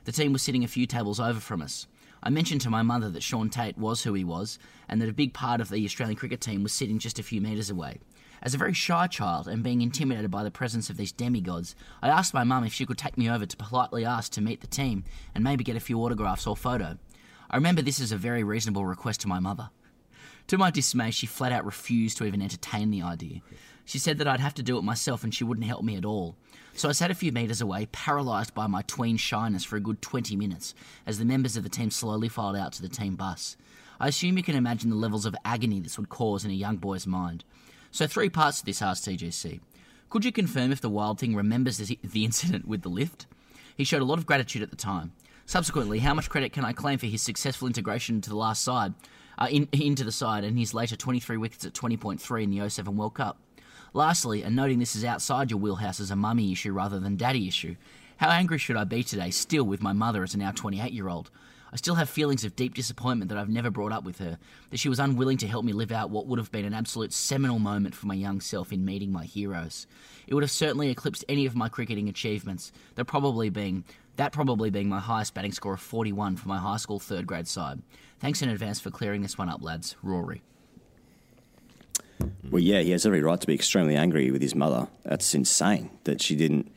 The 0.06 0.12
team 0.12 0.34
was 0.34 0.42
sitting 0.42 0.64
a 0.64 0.68
few 0.68 0.86
tables 0.86 1.20
over 1.20 1.40
from 1.40 1.62
us. 1.62 1.88
I 2.22 2.30
mentioned 2.30 2.62
to 2.62 2.70
my 2.70 2.82
mother 2.82 3.10
that 3.10 3.24
Shaun 3.24 3.50
Tait 3.50 3.78
was 3.78 4.04
who 4.04 4.14
he 4.14 4.24
was, 4.24 4.58
and 4.90 5.02
that 5.02 5.10
a 5.10 5.14
big 5.14 5.34
part 5.34 5.62
of 5.62 5.70
the 5.70 5.86
Australian 5.86 6.18
cricket 6.18 6.42
team 6.42 6.64
was 6.64 6.74
sitting 6.74 6.98
just 6.98 7.20
a 7.20 7.24
few 7.24 7.40
metres 7.42 7.70
away. 7.70 8.00
As 8.42 8.54
a 8.54 8.58
very 8.58 8.74
shy 8.74 9.08
child 9.08 9.48
and 9.48 9.64
being 9.64 9.82
intimidated 9.82 10.32
by 10.32 10.44
the 10.44 10.52
presence 10.52 10.90
of 10.90 10.98
these 10.98 11.12
demigods, 11.12 11.76
I 12.02 12.10
asked 12.10 12.34
my 12.34 12.44
mum 12.44 12.66
if 12.66 12.74
she 12.74 12.86
could 12.86 12.98
take 12.98 13.18
me 13.18 13.30
over 13.30 13.46
to 13.46 13.58
politely 13.58 14.06
ask 14.06 14.32
to 14.34 14.42
meet 14.42 14.62
the 14.62 14.68
team 14.68 15.06
and 15.34 15.44
maybe 15.44 15.64
get 15.64 15.78
a 15.78 15.82
few 15.82 16.00
autographs 16.00 16.48
or 16.48 16.58
photo. 16.58 16.98
I 17.50 17.56
remember 17.56 17.82
this 17.82 18.02
as 18.02 18.12
a 18.12 18.18
very 18.18 18.44
reasonable 18.44 18.86
request 18.86 19.22
to 19.22 19.28
my 19.28 19.40
mother. 19.40 19.70
To 20.48 20.58
my 20.58 20.72
dismay, 20.72 21.12
she 21.12 21.26
flat 21.26 21.54
out 21.54 21.66
refused 21.66 22.18
to 22.18 22.26
even 22.26 22.42
entertain 22.42 22.90
the 22.92 23.02
idea. 23.02 23.42
She 23.86 24.00
said 24.00 24.18
that 24.18 24.28
I'd 24.28 24.40
have 24.40 24.54
to 24.56 24.64
do 24.64 24.78
it 24.78 24.84
myself 24.84 25.24
and 25.24 25.34
she 25.34 25.44
wouldn't 25.44 25.68
help 25.68 25.84
me 25.84 25.96
at 25.96 26.06
all. 26.06 26.36
So 26.76 26.90
I 26.90 26.94
sat 26.94 27.12
a 27.12 27.16
few 27.16 27.32
metres 27.32 27.62
away, 27.62 27.88
paralysed 27.92 28.56
by 28.56 28.66
my 28.68 28.82
tween 28.84 29.18
shyness 29.18 29.64
for 29.64 29.76
a 29.76 29.82
good 29.82 30.02
20 30.02 30.36
minutes, 30.36 30.74
as 31.06 31.20
the 31.20 31.26
members 31.26 31.56
of 31.56 31.64
the 31.64 31.70
team 31.70 31.92
slowly 31.92 32.30
filed 32.30 32.56
out 32.56 32.74
to 32.74 32.82
the 32.82 32.90
team 32.90 33.16
bus. 33.16 33.58
I 34.00 34.08
assume 34.08 34.38
you 34.38 34.44
can 34.44 34.56
imagine 34.56 34.90
the 34.90 34.96
levels 34.96 35.26
of 35.26 35.36
agony 35.46 35.80
this 35.80 36.00
would 36.00 36.10
cause 36.10 36.44
in 36.44 36.52
a 36.52 36.56
young 36.56 36.78
boy's 36.78 37.06
mind. 37.06 37.44
So, 37.92 38.08
three 38.08 38.30
parts 38.30 38.60
to 38.60 38.66
this 38.66 38.82
asked 38.82 39.06
TGC. 39.06 39.60
Could 40.10 40.26
you 40.26 40.32
confirm 40.32 40.72
if 40.72 40.82
the 40.82 40.90
Wild 40.90 41.20
Thing 41.20 41.36
remembers 41.36 41.78
the 41.78 42.26
incident 42.26 42.68
with 42.68 42.82
the 42.82 42.90
lift? 42.90 43.28
He 43.78 43.84
showed 43.84 44.02
a 44.02 44.06
lot 44.06 44.18
of 44.18 44.26
gratitude 44.26 44.64
at 44.64 44.72
the 44.72 44.76
time. 44.76 45.12
Subsequently, 45.46 46.00
how 46.00 46.14
much 46.14 46.30
credit 46.30 46.54
can 46.54 46.66
I 46.66 46.74
claim 46.74 46.98
for 46.98 47.06
his 47.06 47.22
successful 47.22 47.68
integration 47.68 48.16
into 48.16 48.30
the 48.30 48.36
last 48.36 48.64
side, 48.64 48.94
uh, 49.38 49.48
in, 49.52 49.68
into 49.72 50.04
the 50.04 50.12
side, 50.12 50.44
and 50.44 50.58
his 50.58 50.74
later 50.74 50.96
23 50.96 51.38
wickets 51.38 51.66
at 51.66 51.74
20.3 51.74 52.44
in 52.44 52.50
the 52.50 52.70
07 52.70 52.98
World 52.98 53.14
Cup? 53.14 53.38
Lastly, 53.96 54.42
and 54.42 54.56
noting 54.56 54.80
this 54.80 54.96
is 54.96 55.06
outside 55.06 55.52
your 55.52 55.60
wheelhouse 55.60 56.00
as 56.00 56.10
a 56.10 56.16
mummy 56.16 56.52
issue 56.52 56.74
rather 56.74 57.00
than 57.00 57.16
daddy 57.16 57.48
issue, 57.48 57.76
how 58.18 58.30
angry 58.30 58.58
should 58.58 58.76
I 58.76 58.86
be 58.86 59.04
today, 59.04 59.30
still 59.30 59.66
with 59.66 59.84
my 59.84 59.94
mother 59.94 60.24
as 60.24 60.34
a 60.34 60.40
now 60.40 60.52
28 60.52 60.92
year 60.92 61.08
old? 61.08 61.30
I 61.72 61.76
still 61.76 61.96
have 61.96 62.10
feelings 62.10 62.44
of 62.44 62.56
deep 62.56 62.74
disappointment 62.74 63.30
that 63.30 63.38
I've 63.38 63.50
never 63.50 63.70
brought 63.70 63.92
up 63.92 64.04
with 64.04 64.18
her, 64.18 64.40
that 64.72 64.80
she 64.80 64.90
was 64.90 65.00
unwilling 65.00 65.38
to 65.38 65.48
help 65.48 65.64
me 65.64 65.74
live 65.74 65.92
out 65.92 66.10
what 66.10 66.26
would 66.26 66.40
have 66.40 66.52
been 66.52 66.66
an 66.66 66.74
absolute 66.74 67.14
seminal 67.14 67.60
moment 67.60 67.94
for 67.94 68.08
my 68.08 68.14
young 68.16 68.42
self 68.42 68.72
in 68.74 68.84
meeting 68.84 69.12
my 69.12 69.26
heroes. 69.26 69.86
It 70.26 70.34
would 70.34 70.44
have 70.44 70.52
certainly 70.52 70.90
eclipsed 70.90 71.26
any 71.30 71.46
of 71.46 71.56
my 71.56 71.70
cricketing 71.70 72.10
achievements, 72.10 72.72
that 72.96 73.06
probably 73.06 73.50
being 73.50 73.84
that 74.16 74.32
probably 74.32 74.70
being 74.70 74.90
my 74.90 75.00
highest 75.00 75.34
batting 75.34 75.52
score 75.52 75.74
of 75.74 75.82
41 75.82 76.38
for 76.38 76.48
my 76.48 76.58
high 76.58 76.78
school 76.78 77.00
third 77.00 77.26
grade 77.28 77.48
side. 77.48 77.82
Thanks 78.20 78.42
in 78.42 78.50
advance 78.50 78.80
for 78.80 78.92
clearing 78.92 79.24
this 79.24 79.38
one 79.38 79.50
up, 79.50 79.64
lads. 79.64 79.96
Rory. 80.04 80.44
Well, 82.50 82.62
yeah, 82.62 82.82
he 82.82 82.92
has 82.92 83.06
every 83.06 83.22
right 83.22 83.40
to 83.40 83.48
be 83.48 83.54
extremely 83.54 83.96
angry 83.96 84.32
with 84.32 84.42
his 84.42 84.56
mother. 84.56 84.88
That's 85.04 85.34
insane 85.34 85.90
that 86.04 86.22
she 86.22 86.36
didn't 86.36 86.72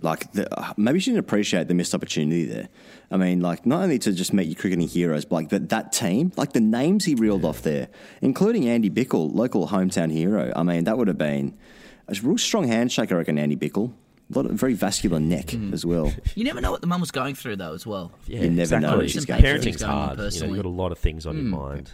like. 0.00 0.32
The, 0.32 0.52
uh, 0.58 0.72
maybe 0.76 1.00
she 1.00 1.10
didn't 1.10 1.20
appreciate 1.20 1.68
the 1.68 1.74
missed 1.74 1.94
opportunity 1.94 2.44
there. 2.44 2.68
I 3.10 3.16
mean, 3.16 3.40
like 3.40 3.66
not 3.66 3.82
only 3.82 3.98
to 4.00 4.12
just 4.12 4.32
meet 4.32 4.46
your 4.46 4.56
cricketing 4.56 4.88
heroes, 4.88 5.24
but 5.24 5.34
like 5.36 5.48
that 5.50 5.68
that 5.70 5.92
team, 5.92 6.32
like 6.36 6.52
the 6.52 6.60
names 6.60 7.04
he 7.04 7.14
reeled 7.14 7.44
off 7.44 7.62
there, 7.62 7.88
including 8.20 8.68
Andy 8.68 8.90
Bichel, 8.90 9.34
local 9.34 9.68
hometown 9.68 10.10
hero. 10.10 10.52
I 10.54 10.62
mean, 10.62 10.84
that 10.84 10.98
would 10.98 11.08
have 11.08 11.18
been 11.18 11.56
a 12.08 12.16
real 12.22 12.38
strong 12.38 12.68
handshake, 12.68 13.12
I 13.12 13.16
reckon. 13.16 13.38
Andy 13.38 13.56
Bichel. 13.56 13.92
A 14.30 14.38
lot 14.38 14.46
of 14.46 14.52
very 14.52 14.72
vascular 14.72 15.20
neck 15.20 15.48
mm. 15.48 15.74
as 15.74 15.84
well. 15.84 16.10
You 16.34 16.44
never 16.44 16.62
know 16.62 16.70
what 16.70 16.80
the 16.80 16.86
mum 16.86 17.02
was 17.02 17.10
going 17.10 17.34
through 17.34 17.56
though, 17.56 17.74
as 17.74 17.86
well. 17.86 18.12
Yeah, 18.26 18.44
you 18.44 18.50
never 18.50 18.62
exactly. 18.62 18.90
know. 18.90 18.96
What 18.96 19.10
she's 19.10 19.26
Parenting's 19.26 19.82
hard. 19.82 20.18
You 20.18 20.40
know, 20.40 20.46
you've 20.46 20.56
got 20.56 20.64
a 20.64 20.70
lot 20.70 20.90
of 20.90 20.98
things 20.98 21.26
on 21.26 21.34
mm. 21.34 21.42
your 21.42 21.50
mind. 21.50 21.90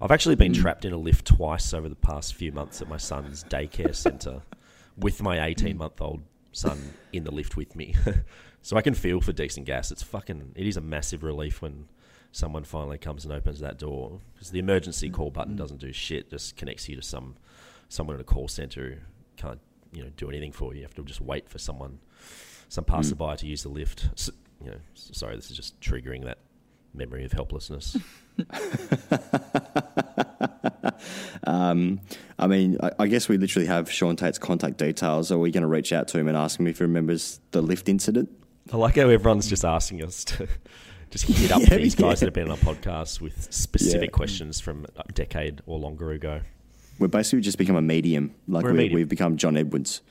I've 0.00 0.12
actually 0.12 0.36
been 0.36 0.52
mm. 0.52 0.60
trapped 0.60 0.84
in 0.84 0.92
a 0.92 0.96
lift 0.96 1.26
twice 1.26 1.74
over 1.74 1.88
the 1.88 1.96
past 1.96 2.34
few 2.34 2.52
months 2.52 2.80
at 2.80 2.88
my 2.88 2.98
son's 2.98 3.42
daycare 3.44 3.94
centre 3.94 4.42
with 4.96 5.22
my 5.22 5.44
18 5.44 5.76
month 5.76 6.00
old 6.00 6.22
son 6.52 6.94
in 7.12 7.24
the 7.24 7.32
lift 7.32 7.56
with 7.56 7.74
me. 7.74 7.94
so 8.62 8.76
I 8.76 8.82
can 8.82 8.94
feel 8.94 9.20
for 9.20 9.32
decent 9.32 9.66
gas. 9.66 9.90
It's 9.90 10.02
fucking, 10.02 10.52
it 10.54 10.66
is 10.66 10.76
a 10.76 10.80
massive 10.80 11.24
relief 11.24 11.62
when 11.62 11.88
someone 12.30 12.62
finally 12.62 12.98
comes 12.98 13.24
and 13.24 13.34
opens 13.34 13.58
that 13.60 13.78
door 13.78 14.20
because 14.34 14.50
the 14.50 14.60
emergency 14.60 15.10
call 15.10 15.30
button 15.30 15.56
doesn't 15.56 15.80
do 15.80 15.92
shit, 15.92 16.30
just 16.30 16.56
connects 16.56 16.88
you 16.88 16.96
to 16.96 17.02
some 17.02 17.36
someone 17.88 18.14
in 18.14 18.20
a 18.20 18.24
call 18.24 18.48
centre 18.48 18.90
who 18.90 18.96
can't, 19.36 19.60
you 19.92 20.02
know, 20.04 20.10
do 20.16 20.28
anything 20.28 20.52
for 20.52 20.74
you. 20.74 20.80
You 20.80 20.84
have 20.84 20.94
to 20.94 21.02
just 21.02 21.22
wait 21.22 21.48
for 21.48 21.58
someone, 21.58 21.98
some 22.68 22.84
passerby 22.84 23.24
mm. 23.24 23.36
to 23.38 23.46
use 23.46 23.62
the 23.62 23.70
lift. 23.70 24.10
So, 24.14 24.32
you 24.62 24.70
know, 24.70 24.78
sorry, 24.94 25.36
this 25.36 25.50
is 25.50 25.56
just 25.56 25.80
triggering 25.80 26.24
that 26.24 26.38
memory 26.92 27.24
of 27.24 27.32
helplessness. 27.32 27.96
um, 31.44 32.00
I 32.38 32.46
mean, 32.46 32.78
I, 32.82 32.90
I, 33.00 33.06
guess 33.06 33.28
we 33.28 33.36
literally 33.36 33.66
have 33.66 33.90
Shaun 33.90 34.16
Tait's 34.16 34.38
contact 34.38 34.78
details. 34.78 35.32
Are 35.32 35.38
we 35.38 35.50
going 35.50 35.62
to 35.62 35.68
reach 35.68 35.92
out 35.92 36.08
to 36.08 36.18
him 36.18 36.28
and 36.28 36.36
ask 36.36 36.60
him 36.60 36.66
if 36.66 36.78
he 36.78 36.84
remembers 36.84 37.40
the 37.50 37.62
lift 37.62 37.88
incident? 37.88 38.30
I 38.72 38.76
like 38.76 38.96
how 38.96 39.08
everyone's 39.08 39.48
just 39.48 39.64
asking 39.64 40.02
us 40.02 40.24
to 40.24 40.48
just 41.10 41.24
hit 41.24 41.50
up 41.50 41.60
yeah, 41.62 41.76
these 41.76 41.94
guys 41.94 42.20
yeah. 42.20 42.26
that 42.26 42.26
have 42.26 42.34
been 42.34 42.50
on 42.50 42.52
our 42.52 42.58
podcast 42.58 43.20
with 43.20 43.52
specific 43.52 44.10
yeah. 44.10 44.16
questions 44.16 44.60
from 44.60 44.86
a 44.96 45.12
decade 45.12 45.62
or 45.66 45.78
longer 45.78 46.12
ago. 46.12 46.40
We're 46.98 47.08
basically 47.08 47.42
just 47.42 47.58
become 47.58 47.76
a 47.76 47.82
medium. 47.82 48.34
Like 48.48 48.64
we, 48.64 48.92
we've 48.92 49.08
become 49.08 49.36
John 49.36 49.56
Edwards. 49.56 50.02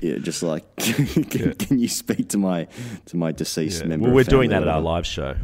yeah, 0.00 0.18
just 0.18 0.42
like 0.42 0.64
can, 0.76 1.52
can, 1.54 1.78
you 1.78 1.88
speak 1.88 2.28
to 2.28 2.38
my 2.38 2.68
to 3.06 3.16
my 3.16 3.32
deceased 3.32 3.84
member? 3.84 4.06
Well, 4.06 4.14
we're 4.14 4.24
doing 4.24 4.50
that 4.50 4.62
at 4.62 4.68
our 4.68 4.80
live 4.80 5.04
show. 5.04 5.36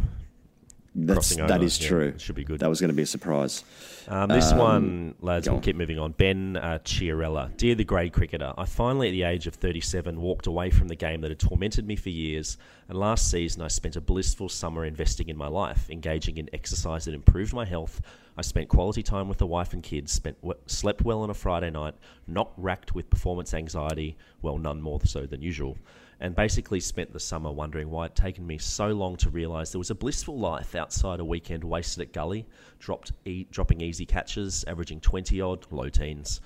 That's, 0.97 1.34
that 1.34 1.62
is 1.62 1.80
yeah, 1.80 1.88
true. 1.88 2.14
Should 2.18 2.36
be 2.36 2.45
good. 2.45 2.61
That 2.61 2.68
was 2.68 2.80
going 2.80 2.90
to 2.90 2.95
be 2.95 3.03
a 3.03 3.07
surprise. 3.07 3.64
Um, 4.07 4.28
this 4.28 4.53
um, 4.53 4.59
one, 4.59 5.14
lads, 5.20 5.49
we'll 5.49 5.57
on. 5.57 5.62
keep 5.62 5.74
moving 5.74 5.99
on. 5.99 6.12
Ben 6.12 6.57
uh, 6.57 6.78
Chiarella. 6.84 7.57
Dear 7.57 7.74
the 7.74 7.84
grade 7.84 8.12
cricketer, 8.12 8.53
I 8.57 8.64
finally, 8.64 9.09
at 9.09 9.12
the 9.12 9.24
age 9.24 9.49
of 9.49 9.55
37, 9.55 10.20
walked 10.20 10.47
away 10.47 10.70
from 10.70 10.86
the 10.86 10.95
game 10.95 11.20
that 11.22 11.32
had 11.32 11.40
tormented 11.40 11.84
me 11.84 11.97
for 11.97 12.11
years. 12.11 12.59
And 12.88 12.97
last 12.97 13.28
season, 13.28 13.62
I 13.62 13.68
spent 13.68 13.97
a 13.97 14.01
blissful 14.01 14.49
summer 14.49 14.84
investing 14.84 15.28
in 15.28 15.36
my 15.36 15.49
life, 15.49 15.90
engaging 15.90 16.38
in 16.38 16.49
exercise 16.53 17.07
that 17.07 17.14
improved 17.14 17.53
my 17.53 17.64
health. 17.64 18.01
I 18.36 18.42
spent 18.42 18.68
quality 18.68 19.03
time 19.03 19.28
with 19.28 19.38
the 19.38 19.47
wife 19.47 19.72
and 19.72 19.82
kids, 19.82 20.12
spent 20.12 20.40
w- 20.42 20.61
slept 20.66 21.03
well 21.03 21.22
on 21.22 21.30
a 21.30 21.34
Friday 21.34 21.70
night, 21.70 21.95
not 22.28 22.53
racked 22.57 22.95
with 22.95 23.11
performance 23.11 23.53
anxiety, 23.53 24.16
well, 24.42 24.59
none 24.59 24.80
more 24.80 25.01
so 25.05 25.26
than 25.26 25.42
usual 25.42 25.76
and 26.20 26.34
basically 26.34 26.80
spent 26.80 27.12
the 27.12 27.20
summer 27.20 27.50
wondering 27.50 27.90
why 27.90 28.06
it'd 28.06 28.16
taken 28.16 28.46
me 28.46 28.58
so 28.58 28.88
long 28.88 29.16
to 29.16 29.30
realise 29.30 29.70
there 29.70 29.78
was 29.78 29.90
a 29.90 29.94
blissful 29.94 30.38
life 30.38 30.74
outside 30.74 31.20
a 31.20 31.24
weekend 31.24 31.64
wasted 31.64 32.02
at 32.02 32.12
Gully, 32.12 32.46
dropped 32.78 33.12
e- 33.24 33.46
dropping 33.50 33.80
easy 33.80 34.06
catches, 34.06 34.64
averaging 34.64 35.00
20 35.00 35.40
odd, 35.40 35.66
low 35.70 35.88
teens, 35.88 36.40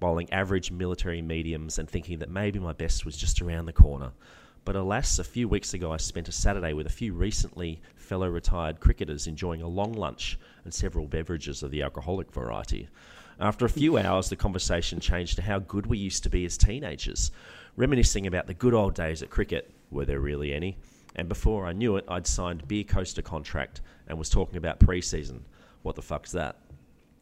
bowling 0.00 0.32
average 0.32 0.70
military 0.70 1.22
mediums, 1.22 1.78
and 1.78 1.88
thinking 1.88 2.18
that 2.18 2.30
maybe 2.30 2.58
my 2.58 2.72
best 2.72 3.04
was 3.04 3.16
just 3.16 3.40
around 3.40 3.66
the 3.66 3.72
corner. 3.72 4.12
But 4.64 4.76
alas, 4.76 5.18
a 5.18 5.24
few 5.24 5.46
weeks 5.46 5.74
ago 5.74 5.92
I 5.92 5.98
spent 5.98 6.28
a 6.28 6.32
Saturday 6.32 6.72
with 6.72 6.86
a 6.86 6.90
few 6.90 7.12
recently 7.12 7.82
fellow 7.96 8.28
retired 8.28 8.80
cricketers 8.80 9.26
enjoying 9.26 9.60
a 9.60 9.68
long 9.68 9.92
lunch 9.92 10.38
and 10.64 10.72
several 10.72 11.06
beverages 11.06 11.62
of 11.62 11.70
the 11.70 11.82
alcoholic 11.82 12.32
variety. 12.32 12.88
After 13.38 13.64
a 13.64 13.70
few 13.70 13.98
hours, 13.98 14.28
the 14.28 14.36
conversation 14.36 15.00
changed 15.00 15.36
to 15.36 15.42
how 15.42 15.58
good 15.58 15.86
we 15.86 15.98
used 15.98 16.22
to 16.22 16.30
be 16.30 16.44
as 16.44 16.56
teenagers 16.56 17.30
reminiscing 17.76 18.26
about 18.26 18.46
the 18.46 18.54
good 18.54 18.74
old 18.74 18.94
days 18.94 19.22
at 19.22 19.30
cricket. 19.30 19.70
Were 19.90 20.04
there 20.04 20.20
really 20.20 20.52
any? 20.52 20.78
And 21.16 21.28
before 21.28 21.66
I 21.66 21.72
knew 21.72 21.96
it, 21.96 22.04
I'd 22.08 22.26
signed 22.26 22.66
Beer 22.66 22.84
Coaster 22.84 23.22
contract 23.22 23.80
and 24.08 24.18
was 24.18 24.28
talking 24.28 24.56
about 24.56 24.80
pre-season. 24.80 25.44
What 25.82 25.94
the 25.96 26.02
fuck's 26.02 26.32
that? 26.32 26.58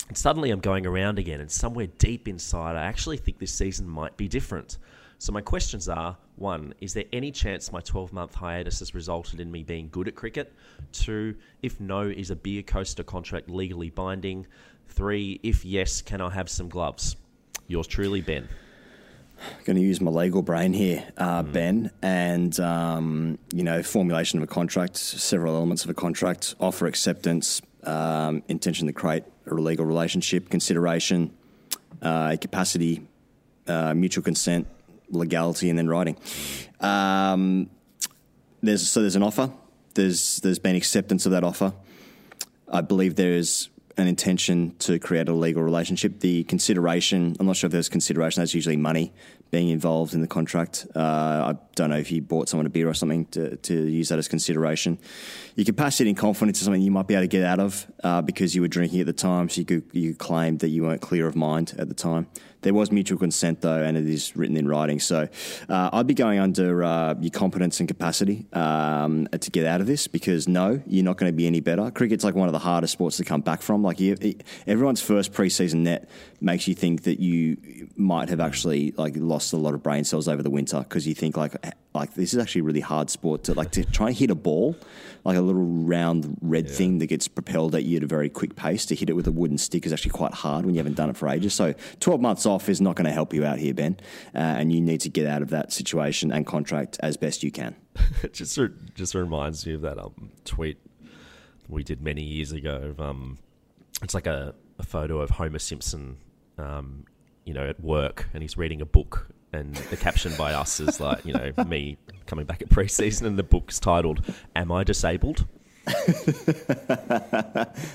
And 0.08 0.16
suddenly 0.16 0.50
I'm 0.50 0.60
going 0.60 0.86
around 0.86 1.18
again, 1.18 1.40
and 1.40 1.50
somewhere 1.50 1.86
deep 1.86 2.26
inside, 2.26 2.76
I 2.76 2.84
actually 2.84 3.16
think 3.16 3.38
this 3.38 3.52
season 3.52 3.88
might 3.88 4.16
be 4.16 4.28
different. 4.28 4.78
So 5.18 5.32
my 5.32 5.40
questions 5.40 5.88
are: 5.88 6.16
one, 6.36 6.74
is 6.80 6.94
there 6.94 7.04
any 7.12 7.30
chance 7.30 7.70
my 7.70 7.80
12-month 7.80 8.34
hiatus 8.34 8.80
has 8.80 8.94
resulted 8.94 9.40
in 9.40 9.50
me 9.50 9.62
being 9.62 9.88
good 9.90 10.08
at 10.08 10.14
cricket? 10.14 10.52
Two, 10.90 11.36
if 11.62 11.80
no, 11.80 12.02
is 12.02 12.30
a 12.30 12.36
beer 12.36 12.62
coaster 12.62 13.04
contract 13.04 13.48
legally 13.48 13.90
binding? 13.90 14.46
Three, 14.88 15.38
if 15.42 15.64
yes, 15.64 16.02
can 16.02 16.20
I 16.20 16.30
have 16.30 16.50
some 16.50 16.68
gloves? 16.68 17.16
Yours 17.68 17.86
truly, 17.86 18.20
Ben. 18.20 18.48
Going 19.64 19.76
to 19.76 19.82
use 19.82 20.00
my 20.00 20.10
legal 20.10 20.42
brain 20.42 20.72
here, 20.72 21.04
uh, 21.16 21.42
Ben, 21.42 21.90
and 22.02 22.58
um, 22.60 23.38
you 23.52 23.62
know, 23.62 23.82
formulation 23.82 24.38
of 24.38 24.42
a 24.42 24.46
contract, 24.46 24.96
several 24.96 25.56
elements 25.56 25.84
of 25.84 25.90
a 25.90 25.94
contract, 25.94 26.54
offer 26.60 26.86
acceptance, 26.86 27.62
um, 27.84 28.42
intention 28.48 28.86
to 28.86 28.92
create 28.92 29.24
a 29.46 29.54
legal 29.54 29.84
relationship, 29.84 30.48
consideration, 30.48 31.32
uh, 32.00 32.36
capacity, 32.40 33.06
uh, 33.66 33.94
mutual 33.94 34.24
consent, 34.24 34.66
legality, 35.10 35.70
and 35.70 35.78
then 35.78 35.88
writing. 35.88 36.16
Um, 36.80 37.70
there's 38.62 38.88
so 38.88 39.00
there's 39.00 39.16
an 39.16 39.22
offer. 39.22 39.50
There's 39.94 40.38
there's 40.40 40.58
been 40.58 40.76
acceptance 40.76 41.26
of 41.26 41.32
that 41.32 41.44
offer. 41.44 41.72
I 42.68 42.80
believe 42.80 43.16
there 43.16 43.32
is 43.32 43.68
an 43.96 44.06
intention 44.06 44.74
to 44.78 44.98
create 44.98 45.28
a 45.28 45.32
legal 45.32 45.62
relationship. 45.62 46.20
The 46.20 46.44
consideration, 46.44 47.36
I'm 47.38 47.46
not 47.46 47.56
sure 47.56 47.68
if 47.68 47.72
there's 47.72 47.88
consideration, 47.88 48.40
that's 48.40 48.54
usually 48.54 48.76
money 48.76 49.12
being 49.50 49.68
involved 49.68 50.14
in 50.14 50.22
the 50.22 50.26
contract. 50.26 50.86
Uh, 50.96 50.98
I 50.98 51.54
don't 51.74 51.90
know 51.90 51.98
if 51.98 52.10
you 52.10 52.22
bought 52.22 52.48
someone 52.48 52.66
a 52.66 52.70
beer 52.70 52.88
or 52.88 52.94
something 52.94 53.26
to, 53.26 53.56
to 53.56 53.74
use 53.74 54.08
that 54.08 54.18
as 54.18 54.26
consideration. 54.26 54.98
Your 55.56 55.66
capacity 55.66 56.08
and 56.08 56.18
confidence 56.18 56.58
is 56.58 56.64
something 56.64 56.80
you 56.80 56.90
might 56.90 57.06
be 57.06 57.14
able 57.14 57.24
to 57.24 57.28
get 57.28 57.44
out 57.44 57.60
of 57.60 57.86
uh, 58.02 58.22
because 58.22 58.54
you 58.54 58.62
were 58.62 58.68
drinking 58.68 59.00
at 59.00 59.06
the 59.06 59.12
time, 59.12 59.48
so 59.48 59.60
you 59.60 59.66
could, 59.66 59.84
you 59.92 60.14
claimed 60.14 60.60
that 60.60 60.68
you 60.68 60.84
weren't 60.84 61.02
clear 61.02 61.26
of 61.26 61.36
mind 61.36 61.74
at 61.78 61.88
the 61.88 61.94
time. 61.94 62.26
There 62.62 62.74
was 62.74 62.90
mutual 62.90 63.18
consent 63.18 63.60
though, 63.60 63.82
and 63.82 63.96
it 63.96 64.08
is 64.08 64.36
written 64.36 64.56
in 64.56 64.66
writing. 64.68 65.00
So 65.00 65.28
uh, 65.68 65.90
I'd 65.92 66.06
be 66.06 66.14
going 66.14 66.38
under 66.38 66.82
uh, 66.82 67.14
your 67.20 67.30
competence 67.30 67.80
and 67.80 67.88
capacity 67.88 68.46
um, 68.52 69.28
to 69.28 69.50
get 69.50 69.66
out 69.66 69.80
of 69.80 69.86
this 69.86 70.06
because 70.08 70.48
no, 70.48 70.80
you're 70.86 71.04
not 71.04 71.16
going 71.16 71.30
to 71.30 71.36
be 71.36 71.46
any 71.46 71.60
better. 71.60 71.90
Cricket's 71.90 72.24
like 72.24 72.34
one 72.34 72.48
of 72.48 72.52
the 72.52 72.58
hardest 72.60 72.92
sports 72.92 73.16
to 73.18 73.24
come 73.24 73.40
back 73.40 73.62
from. 73.62 73.82
Like 73.82 74.00
you, 74.00 74.16
everyone's 74.66 75.02
first 75.02 75.32
preseason 75.32 75.80
net 75.80 76.08
makes 76.42 76.66
you 76.68 76.74
think 76.74 77.02
that 77.02 77.20
you 77.20 77.88
might 77.96 78.28
have 78.28 78.40
actually 78.40 78.92
like 78.96 79.14
lost 79.16 79.52
a 79.52 79.56
lot 79.56 79.74
of 79.74 79.82
brain 79.82 80.04
cells 80.04 80.28
over 80.28 80.42
the 80.42 80.50
winter 80.50 80.80
because 80.80 81.06
you 81.06 81.14
think 81.14 81.36
like 81.36 81.54
like 81.94 82.14
this 82.14 82.32
is 82.32 82.38
actually 82.38 82.60
a 82.60 82.64
really 82.64 82.80
hard 82.80 83.10
sport 83.10 83.44
to 83.44 83.54
like 83.54 83.70
to 83.70 83.84
try 83.84 84.08
and 84.08 84.16
hit 84.16 84.30
a 84.30 84.34
ball 84.34 84.76
like 85.24 85.36
a 85.36 85.40
little 85.40 85.62
round 85.62 86.36
red 86.40 86.66
yeah. 86.66 86.74
thing 86.74 86.98
that 86.98 87.06
gets 87.06 87.28
propelled 87.28 87.74
at 87.74 87.84
you 87.84 87.96
at 87.98 88.02
a 88.02 88.06
very 88.06 88.28
quick 88.28 88.56
pace 88.56 88.86
to 88.86 88.94
hit 88.94 89.08
it 89.08 89.14
with 89.14 89.26
a 89.26 89.30
wooden 89.30 89.58
stick 89.58 89.86
is 89.86 89.92
actually 89.92 90.10
quite 90.10 90.32
hard 90.32 90.64
when 90.64 90.74
you 90.74 90.78
haven't 90.78 90.96
done 90.96 91.10
it 91.10 91.16
for 91.16 91.28
ages. 91.28 91.54
So 91.54 91.74
12 92.00 92.20
months 92.20 92.46
off 92.46 92.68
is 92.68 92.80
not 92.80 92.96
going 92.96 93.06
to 93.06 93.12
help 93.12 93.32
you 93.32 93.44
out 93.44 93.58
here, 93.58 93.74
Ben, 93.74 93.98
uh, 94.34 94.38
and 94.38 94.72
you 94.72 94.80
need 94.80 95.00
to 95.02 95.08
get 95.08 95.26
out 95.26 95.42
of 95.42 95.50
that 95.50 95.72
situation 95.72 96.32
and 96.32 96.46
contract 96.46 96.98
as 97.00 97.16
best 97.16 97.42
you 97.42 97.52
can. 97.52 97.76
it 98.22 98.32
just 98.32 98.58
just 98.94 99.14
reminds 99.14 99.66
me 99.66 99.74
of 99.74 99.82
that 99.82 99.98
um, 99.98 100.30
tweet 100.44 100.78
we 101.68 101.84
did 101.84 102.02
many 102.02 102.22
years 102.22 102.52
ago. 102.52 102.76
Of, 102.76 103.00
um, 103.00 103.38
it's 104.02 104.14
like 104.14 104.26
a, 104.26 104.54
a, 104.78 104.82
photo 104.82 105.20
of 105.20 105.30
Homer 105.30 105.58
Simpson, 105.58 106.16
um, 106.62 107.04
you 107.44 107.52
know, 107.52 107.68
at 107.68 107.80
work, 107.80 108.28
and 108.32 108.42
he's 108.42 108.56
reading 108.56 108.80
a 108.80 108.86
book 108.86 109.28
and 109.52 109.74
the 109.90 109.96
caption 109.96 110.32
by 110.36 110.54
us 110.54 110.80
is 110.80 110.98
like, 111.00 111.24
you 111.24 111.32
know, 111.32 111.52
me 111.66 111.98
coming 112.26 112.46
back 112.46 112.62
at 112.62 112.68
preseason, 112.68 113.26
and 113.26 113.38
the 113.38 113.42
book's 113.42 113.78
titled 113.78 114.24
"Am 114.56 114.72
I 114.72 114.84
Disabled?" 114.84 115.46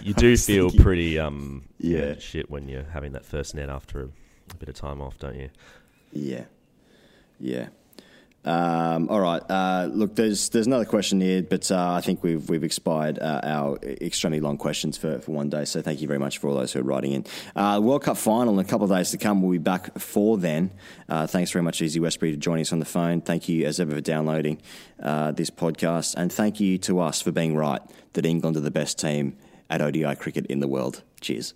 you 0.03 0.13
do 0.13 0.35
feel 0.35 0.67
thinking, 0.67 0.83
pretty 0.83 1.17
um 1.17 1.63
yeah 1.77 2.15
shit 2.19 2.49
when 2.49 2.67
you're 2.67 2.83
having 2.83 3.13
that 3.13 3.25
first 3.25 3.55
net 3.55 3.69
after 3.69 4.01
a, 4.01 4.09
a 4.51 4.55
bit 4.59 4.67
of 4.67 4.75
time 4.75 5.01
off, 5.01 5.17
don't 5.17 5.37
you? 5.37 5.49
Yeah, 6.11 6.45
yeah. 7.39 7.69
Um, 8.47 9.09
all 9.09 9.19
right. 9.19 9.41
Uh, 9.49 9.89
look, 9.91 10.15
there's 10.15 10.49
there's 10.49 10.67
another 10.67 10.85
question 10.85 11.19
here, 11.19 11.43
but 11.43 11.69
uh, 11.69 11.93
I 11.93 12.01
think 12.01 12.23
we've 12.23 12.49
we've 12.49 12.63
expired 12.63 13.19
uh, 13.19 13.41
our 13.43 13.77
extremely 13.83 14.39
long 14.39 14.57
questions 14.57 14.97
for, 14.97 15.19
for 15.19 15.33
one 15.33 15.49
day. 15.49 15.65
So 15.65 15.81
thank 15.81 16.01
you 16.01 16.07
very 16.07 16.19
much 16.19 16.37
for 16.37 16.47
all 16.47 16.55
those 16.55 16.71
who 16.71 16.79
are 16.79 16.83
writing 16.83 17.11
in. 17.11 17.25
Uh, 17.55 17.81
World 17.83 18.03
Cup 18.03 18.15
final 18.15 18.53
in 18.53 18.65
a 18.65 18.67
couple 18.67 18.85
of 18.85 18.97
days 18.97 19.11
to 19.11 19.17
come. 19.17 19.41
We'll 19.41 19.51
be 19.51 19.57
back 19.57 19.99
for 19.99 20.37
then. 20.37 20.71
Uh, 21.09 21.27
thanks 21.27 21.51
very 21.51 21.63
much, 21.63 21.81
Izzy 21.81 21.99
Westbury, 21.99 22.33
for 22.33 22.39
joining 22.39 22.61
us 22.61 22.71
on 22.71 22.79
the 22.79 22.85
phone. 22.85 23.19
Thank 23.19 23.49
you, 23.49 23.65
as 23.65 23.81
ever, 23.81 23.95
for 23.95 24.01
downloading 24.01 24.61
uh, 25.03 25.33
this 25.33 25.49
podcast, 25.49 26.15
and 26.15 26.31
thank 26.31 26.61
you 26.61 26.77
to 26.79 26.99
us 26.99 27.21
for 27.21 27.33
being 27.33 27.55
right 27.55 27.81
that 28.13 28.25
England 28.25 28.55
are 28.55 28.61
the 28.61 28.71
best 28.71 28.97
team 28.97 29.35
at 29.69 29.81
ODI 29.81 30.15
cricket 30.15 30.45
in 30.45 30.61
the 30.61 30.67
world. 30.67 31.03
Cheers. 31.19 31.53